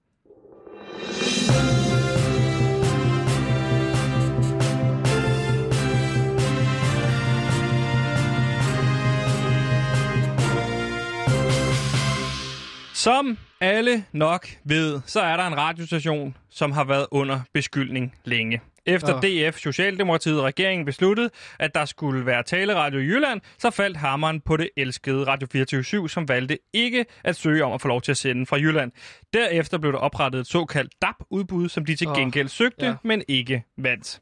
Som 13.00 13.38
alle 13.60 14.04
nok 14.12 14.48
ved, 14.64 15.00
så 15.06 15.20
er 15.20 15.36
der 15.36 15.46
en 15.46 15.56
radiostation, 15.56 16.36
som 16.50 16.72
har 16.72 16.84
været 16.84 17.06
under 17.10 17.40
beskyldning 17.54 18.14
længe. 18.24 18.60
Efter 18.86 19.14
Åh. 19.14 19.22
DF, 19.22 19.58
Socialdemokratiet 19.58 20.38
og 20.38 20.44
regeringen 20.44 20.86
besluttede, 20.86 21.30
at 21.58 21.74
der 21.74 21.84
skulle 21.84 22.26
være 22.26 22.42
taleradio 22.42 22.98
i 22.98 23.02
Jylland, 23.02 23.40
så 23.58 23.70
faldt 23.70 23.96
hammeren 23.96 24.40
på 24.40 24.56
det 24.56 24.70
elskede 24.76 25.26
Radio 25.26 25.48
24 25.52 26.08
som 26.08 26.28
valgte 26.28 26.58
ikke 26.72 27.04
at 27.24 27.36
søge 27.36 27.64
om 27.64 27.72
at 27.72 27.80
få 27.80 27.88
lov 27.88 28.02
til 28.02 28.10
at 28.10 28.16
sende 28.16 28.46
fra 28.46 28.56
Jylland. 28.56 28.92
Derefter 29.32 29.78
blev 29.78 29.92
der 29.92 29.98
oprettet 29.98 30.40
et 30.40 30.46
såkaldt 30.46 30.92
DAP-udbud, 31.02 31.68
som 31.68 31.84
de 31.84 31.96
til 31.96 32.06
gengæld 32.06 32.48
søgte, 32.48 32.86
ja. 32.86 32.94
men 33.04 33.22
ikke 33.28 33.64
vandt. 33.78 34.20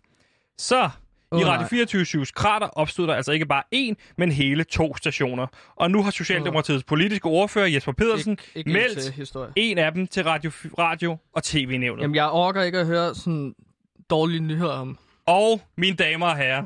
Så 0.59 0.91
i 1.33 1.35
Åh, 1.35 1.47
Radio 1.47 1.85
24-7's 1.85 2.31
krater 2.35 2.67
opstod 2.67 3.07
der 3.07 3.15
altså 3.15 3.33
ikke 3.33 3.47
bare 3.47 3.63
én, 3.75 3.95
men 4.19 4.33
hele 4.33 4.65
to 4.65 4.97
stationer. 4.97 5.47
Og 5.77 5.91
nu 5.91 6.03
har 6.03 6.11
Socialdemokratiets 6.11 6.85
politiske 6.85 7.27
ordfører 7.27 7.67
Jesper 7.67 7.93
Pedersen 7.93 8.33
Ikke, 8.33 8.53
ikke 8.55 8.73
meldt 8.73 9.53
en 9.57 9.79
af 9.79 9.93
dem 9.93 10.07
til 10.07 10.25
radio, 10.25 10.51
radio 10.79 11.17
og 11.33 11.43
tv-nævnet. 11.43 12.03
Jamen, 12.03 12.15
jeg 12.15 12.31
orker 12.31 12.63
ikke 12.63 12.79
at 12.79 12.87
høre 12.87 13.15
sådan 13.15 13.55
dårlige 14.11 14.41
nyheder 14.41 14.73
om. 14.73 14.99
Og 15.27 15.61
mine 15.77 15.97
damer 15.97 16.27
og 16.27 16.37
herrer, 16.37 16.63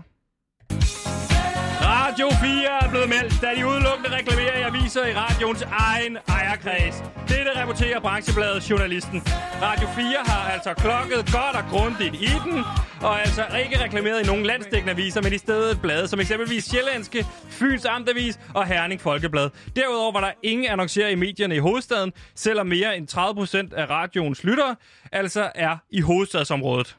Radio 2.12 2.28
4 2.30 2.84
er 2.84 2.90
blevet 2.90 3.08
meldt, 3.08 3.42
da 3.42 3.48
de 3.56 3.66
udelukkende 3.66 4.16
reklamerer 4.16 4.58
i 4.58 4.62
aviser 4.62 5.06
i 5.06 5.12
radioens 5.16 5.62
egen 5.62 6.18
ejerkreds. 6.28 6.96
Dette 7.28 7.50
rapporterer 7.60 8.00
branchebladet 8.00 8.70
Journalisten. 8.70 9.22
Radio 9.62 9.88
4 9.88 10.04
har 10.26 10.50
altså 10.50 10.74
klokket 10.74 11.32
godt 11.36 11.56
og 11.60 11.64
grundigt 11.70 12.14
i 12.14 12.32
den, 12.44 12.64
og 13.02 13.20
altså 13.20 13.42
ikke 13.64 13.84
reklameret 13.84 14.22
i 14.22 14.26
nogen 14.26 14.46
landsdækkende 14.46 14.92
aviser, 14.92 15.22
men 15.22 15.32
i 15.32 15.38
stedet 15.38 15.80
blade, 15.80 16.08
som 16.08 16.20
eksempelvis 16.20 16.64
Sjællandske, 16.64 17.26
Fyns 17.48 17.84
Amtavis 17.84 18.40
og 18.54 18.66
Herning 18.66 19.00
Folkeblad. 19.00 19.50
Derudover 19.76 20.12
var 20.12 20.20
der 20.20 20.32
ingen 20.42 20.66
annoncerer 20.70 21.08
i 21.08 21.14
medierne 21.14 21.54
i 21.54 21.58
hovedstaden, 21.58 22.12
selvom 22.34 22.66
mere 22.66 22.96
end 22.96 23.06
30 23.06 23.34
procent 23.34 23.72
af 23.72 23.90
radioens 23.90 24.44
lyttere 24.44 24.76
altså 25.12 25.50
er 25.54 25.76
i 25.90 26.00
hovedstadsområdet. 26.00 26.96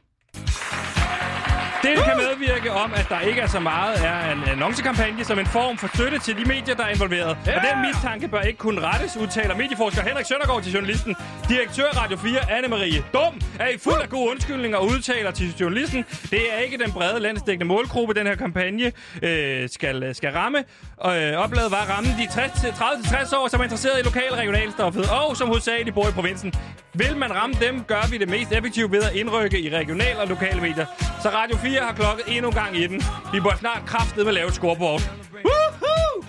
Det 1.84 2.04
kan 2.04 2.16
medvirke 2.16 2.70
om, 2.72 2.92
at 2.94 3.06
der 3.08 3.20
ikke 3.20 3.40
er 3.40 3.46
så 3.46 3.60
meget 3.60 3.94
af 3.94 4.32
en 4.32 4.42
annoncekampagne 4.48 5.24
som 5.24 5.38
en 5.38 5.46
form 5.46 5.78
for 5.78 5.88
støtte 5.94 6.18
til 6.18 6.36
de 6.38 6.44
medier, 6.44 6.74
der 6.74 6.84
er 6.84 6.88
involveret. 6.88 7.36
Ja! 7.46 7.56
Og 7.56 7.60
den 7.68 7.86
mistanke 7.86 8.28
bør 8.28 8.40
ikke 8.40 8.58
kunne 8.58 8.80
rettes, 8.80 9.16
udtaler 9.16 9.56
medieforsker 9.56 10.02
Henrik 10.02 10.26
Søndergaard 10.26 10.62
til 10.62 10.72
journalisten. 10.72 11.16
Direktør 11.48 11.84
Radio 11.84 12.16
4, 12.16 12.38
Anne-Marie 12.58 13.02
Dum, 13.12 13.40
er 13.60 13.68
i 13.68 13.78
fuld 13.78 14.00
af 14.02 14.08
gode 14.08 14.30
undskyldninger 14.30 14.78
og 14.78 14.84
udtaler 14.86 15.30
til 15.30 15.54
journalisten. 15.60 16.04
Det 16.30 16.42
er 16.52 16.58
ikke 16.58 16.78
den 16.78 16.92
brede 16.92 17.20
landsdækkende 17.20 17.66
målgruppe, 17.66 18.14
den 18.14 18.26
her 18.26 18.34
kampagne 18.34 18.92
øh, 19.22 19.68
skal, 19.68 20.14
skal 20.14 20.32
ramme. 20.32 20.64
Og 20.96 21.22
øh, 21.22 21.36
opladet 21.36 21.70
var 21.70 21.82
at 21.82 21.88
ramme 21.88 22.08
de 22.08 22.24
30-60 22.24 23.36
år, 23.36 23.48
som 23.48 23.60
er 23.60 23.64
interesseret 23.64 24.00
i 24.00 24.02
lokal- 24.02 24.30
og 24.32 24.38
regionalstoffet, 24.38 25.04
og 25.10 25.36
som 25.36 25.48
hovedsageligt 25.48 25.94
bor 25.94 26.08
i 26.08 26.12
provinsen. 26.12 26.54
Vil 26.94 27.16
man 27.16 27.30
ramme 27.34 27.54
dem, 27.60 27.84
gør 27.84 28.08
vi 28.10 28.18
det 28.18 28.28
mest 28.28 28.52
effektivt 28.52 28.92
ved 28.92 29.02
at 29.02 29.12
indrykke 29.14 29.60
i 29.60 29.68
regional- 29.70 30.16
og 30.16 30.26
lokale 30.28 30.60
medier. 30.60 30.86
Så 31.22 31.28
Radio 31.28 31.56
4 31.56 31.80
har 31.80 31.92
klokket 31.92 32.24
endnu 32.36 32.48
en 32.48 32.54
gang 32.54 32.76
i 32.76 32.86
den. 32.86 33.02
Vi 33.32 33.40
bør 33.40 33.56
snart 33.58 33.82
kraftet 33.86 34.24
med 34.26 34.32
lave 34.32 34.48
et 34.48 34.54
scoreboard. 34.54 35.00
Woohoo! 35.44 36.24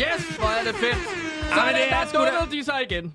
Yes, 0.00 0.22
hvor 0.38 0.48
er 0.60 0.64
det 0.66 0.74
fedt. 0.74 0.98
Så 1.54 1.60
Ej, 1.60 1.60
er 1.60 1.66
men 1.66 1.74
det 1.74 1.92
er 1.92 2.00
der 2.00 2.06
sgu 2.08 2.18
da- 2.18 2.24
dummede 2.30 2.56
de 2.56 2.64
sig 2.64 2.78
igen. 2.90 3.14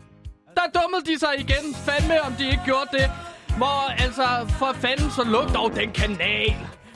Der 0.55 0.79
dummede 0.81 1.05
de 1.11 1.19
sig 1.19 1.33
igen. 1.37 1.75
Fandme, 1.85 2.21
om 2.21 2.33
de 2.33 2.45
ikke 2.51 2.63
gjorde 2.65 2.89
det. 2.91 3.11
Hvor, 3.57 3.91
altså, 4.05 4.27
for 4.59 4.75
fanden, 4.81 5.11
så 5.11 5.23
luk 5.23 5.53
dog 5.55 5.75
den 5.75 5.91
kanal. 5.91 6.55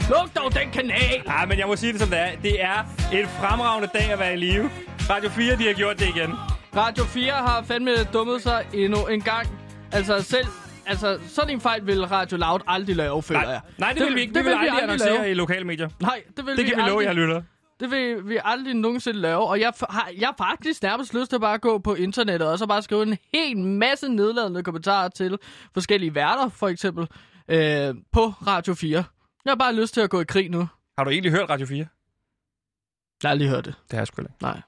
Luk 0.09 0.29
dog 0.37 0.53
den 0.55 0.71
kanal. 0.73 1.21
Ja, 1.27 1.45
men 1.45 1.59
jeg 1.59 1.67
må 1.67 1.75
sige 1.75 1.91
det 1.93 2.01
som 2.01 2.09
det 2.09 2.19
er. 2.19 2.29
Det 2.43 2.63
er 2.63 2.77
en 3.13 3.27
fremragende 3.39 3.89
dag 3.93 4.11
at 4.11 4.19
være 4.19 4.33
i 4.33 4.37
live. 4.37 4.69
Radio 5.09 5.29
4, 5.29 5.55
de 5.55 5.65
har 5.67 5.73
gjort 5.73 5.99
det 5.99 6.07
igen. 6.15 6.33
Radio 6.75 7.03
4 7.05 7.31
har 7.33 7.63
fandme 7.67 7.91
dummet 8.13 8.41
sig 8.43 8.65
endnu 8.73 9.05
en 9.05 9.21
gang. 9.21 9.47
Altså 9.93 10.21
selv... 10.21 10.47
Altså, 10.85 11.19
sådan 11.27 11.53
en 11.53 11.61
fejl 11.61 11.85
vil 11.87 12.05
Radio 12.05 12.37
Loud 12.37 12.59
aldrig 12.67 12.95
lave, 12.95 13.23
føler 13.23 13.41
Nej, 13.41 13.49
jeg. 13.51 13.61
nej 13.77 13.93
det, 13.93 14.05
vil 14.05 14.15
vi 14.15 14.21
ikke. 14.21 14.33
Det, 14.33 14.45
vil 14.45 14.51
vi 14.51 14.55
aldrig 14.57 14.83
annoncere 14.83 15.31
i 15.31 15.33
lokale 15.33 15.65
medier. 15.65 15.89
Nej, 15.99 16.23
det 16.37 16.45
vil 16.45 16.57
Det 16.57 16.65
vi 16.65 16.69
kan 16.69 16.77
vi 16.77 16.89
love 16.89 16.91
aldrig. 16.91 17.05
jer, 17.05 17.13
lytter. 17.13 17.41
Det 17.79 17.91
vil 17.91 18.29
vi 18.29 18.39
aldrig 18.43 18.73
nogensinde 18.73 19.19
lave. 19.19 19.47
Og 19.47 19.59
jeg 19.59 19.73
har, 19.89 20.09
jeg 20.17 20.33
faktisk 20.37 20.83
nærmest 20.83 21.13
lyst 21.13 21.29
til 21.29 21.35
at 21.35 21.41
bare 21.41 21.57
gå 21.57 21.77
på 21.79 21.95
internettet 21.95 22.47
og 22.47 22.59
så 22.59 22.67
bare 22.67 22.81
skrive 22.81 23.03
en 23.03 23.17
hel 23.33 23.57
masse 23.57 24.09
nedladende 24.09 24.63
kommentarer 24.63 25.07
til 25.09 25.37
forskellige 25.73 26.15
værter, 26.15 26.49
for 26.49 26.67
eksempel, 26.67 27.07
øh, 27.47 27.95
på 28.11 28.33
Radio 28.47 28.73
4. 28.73 29.03
Jeg 29.45 29.51
har 29.51 29.55
bare 29.55 29.75
lyst 29.75 29.93
til 29.93 30.01
at 30.01 30.09
gå 30.09 30.21
i 30.21 30.25
krig 30.25 30.49
nu. 30.51 30.67
Har 30.97 31.03
du 31.03 31.09
egentlig 31.09 31.31
hørt 31.31 31.49
Radio 31.49 31.65
4? 31.67 31.77
Jeg 31.77 31.87
har 33.23 33.29
aldrig 33.29 33.49
hørt 33.49 33.65
det. 33.65 33.73
Det 33.83 33.91
har 33.91 33.99
jeg 33.99 34.07
sgu 34.07 34.21
ikke. 34.21 34.33
Nej. 34.41 34.61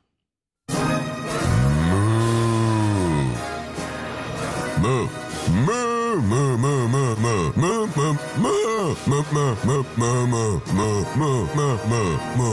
Mø. 4.84 4.98
Mø, 5.68 5.82
mø, 6.32 6.58
mø, 6.64 6.74
mø, 6.94 7.06
mø, 7.24 7.36
mø, 7.62 7.76
mø, 7.96 8.08
mø, 8.44 8.50
mø, 9.08 9.18
mø, 9.36 9.46
mø, 9.68 9.78
mø, 9.98 10.12
mø, 10.32 10.44
mø, 10.78 10.90
mø, 11.20 11.32
mø, 11.56 11.68
mø, 11.90 12.02
mø. 12.38 12.52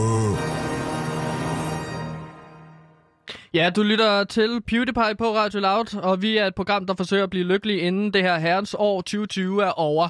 Ja, 3.54 3.70
du 3.76 3.82
lytter 3.82 4.24
til 4.24 4.62
PewDiePie 4.66 5.14
på 5.18 5.36
Radio 5.36 5.60
Loud, 5.60 5.98
og 6.02 6.22
vi 6.22 6.36
er 6.36 6.46
et 6.46 6.54
program, 6.54 6.86
der 6.86 6.94
forsøger 6.94 7.24
at 7.24 7.30
blive 7.30 7.44
lykkelig 7.44 7.82
inden 7.82 8.12
det 8.14 8.22
her 8.22 8.38
herrens 8.38 8.76
år 8.78 9.00
2020 9.00 9.62
er 9.62 9.70
over. 9.70 10.08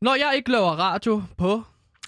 Når 0.00 0.14
jeg 0.14 0.32
ikke 0.36 0.50
laver 0.50 0.70
radio 0.70 1.22
på 1.38 1.62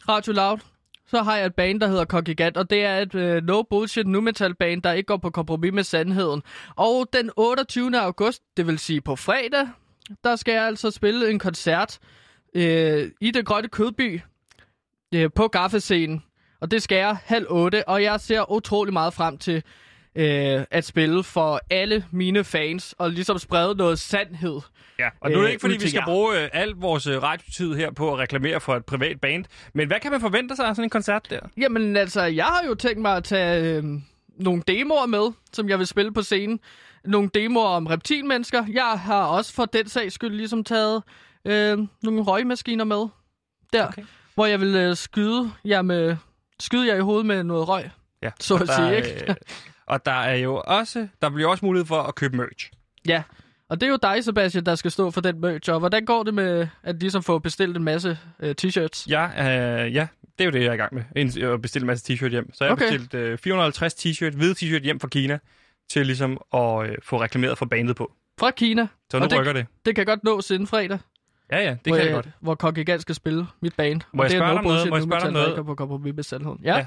Radio 0.09 0.33
Loud, 0.33 0.59
så 1.07 1.23
har 1.23 1.37
jeg 1.37 1.47
et 1.47 1.55
band, 1.55 1.81
der 1.81 1.89
hedder 1.89 2.05
Kongigant, 2.05 2.57
og 2.57 2.71
det 2.71 2.85
er 2.85 2.99
et 2.99 3.15
øh, 3.15 3.43
no 3.43 3.63
bullshit 3.63 4.07
nu 4.07 4.21
metal 4.21 4.55
band, 4.55 4.83
der 4.83 4.93
ikke 4.93 5.07
går 5.07 5.17
på 5.17 5.31
kompromis 5.31 5.73
med 5.73 5.85
sandheden. 5.85 6.43
Og 6.77 7.09
den 7.13 7.31
28. 7.37 8.01
august, 8.01 8.43
det 8.57 8.67
vil 8.67 8.79
sige 8.79 9.01
på 9.01 9.17
fredag, 9.17 9.69
der 10.25 10.37
skal 10.37 10.55
jeg 10.55 10.67
altså 10.67 10.91
spille 10.91 11.31
en 11.31 11.39
koncert 11.39 11.99
øh, 12.55 13.11
i 13.21 13.31
det 13.31 13.47
grønne 13.47 13.69
kødby 13.69 14.21
øh, 15.15 15.31
på 15.35 15.49
gaffescenen. 15.49 16.23
Og 16.61 16.71
det 16.71 16.83
skal 16.83 16.99
jeg 16.99 17.17
halv 17.25 17.47
otte, 17.51 17.89
og 17.89 18.03
jeg 18.03 18.21
ser 18.21 18.53
utrolig 18.53 18.93
meget 18.93 19.15
frem 19.15 19.39
til 19.39 19.63
øh, 20.17 20.65
at 20.71 20.85
spille 20.85 21.25
for 21.25 21.61
alle 21.71 22.05
mine 22.11 22.45
fans, 22.45 22.95
og 22.99 23.11
ligesom 23.11 23.39
sprede 23.39 23.75
noget 23.75 23.99
sandhed. 23.99 24.61
Ja, 24.99 25.09
og 25.21 25.31
nu 25.31 25.37
er 25.37 25.41
det 25.41 25.47
øh, 25.47 25.51
ikke, 25.51 25.61
fordi 25.61 25.77
vi 25.77 25.89
skal 25.89 25.99
jer. 25.99 26.05
bruge 26.05 26.43
øh, 26.43 26.49
al 26.53 26.71
vores 26.71 27.07
øh, 27.07 27.23
radiotid 27.23 27.75
her 27.75 27.91
på 27.91 28.13
at 28.13 28.19
reklamere 28.19 28.61
for 28.61 28.77
et 28.77 28.85
privat 28.85 29.21
band. 29.21 29.45
Men 29.75 29.87
hvad 29.87 30.01
kan 30.01 30.11
man 30.11 30.21
forvente 30.21 30.57
sig 30.57 30.67
af 30.67 30.77
sådan 30.77 30.85
en 30.87 30.91
koncert 30.91 31.31
der? 31.31 31.41
Jamen 31.57 31.97
altså, 31.97 32.23
jeg 32.23 32.45
har 32.45 32.63
jo 32.67 32.75
tænkt 32.75 32.99
mig 33.03 33.17
at 33.17 33.25
tage 33.25 33.77
øh, 33.77 33.85
nogle 34.39 34.63
demoer 34.69 35.07
med, 35.07 35.33
som 35.53 35.69
jeg 35.69 35.79
vil 35.79 35.87
spille 35.87 36.13
på 36.13 36.23
scenen. 36.23 36.61
Nogle 37.05 37.31
demoer 37.35 37.69
om 37.69 37.87
reptilmennesker. 37.87 38.65
Jeg 38.73 39.01
har 39.01 39.25
også 39.25 39.53
for 39.55 39.65
den 39.65 39.89
sags 39.89 40.15
skyld 40.15 40.35
ligesom 40.35 40.65
taget 40.65 41.03
øh, 41.45 41.79
nogle 42.03 42.23
røgmaskiner 42.23 42.85
med 42.85 43.07
der, 43.73 43.87
okay. 43.87 44.03
hvor 44.35 44.47
jeg 44.47 44.61
vil 44.61 44.75
øh, 44.75 44.97
skyde 44.97 45.51
jer 45.65 45.83
med 45.83 46.17
skyde 46.61 46.87
jer 46.87 46.95
i 46.95 47.01
hovedet 47.01 47.27
med 47.27 47.45
noget 47.45 47.69
røg. 47.69 47.91
Ja, 48.23 48.31
Så 48.41 48.55
at 48.55 48.69
sige, 48.69 48.97
ikke? 48.97 49.25
øh, 49.29 49.35
og 49.87 50.07
der 50.07 50.13
er 50.13 50.35
jo 50.37 50.63
også, 50.67 51.09
der 51.23 51.31
bliver 51.31 51.49
også 51.49 51.65
mulighed 51.65 51.87
for 51.87 52.03
at 52.03 52.15
købe 52.15 52.37
merch. 52.37 52.71
Ja, 53.09 53.23
og 53.69 53.81
det 53.81 53.87
er 53.87 53.91
jo 53.91 53.99
dig, 54.03 54.25
Sebastian, 54.25 54.65
der 54.67 54.75
skal 54.75 54.91
stå 54.91 55.11
for 55.11 55.21
den 55.21 55.41
merch. 55.41 55.71
Og 55.71 55.79
hvordan 55.79 56.05
går 56.05 56.23
det 56.23 56.35
med 56.35 56.67
at 56.83 56.97
ligesom 57.01 57.23
få 57.23 57.39
bestilt 57.39 57.77
en 57.77 57.85
masse 57.85 58.19
øh, 58.41 58.55
t-shirts? 58.63 59.07
Ja, 59.09 59.25
øh, 59.85 59.95
ja, 59.95 60.07
det 60.39 60.41
er 60.41 60.45
jo 60.45 60.51
det, 60.51 60.61
jeg 60.61 60.69
er 60.69 60.73
i 60.73 60.77
gang 60.77 60.95
med. 60.95 61.03
En- 61.17 61.43
At 61.45 61.63
bestille 61.63 61.83
en 61.83 61.87
masse 61.87 62.13
t-shirt 62.13 62.29
hjem. 62.29 62.53
Så 62.55 62.65
jeg 62.65 62.71
har 62.71 62.77
Okay. 62.77 62.85
bestilt 62.93 63.15
øh, 63.15 63.39
450 63.39 63.95
t-shirt, 63.95 64.37
hvide 64.37 64.53
t-shirt 64.55 64.83
hjem 64.83 65.01
fra 65.01 65.09
Kina, 65.09 65.39
til 65.91 66.07
ligesom 66.07 66.39
at 66.55 66.91
øh, 66.91 66.97
få 67.03 67.21
reklameret 67.21 67.59
for 67.59 67.67
bandet 67.67 67.97
på. 67.97 68.13
Fra 68.41 68.51
Kina. 68.51 68.87
Så 69.11 69.19
nu 69.19 69.25
Og 69.25 69.31
det, 69.31 69.39
rykker 69.39 69.53
det. 69.53 69.67
Det 69.87 69.95
kan 69.95 70.07
godt 70.07 70.25
nås 70.25 70.51
inden 70.51 70.67
fredag. 70.67 70.99
Ja, 71.53 71.59
ja, 71.59 71.71
det 71.71 71.79
hvor, 71.85 71.97
kan 71.97 71.99
jeg 71.99 72.07
jeg- 72.07 72.15
godt. 72.15 72.29
Hvor 72.41 72.55
Kongigant 72.55 73.03
skal 73.03 73.15
spille 73.15 73.47
mit 73.63 73.75
band. 73.77 74.01
Må 74.13 74.23
jeg 74.23 74.31
det 74.31 74.37
er 74.37 74.41
spørge 74.41 74.55
dig 74.55 74.63
noget? 74.63 74.89
Må 74.89 74.97
jeg 74.97 75.03
spørge 75.03 75.21
dig 75.23 75.33
noget? 75.33 75.67
på 75.67 75.75
kompromis 75.75 76.15
med 76.15 76.25
sandheden. 76.25 76.61
Ja. 76.65 76.77
Ja. 76.77 76.87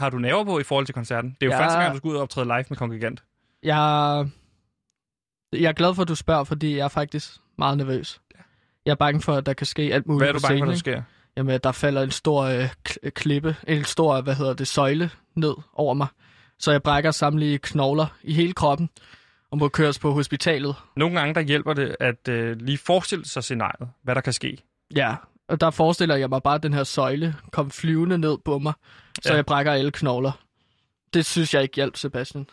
Har 0.00 0.10
du 0.10 0.18
nerver 0.18 0.44
på 0.44 0.58
i 0.58 0.62
forhold 0.62 0.86
til 0.86 0.94
koncerten? 0.94 1.30
Det 1.40 1.46
er 1.46 1.46
jo 1.46 1.52
Ja. 1.52 1.64
første 1.64 1.78
gang, 1.78 1.92
du 1.92 1.96
skal 1.98 2.08
ud 2.08 2.14
og 2.14 2.22
optræde 2.22 2.46
live 2.46 2.64
med 2.68 2.76
Kongigant. 2.76 3.22
Jeg, 3.62 4.28
jeg 5.52 5.68
er 5.68 5.72
glad 5.72 5.94
for, 5.94 6.02
at 6.02 6.08
du 6.08 6.14
spørger, 6.14 6.44
fordi 6.44 6.76
jeg 6.76 6.84
er 6.84 6.88
faktisk 6.88 7.30
meget 7.58 7.78
nervøs. 7.78 8.20
Jeg 8.86 8.90
er 8.90 8.96
bange 8.96 9.20
for, 9.20 9.34
at 9.34 9.46
der 9.46 9.52
kan 9.52 9.66
ske 9.66 9.82
alt 9.94 10.06
muligt 10.06 10.20
Hvad 10.20 10.28
er 10.28 10.32
du 10.32 10.40
bange 10.48 10.58
for, 10.60 10.66
der 10.66 10.74
sker? 10.78 11.02
Jamen, 11.36 11.60
der 11.64 11.72
falder 11.72 12.02
en 12.02 12.10
stor 12.10 12.42
øh, 12.42 12.68
k- 12.88 13.08
klippe, 13.10 13.56
en 13.68 13.84
stor, 13.84 14.20
hvad 14.20 14.34
hedder 14.34 14.54
det, 14.54 14.66
søjle 14.68 15.10
ned 15.34 15.54
over 15.74 15.94
mig. 15.94 16.06
Så 16.58 16.70
jeg 16.72 16.82
brækker 16.82 17.10
samtlige 17.10 17.58
knogler 17.58 18.06
i 18.22 18.32
hele 18.34 18.52
kroppen 18.52 18.90
og 19.50 19.58
må 19.58 19.68
køres 19.68 19.98
på 19.98 20.12
hospitalet. 20.12 20.74
Nogle 20.96 21.18
gange 21.18 21.34
der 21.34 21.40
hjælper 21.40 21.72
det 21.72 21.96
at 22.00 22.28
øh, 22.28 22.56
lige 22.56 22.78
forestille 22.78 23.24
sig 23.26 23.44
scenariet, 23.44 23.88
hvad 24.02 24.14
der 24.14 24.20
kan 24.20 24.32
ske. 24.32 24.58
Ja, 24.96 25.14
og 25.50 25.60
der 25.60 25.70
forestiller 25.70 26.16
jeg 26.16 26.28
mig 26.28 26.42
bare, 26.42 26.54
at 26.54 26.62
den 26.62 26.72
her 26.74 26.84
søjle 26.84 27.34
kom 27.52 27.70
flyvende 27.70 28.18
ned 28.18 28.38
på 28.44 28.58
mig, 28.58 28.72
så 29.22 29.28
Ja. 29.30 29.36
jeg 29.36 29.46
brækker 29.46 29.72
alle 29.72 29.90
knogler. 29.90 30.32
Det 31.14 31.26
synes 31.26 31.54
jeg 31.54 31.62
ikke 31.62 31.74
hjalp, 31.76 31.96
Sebastian. 31.96 32.46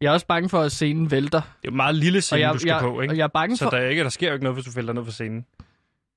Jeg 0.00 0.08
er 0.08 0.12
også 0.12 0.26
bange 0.26 0.48
for, 0.48 0.60
at 0.60 0.72
scenen 0.72 1.10
vælter. 1.10 1.40
Det 1.40 1.48
er 1.48 1.72
jo 1.72 1.76
meget 1.76 1.94
lille 1.94 2.20
scene, 2.20 2.36
Og 2.36 2.40
jeg- 2.40 2.54
du 2.54 2.58
skal 2.58 2.68
jeg- 2.68 2.80
på, 2.80 3.00
ikke? 3.00 3.12
og 3.12 3.16
jeg 3.18 3.24
er 3.24 3.28
bange 3.28 3.56
så 3.56 3.64
for- 3.64 3.70
der, 3.70 3.78
er 3.78 3.88
ikke, 3.88 4.02
der 4.02 4.08
sker 4.08 4.26
jo 4.28 4.32
ikke 4.32 4.44
noget, 4.44 4.56
hvis 4.56 4.64
du 4.64 4.70
falder 4.70 4.92
ned 4.92 5.04
fra 5.04 5.10
scenen. 5.12 5.46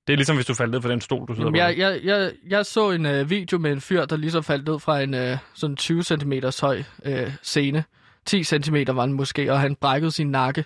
Det 0.08 0.14
er 0.14 0.18
ligesom, 0.18 0.36
hvis 0.36 0.46
du 0.46 0.54
falder 0.54 0.72
ned 0.72 0.82
fra 0.82 0.90
den 0.90 1.02
stol, 1.02 1.28
du 1.28 1.34
sidder 1.36 1.48
Jamen, 1.48 1.54
på. 1.54 1.58
jeg, 1.58 1.78
jeg, 1.78 2.00
jeg, 2.04 2.32
jeg 2.48 2.66
så 2.66 2.92
en 2.92 3.06
øh, 3.06 3.30
video 3.30 3.58
med 3.58 3.72
en 3.72 3.82
fyr, 3.82 4.06
der 4.06 4.16
ligesom 4.18 4.44
faldt 4.44 4.68
ned 4.68 4.80
fra 4.80 5.02
en 5.02 5.14
øh, 5.14 5.38
sådan 5.54 5.76
20 5.76 6.04
cm 6.04 6.34
høj 6.62 6.84
øh, 7.06 7.32
scene. 7.42 7.84
10 8.26 8.44
cm 8.44 8.76
var 8.88 9.06
den 9.06 9.14
måske, 9.14 9.52
og 9.54 9.60
han 9.60 9.76
brækkede 9.76 10.12
sin 10.12 10.32
nakke, 10.32 10.66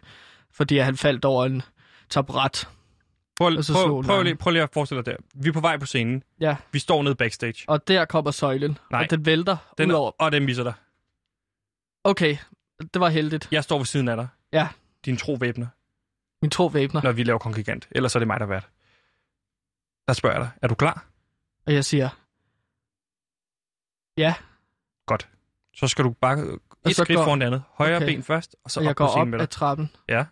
fordi 0.53 0.77
han 0.77 0.97
faldt 0.97 1.25
over 1.25 1.45
en 1.45 1.61
taburet. 2.09 2.67
Prøv, 3.37 3.57
og 3.57 3.63
så 3.63 3.73
prøv, 3.73 4.03
prøv, 4.03 4.23
lige, 4.23 4.35
prøv 4.35 4.51
lige 4.51 4.63
at 4.63 4.69
forestille 4.73 5.03
dig 5.03 5.11
der. 5.11 5.17
Vi 5.35 5.49
er 5.49 5.53
på 5.53 5.59
vej 5.59 5.77
på 5.77 5.85
scenen. 5.85 6.23
Ja, 6.39 6.57
Vi 6.71 6.79
står 6.79 7.03
nede 7.03 7.15
backstage. 7.15 7.63
og 7.67 7.87
der 7.87 8.05
kommer 8.05 8.31
søjlen, 8.31 8.77
Nej. 8.91 9.03
og 9.03 9.09
den 9.09 9.25
vælter 9.25 9.57
Den, 9.77 9.89
ud 9.91 9.95
over. 9.95 10.11
og 10.19 10.31
den 10.31 10.45
misser 10.45 10.63
dig. 10.63 10.73
Okay, 12.03 12.37
det 12.93 12.99
var 13.01 13.09
heldigt. 13.09 13.47
Jeg 13.51 13.63
står 13.63 13.77
ved 13.77 13.85
siden 13.85 14.07
af 14.07 14.17
dig. 14.17 14.27
Ja, 14.53 14.67
Din 15.05 15.17
tro 15.17 15.33
væbner, 15.33 15.67
min 16.41 16.51
tro 16.51 16.65
væbner. 16.67 17.01
når 17.03 17.11
vi 17.11 17.23
laver 17.23 17.39
kongigant. 17.39 17.87
Ellers 17.91 18.15
er 18.15 18.19
det 18.19 18.27
mig, 18.27 18.39
der 18.39 18.45
er 18.45 18.49
vært. 18.49 18.69
Der 20.07 20.13
spørger 20.13 20.35
jeg 20.35 20.41
dig. 20.45 20.51
Er 20.61 20.67
du 20.67 20.75
klar? 20.75 21.05
Og 21.65 21.73
jeg 21.73 21.85
siger, 21.85 22.09
ja, 24.17 24.33
Godt. 25.05 25.29
Så 25.75 25.87
skal 25.87 26.05
du 26.05 26.09
bare 26.11 26.39
et 26.85 26.95
så 26.95 27.03
skridt 27.03 27.17
går- 27.17 27.23
foran 27.23 27.41
det 27.41 27.47
andet. 27.47 27.63
Højre 27.73 27.95
Okay. 27.95 28.05
ben 28.05 28.23
først, 28.23 28.55
og 28.63 28.71
så 28.71 28.79
og 28.79 28.83
jeg 28.83 28.89
op 28.89 28.95
på 28.95 29.03
går 29.03 29.07
scenen 29.11 29.21
op 29.21 29.27
med 29.27 29.39
ad 29.39 29.47
dig. 29.47 29.49
trappen, 29.49 29.91
Ja, 30.09 30.25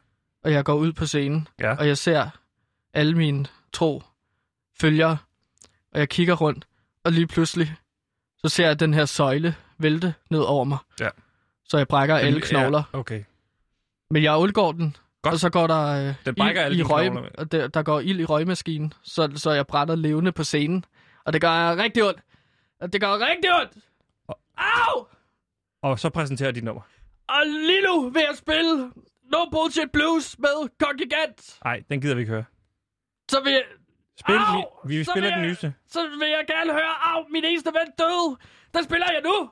og 0.44 0.52
jeg 0.52 0.66
går 0.66 0.74
ud 0.76 0.94
på 0.94 1.06
scenen, 1.06 1.48
ja. 1.60 1.76
og 1.76 1.88
jeg 1.88 1.98
ser 1.98 2.30
alle 2.96 3.16
mine 3.16 3.46
tro 3.74 4.04
følgere, 4.82 5.18
og 5.94 6.00
jeg 6.00 6.10
kigger 6.10 6.34
rundt, 6.36 6.68
og 7.04 7.12
lige 7.12 7.28
pludselig, 7.28 7.76
så 8.38 8.50
ser 8.50 8.68
jeg 8.68 8.80
den 8.80 8.94
her 8.94 9.06
søjle 9.06 9.56
vælte 9.78 10.14
ned 10.30 10.40
over 10.40 10.64
mig. 10.64 10.78
Ja. 11.00 11.10
Så 11.66 11.78
jeg 11.78 11.88
brækker 11.88 12.16
alle 12.16 12.42
knogler. 12.42 12.84
Ja, 12.94 13.00
okay. 13.00 13.24
Men 14.10 14.24
jeg 14.24 14.36
undgår 14.38 14.72
den, 14.72 14.96
Godt. 15.22 15.34
og 15.34 15.40
så 15.40 15.50
går 15.50 15.68
der 15.68 16.08
øh, 16.08 16.14
Den 16.26 16.36
brækker 16.36 16.62
ild 16.62 16.66
alle 16.66 16.80
i 16.80 16.84
røg, 16.84 17.12
og 17.38 17.52
der, 17.52 17.68
der 17.68 17.84
går 17.84 18.00
ild 18.00 18.20
i 18.20 18.26
røgmaskinen, 18.26 18.94
så, 19.04 19.32
så 19.36 19.52
jeg 19.52 19.68
brænder 19.68 19.96
levende 19.96 20.32
på 20.32 20.44
scenen. 20.44 20.86
Og 21.26 21.34
det 21.34 21.42
gør 21.42 21.76
rigtig 21.76 22.04
ondt. 22.04 22.20
Og 22.82 22.94
det 22.94 23.02
gør 23.02 23.14
rigtig 23.14 23.60
ondt. 23.62 23.78
Au! 24.58 25.06
Og 25.82 26.00
så 26.00 26.10
præsenterer 26.10 26.52
dit 26.52 26.64
nummer. 26.64 26.82
Og 27.28 27.42
lige 27.46 27.82
nu 27.82 28.10
vil 28.10 28.20
jeg 28.20 28.38
spille 28.38 28.92
No 29.32 29.46
Bullshit 29.52 29.92
Blues 29.94 30.40
med 30.40 30.70
Kongigant. 30.80 31.60
Nej, 31.64 31.84
den 31.90 32.02
gider 32.02 32.16
vi 32.16 32.22
ikke 32.22 32.32
høre. 32.34 32.44
Så 33.32 33.42
vil 33.44 33.52
jeg... 33.54 33.64
Spil, 34.20 34.36
Au! 34.36 34.64
vi, 34.86 34.98
vi 34.98 35.04
spiller 35.04 35.30
den 35.30 35.42
nyeste. 35.42 35.74
Så 35.88 36.00
vil 36.20 36.30
jeg 36.30 36.44
gerne 36.48 36.72
høre, 36.72 36.94
af 37.04 37.26
min 37.30 37.44
eneste 37.46 37.70
ven 37.80 37.92
døde. 38.00 38.38
Den 38.74 38.84
spiller 38.84 39.08
jeg 39.12 39.22
nu. 39.22 39.50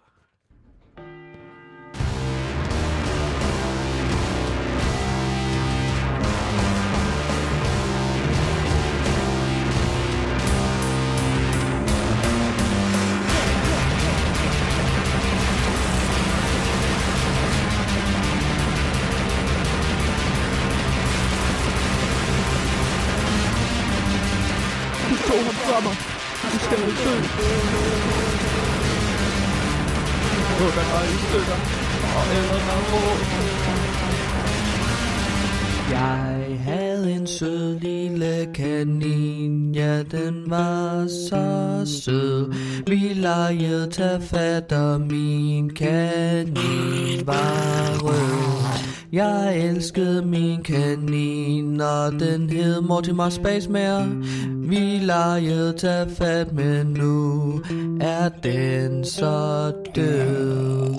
Jeg 35.92 36.60
havde 36.64 37.12
en 37.12 37.28
sød 37.28 37.80
lille 37.80 38.48
kanin, 38.54 39.76
ja 39.76 40.04
den 40.04 40.44
var 40.48 41.08
så 41.08 41.82
sød. 41.86 42.54
Vi 42.88 43.12
legede 43.16 43.90
til 43.90 44.18
fat, 44.22 44.72
og 44.72 45.02
min 45.02 45.70
kanin 45.70 47.22
var 47.26 47.98
rød. 48.02 48.64
Jeg 49.12 49.60
elskede 49.60 50.26
min 50.26 50.64
kanin, 50.64 51.82
og 51.82 52.12
den 52.12 52.50
hed 52.50 52.82
Mortimer 52.82 53.30
Spacemare. 53.30 54.10
Vi 54.48 55.00
legede 55.02 55.74
til 55.78 56.16
fat, 56.18 56.54
men 56.54 56.86
nu 56.88 57.62
er 58.02 58.30
den 58.44 59.06
så 59.06 59.72
død. 59.96 60.96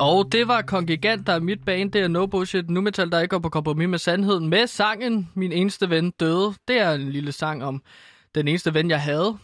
Og 0.00 0.32
det 0.32 0.48
var 0.48 0.62
Kongigant, 0.62 1.26
der 1.26 1.32
er 1.32 1.40
mit 1.40 1.64
band. 1.64 1.92
Det 1.92 2.00
er 2.00 2.08
No 2.08 2.26
Bullshit, 2.26 2.70
nu 2.70 2.80
metal, 2.80 3.10
der 3.10 3.20
ikke 3.20 3.30
går 3.30 3.38
på 3.38 3.48
kompromis 3.48 3.88
med 3.88 3.98
sandheden. 3.98 4.48
Med 4.48 4.66
sangen, 4.66 5.28
Min 5.34 5.52
eneste 5.52 5.90
ven 5.90 6.10
døde. 6.10 6.54
Det 6.68 6.80
er 6.80 6.92
en 6.92 7.10
lille 7.10 7.32
sang 7.32 7.64
om 7.64 7.82
den 8.34 8.48
eneste 8.48 8.74
ven, 8.74 8.90
jeg 8.90 9.00
havde 9.00 9.38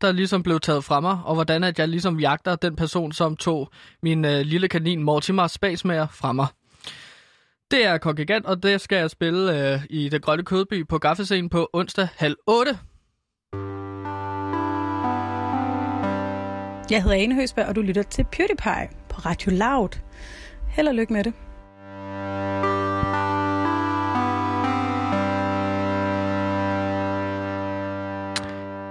der 0.00 0.12
ligesom 0.12 0.42
blev 0.42 0.60
taget 0.60 0.84
fra 0.84 1.00
mig, 1.00 1.18
og 1.24 1.34
hvordan 1.34 1.64
at 1.64 1.78
jeg 1.78 1.88
ligesom 1.88 2.20
jagter 2.20 2.56
den 2.56 2.76
person, 2.76 3.12
som 3.12 3.36
tog 3.36 3.70
min 4.02 4.24
øh, 4.24 4.40
lille 4.40 4.68
kanin 4.68 5.02
Mortimer 5.02 5.46
Spasmager 5.46 6.06
fra 6.06 6.32
mig. 6.32 6.46
Det 7.70 7.86
er 7.86 7.98
Kongigant, 7.98 8.46
og 8.46 8.62
det 8.62 8.80
skal 8.80 8.98
jeg 8.98 9.10
spille 9.10 9.72
øh, 9.72 9.80
i 9.90 10.08
det 10.08 10.22
grønne 10.22 10.44
kødby 10.44 10.88
på 10.88 10.98
Gaffescenen 10.98 11.50
på 11.50 11.70
onsdag 11.72 12.08
halv 12.16 12.36
8. 12.46 12.78
Jeg 16.90 17.02
hedder 17.02 17.16
Ane 17.16 17.34
Høsberg, 17.34 17.66
og 17.66 17.76
du 17.76 17.80
lytter 17.80 18.02
til 18.02 18.24
PewDiePie 18.32 18.99
på 19.10 19.20
Radio 19.20 19.50
Loud. 19.52 19.98
Held 20.68 20.88
og 20.88 20.94
lykke 20.94 21.12
med 21.12 21.24
det. 21.24 21.34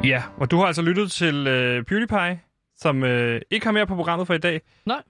Ja, 0.03 0.23
og 0.37 0.51
du 0.51 0.57
har 0.57 0.65
altså 0.65 0.81
lyttet 0.81 1.11
til 1.11 1.47
øh, 1.47 1.83
PewDiePie, 1.83 2.39
som 2.77 3.03
øh, 3.03 3.41
ikke 3.51 3.65
har 3.65 3.71
mere 3.71 3.87
på 3.87 3.95
programmet 3.95 4.27
for 4.27 4.33
i 4.33 4.37
dag. 4.37 4.61
Nej. 4.85 5.01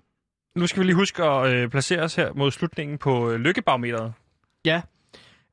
Nu 0.56 0.68
skal 0.68 0.80
vi 0.80 0.86
lige 0.86 0.96
huske 0.96 1.24
at 1.24 1.54
øh, 1.54 1.70
placere 1.70 2.02
os 2.02 2.16
her 2.16 2.34
mod 2.34 2.52
slutningen 2.52 2.98
på 2.98 3.30
øh, 3.32 3.40
lykkebarometeret. 3.40 4.14
Ja, 4.66 4.82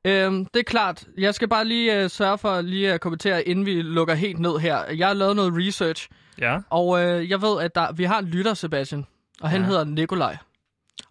øhm, 0.05 0.45
det 0.45 0.59
er 0.59 0.63
klart. 0.63 1.05
Jeg 1.17 1.33
skal 1.35 1.47
bare 1.47 1.65
lige 1.65 2.03
øh, 2.03 2.09
sørge 2.09 2.37
for 2.37 2.61
lige 2.61 2.93
at 2.93 3.01
kommentere, 3.01 3.43
inden 3.47 3.65
vi 3.65 3.81
lukker 3.81 4.13
helt 4.13 4.39
ned 4.39 4.57
her. 4.59 4.77
Jeg 4.93 5.07
har 5.07 5.13
lavet 5.13 5.35
noget 5.35 5.53
research, 5.67 6.09
Ja. 6.41 6.57
og 6.69 7.03
øh, 7.03 7.29
jeg 7.29 7.41
ved, 7.41 7.61
at 7.61 7.75
der, 7.75 7.91
vi 7.93 8.03
har 8.03 8.19
en 8.19 8.25
lytter, 8.25 8.53
Sebastian, 8.53 9.05
og 9.41 9.49
han 9.49 9.61
Ja. 9.61 9.67
hedder 9.67 9.83
Nikolaj. 9.83 10.37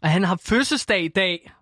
Og 0.03 0.09
han 0.11 0.25
har 0.25 0.39
fødselsdag 0.45 1.03
i 1.05 1.09
dag. 1.09 1.53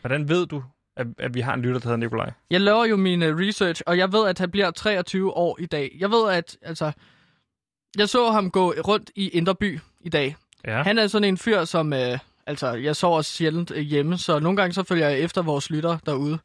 Hvordan 0.00 0.28
ved 0.28 0.46
du, 0.46 0.62
at, 0.96 1.06
at 1.18 1.34
vi 1.34 1.40
har 1.40 1.54
en 1.54 1.62
lytter, 1.62 1.80
der 1.80 1.86
hedder 1.88 1.96
Nikolaj? 1.96 2.32
Jeg 2.50 2.60
laver 2.60 2.84
jo 2.84 2.96
min 2.96 3.22
uh, 3.22 3.28
research, 3.38 3.82
og 3.86 3.98
jeg 3.98 4.12
ved, 4.12 4.28
at 4.28 4.38
han 4.38 4.50
bliver 4.50 4.70
23 4.70 5.36
år 5.36 5.56
i 5.60 5.66
dag. 5.66 5.96
Jeg 5.98 6.10
ved, 6.10 6.30
at 6.30 6.56
altså, 6.62 6.92
jeg 7.98 8.08
så 8.08 8.30
ham 8.30 8.50
gå 8.50 8.72
rundt 8.72 9.10
i 9.14 9.28
Inderby 9.28 9.80
i 10.00 10.08
dag. 10.08 10.36
Ja. 10.66 10.82
Han 10.82 10.98
er 10.98 11.06
sådan 11.06 11.28
en 11.28 11.38
fyr, 11.38 11.64
som... 11.64 11.92
Øh, 11.92 12.18
altså, 12.46 12.72
jeg 12.72 12.96
sover 12.96 13.22
sjældent 13.22 13.70
øh, 13.70 13.80
hjemme, 13.82 14.18
så 14.18 14.38
nogle 14.38 14.56
gange 14.56 14.72
så 14.74 14.82
følger 14.82 15.08
jeg 15.08 15.20
efter 15.20 15.42
vores 15.42 15.70
lytter 15.70 15.98
derude. 16.06 16.38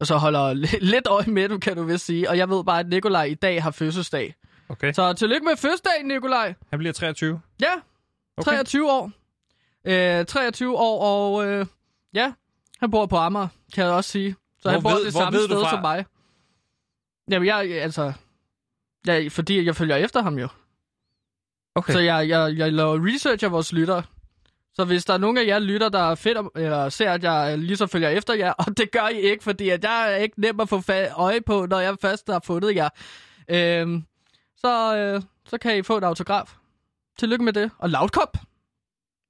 Og 0.00 0.06
så 0.06 0.16
holder 0.16 0.54
li- 0.64 0.78
lidt 0.80 1.06
øje 1.06 1.26
med 1.26 1.48
dem, 1.48 1.60
kan 1.60 1.76
du 1.76 1.82
vist 1.82 2.06
sige. 2.06 2.30
Og 2.30 2.38
jeg 2.38 2.48
ved 2.50 2.64
bare, 2.64 2.80
at 2.80 2.88
Nikolaj 2.88 3.24
i 3.24 3.34
dag 3.34 3.62
har 3.62 3.70
fødselsdag. 3.70 4.34
Okay. 4.68 4.92
Så 4.92 5.12
tillykke 5.12 5.44
med 5.44 5.56
fødselsdagen, 5.56 6.06
Nikolaj. 6.08 6.54
Han 6.70 6.78
bliver 6.78 6.92
23. 6.92 7.40
Ja, 7.60 7.72
Okay. 8.36 8.50
23 8.50 8.90
år. 8.92 9.10
Øh, 9.84 10.26
23 10.26 10.76
år, 10.78 11.02
og 11.02 11.46
øh, 11.46 11.66
ja, 12.14 12.32
han 12.80 12.90
bor 12.90 13.06
på 13.06 13.16
Amager, 13.16 13.48
kan 13.74 13.84
jeg 13.84 13.92
også 13.92 14.10
sige. 14.10 14.36
Så 14.58 14.62
Hvor 14.62 14.70
han 14.70 14.82
bor 14.82 14.90
ved- 14.90 15.04
det 15.04 15.12
samme 15.12 15.38
sted 15.38 15.64
som 15.70 15.80
mig. 15.80 16.04
Jamen, 17.30 17.46
jeg, 17.46 17.82
altså... 17.82 18.12
Ja, 19.06 19.28
fordi 19.30 19.64
jeg 19.66 19.76
følger 19.76 19.96
efter 19.96 20.22
ham 20.22 20.38
jo. 20.38 20.48
Okay. 21.74 21.92
Så 21.92 21.98
jeg, 21.98 22.28
jeg, 22.28 22.54
jeg 22.56 22.72
laver 22.72 23.06
research 23.14 23.44
af 23.44 23.52
vores 23.52 23.72
lytter. 23.72 24.02
Så 24.74 24.84
hvis 24.84 25.04
der 25.04 25.14
er 25.14 25.18
nogen 25.18 25.38
af 25.38 25.46
jer 25.46 25.58
lytter, 25.58 25.88
der 25.88 26.10
er 26.10 26.14
fedt, 26.14 26.38
eller 26.56 26.88
ser, 26.88 27.10
at 27.12 27.22
jeg 27.24 27.58
lige 27.58 27.76
så 27.76 27.86
følger 27.86 28.08
efter 28.08 28.34
jer, 28.34 28.52
og 28.66 28.76
det 28.76 28.90
gør 28.90 29.08
I 29.08 29.16
ikke, 29.20 29.44
fordi 29.44 29.68
at 29.68 29.84
jeg 29.84 30.12
er 30.12 30.16
ikke 30.16 30.40
nem 30.40 30.60
at 30.60 30.68
få 30.68 30.78
fa- 30.78 31.20
øje 31.20 31.40
på, 31.40 31.66
når 31.66 31.80
jeg 31.80 31.96
først 32.00 32.26
har 32.30 32.40
fundet 32.44 32.74
jer, 32.76 32.88
øhm, 33.48 34.04
så, 34.56 34.96
øh, 34.96 35.22
så 35.46 35.58
kan 35.58 35.76
I 35.78 35.82
få 35.82 35.96
et 35.96 36.04
autograf. 36.04 36.54
Tillykke 37.18 37.44
med 37.44 37.52
det. 37.52 37.70
Og 37.78 37.90
lavtkop, 37.90 38.36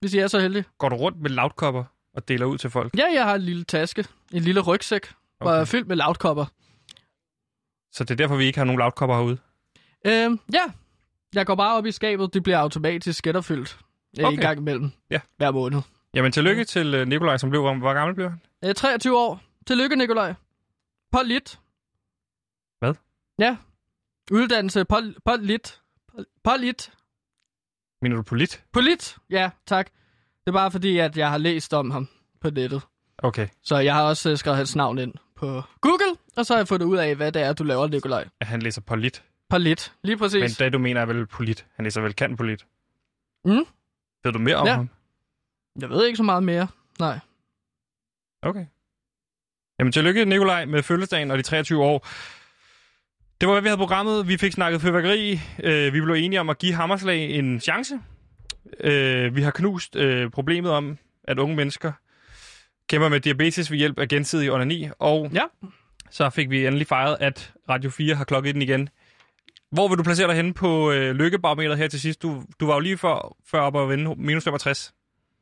hvis 0.00 0.14
I 0.14 0.18
er 0.18 0.26
så 0.26 0.40
heldige. 0.40 0.64
Går 0.78 0.88
du 0.88 0.96
rundt 0.96 1.20
med 1.20 1.30
lavtkopper 1.30 1.84
og 2.14 2.28
deler 2.28 2.46
ud 2.46 2.58
til 2.58 2.70
folk? 2.70 2.98
Ja, 2.98 3.06
jeg 3.14 3.24
har 3.24 3.34
en 3.34 3.40
lille 3.40 3.64
taske, 3.64 4.06
en 4.32 4.42
lille 4.42 4.60
rygsæk, 4.60 5.02
okay. 5.04 5.14
hvor 5.40 5.50
jeg 5.52 5.60
er 5.60 5.64
fyldt 5.64 5.88
med 5.88 5.96
lavtkopper. 5.96 6.44
Så 7.92 8.04
det 8.04 8.10
er 8.10 8.14
derfor, 8.16 8.36
vi 8.36 8.44
ikke 8.44 8.58
har 8.58 8.64
nogen 8.64 8.78
lavtkopper 8.78 9.16
herude? 9.16 9.38
Øhm, 10.06 10.40
ja, 10.52 10.62
jeg 11.34 11.46
går 11.46 11.54
bare 11.54 11.76
op 11.76 11.86
i 11.86 11.92
skabet, 11.92 12.34
det 12.34 12.42
bliver 12.42 12.58
automatisk 12.58 13.18
skætterfyldt 13.18 13.78
okay. 14.18 14.26
Okay. 14.26 14.38
i 14.38 14.40
gang 14.40 14.58
imellem 14.58 14.90
Ja. 15.10 15.20
hver 15.36 15.50
måned. 15.50 15.80
Jamen, 16.14 16.32
tillykke 16.32 16.64
til 16.64 16.94
øh, 16.94 17.06
Nikolaj, 17.08 17.36
som 17.36 17.50
blev... 17.50 17.62
Hvor 17.62 17.94
gammel 17.94 18.14
blev 18.14 18.30
han? 18.30 18.40
Øh, 18.64 18.74
23 18.74 19.18
år. 19.18 19.40
Tillykke, 19.66 19.96
Nikolaj. 19.96 20.34
Polit. 21.12 21.58
Hvad? 22.78 22.94
Ja. 23.38 23.56
Uddannelse. 24.30 24.84
Pol, 24.84 25.14
polit. 25.24 25.80
Pol, 26.14 26.26
polit. 26.44 26.92
Mener 28.02 28.16
du 28.16 28.22
polit? 28.22 28.64
Polit. 28.72 29.16
Ja, 29.30 29.50
tak. 29.66 29.86
Det 30.44 30.48
er 30.48 30.52
bare 30.52 30.70
fordi, 30.70 30.98
at 30.98 31.16
jeg 31.16 31.30
har 31.30 31.38
læst 31.38 31.74
om 31.74 31.90
ham 31.90 32.08
på 32.40 32.50
nettet. 32.50 32.82
Okay. 33.18 33.48
Så 33.62 33.76
jeg 33.78 33.94
har 33.94 34.02
også 34.02 34.30
øh, 34.30 34.36
skrevet 34.36 34.56
hans 34.56 34.76
navn 34.76 34.98
ind 34.98 35.14
på 35.36 35.62
Google, 35.80 36.16
og 36.36 36.46
så 36.46 36.54
har 36.54 36.58
jeg 36.58 36.68
fundet 36.68 36.86
ud 36.86 36.96
af, 36.96 37.16
hvad 37.16 37.32
det 37.32 37.42
er, 37.42 37.52
du 37.52 37.64
laver, 37.64 37.86
Nikolaj. 37.88 38.28
At 38.40 38.46
han 38.46 38.62
læser 38.62 38.80
polit. 38.80 39.24
Polit. 39.50 39.92
Lige 40.04 40.16
præcis. 40.16 40.40
Men 40.40 40.66
det, 40.66 40.72
du 40.72 40.78
mener, 40.78 41.00
er 41.00 41.06
vel 41.06 41.26
polit. 41.26 41.66
Han 41.76 41.84
læser 41.84 42.00
vel 42.00 42.14
kan 42.14 42.36
polit. 42.36 42.66
Mm. 43.44 43.64
Ved 44.24 44.32
du 44.32 44.38
mere 44.38 44.56
om 44.56 44.66
Ja. 44.66 44.74
ham? 44.74 44.88
Jeg 45.80 45.90
ved 45.90 46.06
ikke 46.06 46.16
så 46.16 46.22
meget 46.22 46.42
mere. 46.42 46.68
Nej. 46.98 47.18
Okay. 48.42 48.66
Jamen, 49.78 49.92
tillykke, 49.92 50.24
Nikolaj, 50.24 50.64
med 50.64 50.82
fødselsdagen 50.82 51.30
og 51.30 51.38
de 51.38 51.42
23 51.42 51.82
år. 51.84 52.06
Det 53.42 53.48
var, 53.48 53.54
hvad 53.54 53.62
vi 53.62 53.68
havde 53.68 53.78
programmet. 53.78 54.28
Vi 54.28 54.36
fik 54.36 54.52
snakket 54.52 54.80
fyrværkeri. 54.80 55.40
Øh, 55.62 55.94
vi 55.94 56.00
blev 56.00 56.14
enige 56.14 56.40
om 56.40 56.50
at 56.50 56.58
give 56.58 56.74
Hammerslag 56.74 57.30
en 57.30 57.60
chance. 57.60 58.00
Øh, 58.80 59.36
vi 59.36 59.42
har 59.42 59.50
knust 59.50 59.96
øh, 59.96 60.30
problemet 60.30 60.70
om, 60.70 60.98
at 61.24 61.38
unge 61.38 61.56
mennesker 61.56 61.92
kæmper 62.88 63.08
med 63.08 63.20
diabetes 63.20 63.70
ved 63.70 63.78
hjælp 63.78 63.98
af 63.98 64.08
gensidig 64.08 64.52
onani. 64.52 64.88
Og 64.98 65.30
ja. 65.34 65.42
så 66.10 66.30
fik 66.30 66.50
vi 66.50 66.66
endelig 66.66 66.86
fejret, 66.86 67.16
at 67.20 67.52
Radio 67.68 67.90
4 67.90 68.14
har 68.14 68.24
klokket 68.24 68.54
den 68.54 68.62
igen. 68.62 68.88
Hvor 69.70 69.88
vil 69.88 69.98
du 69.98 70.02
placere 70.02 70.28
dig 70.28 70.36
henne 70.36 70.54
på 70.54 70.92
øh, 70.92 71.14
lykkebarometeret 71.14 71.78
her 71.78 71.88
til 71.88 72.00
sidst? 72.00 72.22
Du, 72.22 72.42
du 72.60 72.66
var 72.66 72.74
jo 72.74 72.80
lige 72.80 72.98
før, 72.98 73.36
før 73.46 73.60
op 73.60 73.74
og 73.74 73.88
vende 73.88 74.14
minus 74.16 74.44
65. 74.44 74.92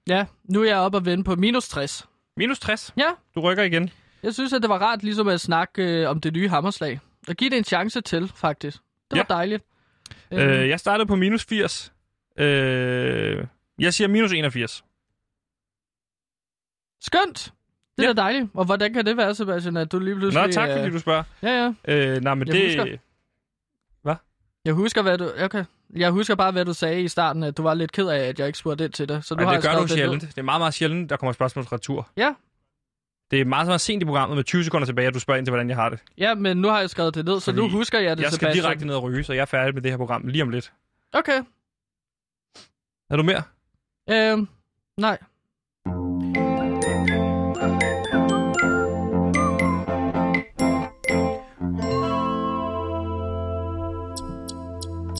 Ja, 0.09 0.25
nu 0.45 0.63
er 0.63 0.67
jeg 0.67 0.77
oppe 0.77 0.99
og 0.99 1.05
vende 1.05 1.25
på 1.25 1.37
minus 1.37 1.69
60. 1.69 2.09
Minus 2.37 2.59
60? 2.59 2.93
Ja. 2.97 3.09
Du 3.35 3.41
rykker 3.41 3.63
igen. 3.63 3.91
Jeg 4.23 4.35
synes, 4.35 4.53
at 4.53 4.63
det 4.63 4.71
var 4.71 4.79
rart 4.79 5.03
ligesom 5.03 5.29
at 5.29 5.41
snakke 5.41 5.83
øh, 5.83 6.11
om 6.11 6.21
det 6.21 6.33
nye 6.33 6.49
hammerslag. 6.49 7.01
Og 7.29 7.35
give 7.35 7.51
det 7.51 7.57
en 7.59 7.65
chance 7.65 8.01
til, 8.01 8.33
faktisk. 8.37 8.77
Det 9.11 9.19
var 9.19 9.27
Ja. 9.29 9.35
dejligt. 9.35 9.65
Øh, 10.31 10.69
jeg 10.69 10.81
startede 10.81 11.07
på 11.07 11.17
minus 11.17 11.45
80. 11.45 11.93
Øh, 12.39 13.45
jeg 13.79 13.95
siger 13.95 14.09
minus 14.09 14.33
81. 14.33 14.85
Skønt! 17.01 17.53
Det 17.99 18.05
er 18.05 18.09
ja. 18.09 18.13
da 18.13 18.23
dejligt. 18.23 18.51
Og 18.55 18.65
hvordan 18.65 18.93
kan 18.95 19.07
det 19.07 19.17
være, 19.17 19.35
Sebastian, 19.35 19.77
at 19.77 19.93
du 19.93 19.99
lige 19.99 20.17
pludselig... 20.17 20.47
Nå, 20.47 20.53
tak 20.53 20.69
fordi 20.71 20.87
øh, 20.87 20.93
du 20.93 20.99
spørger. 20.99 21.23
Ja, 21.43 21.73
ja. 21.87 21.95
Øh, 21.95 22.21
nej, 22.23 22.35
men 22.35 22.49
Jeg 22.49 22.55
det... 22.57 22.67
husker. 22.79 22.97
Hvad? 24.03 24.15
Jeg 24.65 24.75
husker, 24.75 25.03
hvad 25.03 25.19
du... 25.19 25.31
Okay. 25.45 25.65
Jeg 25.97 26.11
husker 26.11 26.35
bare, 26.35 26.53
hvad 26.53 26.65
du 26.65 26.73
sagde 26.73 27.03
i 27.03 27.09
starten, 27.09 27.43
at 27.43 27.57
du 27.57 27.63
var 27.63 27.75
lidt 27.75 27.93
ked 27.93 28.07
af, 28.09 28.19
at 28.19 28.39
jeg 28.39 28.47
ikke 28.47 28.59
spurgte 28.59 28.85
ind 28.85 28.93
til 28.93 29.09
det. 29.09 29.25
Så 29.25 29.35
nu 29.35 29.41
Ej, 29.43 29.45
har 29.47 29.61
det 29.61 29.71
gør 29.71 29.81
du 29.81 29.87
sjældent. 29.89 30.23
Det 30.23 30.39
er 30.39 30.43
meget, 30.43 30.61
meget 30.61 30.75
sjældent, 30.75 31.11
der 31.11 31.17
kommer 31.17 31.33
spørgsmål 31.33 31.65
retur. 31.65 32.11
Ja. 32.17 32.35
Det 33.31 33.41
er 33.41 33.45
meget, 33.45 33.67
meget 33.67 33.81
sent 33.81 34.03
i 34.03 34.07
programmet 34.07 34.37
med 34.37 34.45
20 34.45 34.65
sekunder 34.65 34.87
tilbage, 34.87 35.09
at 35.09 35.15
du 35.15 35.21
spørger 35.21 35.39
ind 35.39 35.47
til, 35.47 35.51
hvordan 35.51 35.69
jeg 35.69 35.77
har 35.77 35.89
det. 35.89 35.99
Ja, 36.19 36.35
men 36.35 36.57
nu 36.57 36.69
har 36.69 36.81
jeg 36.81 36.91
skrevet 36.91 37.15
det 37.15 37.25
ned, 37.25 37.41
så 37.41 37.53
nu 37.53 37.63
Fordi 37.63 37.73
husker 37.73 37.99
jeg 37.99 38.17
det, 38.17 38.23
Jeg 38.23 38.33
skal 38.33 38.41
Sebastian. 38.41 38.65
direkte 38.65 38.87
ned 38.87 38.95
og 38.95 39.03
ryge, 39.03 39.25
så 39.25 39.33
jeg 39.33 39.41
er 39.41 39.45
færdig 39.47 39.75
med 39.75 39.83
det 39.83 39.91
her 39.91 39.97
program 39.99 40.27
lige 40.27 40.43
om 40.43 40.51
lidt. 40.51 40.73
Okay. 41.13 41.43
Er 43.11 43.17
du 43.17 43.23
mere? 43.23 43.43
Øhm, 44.11 44.49
nej. 44.97 45.19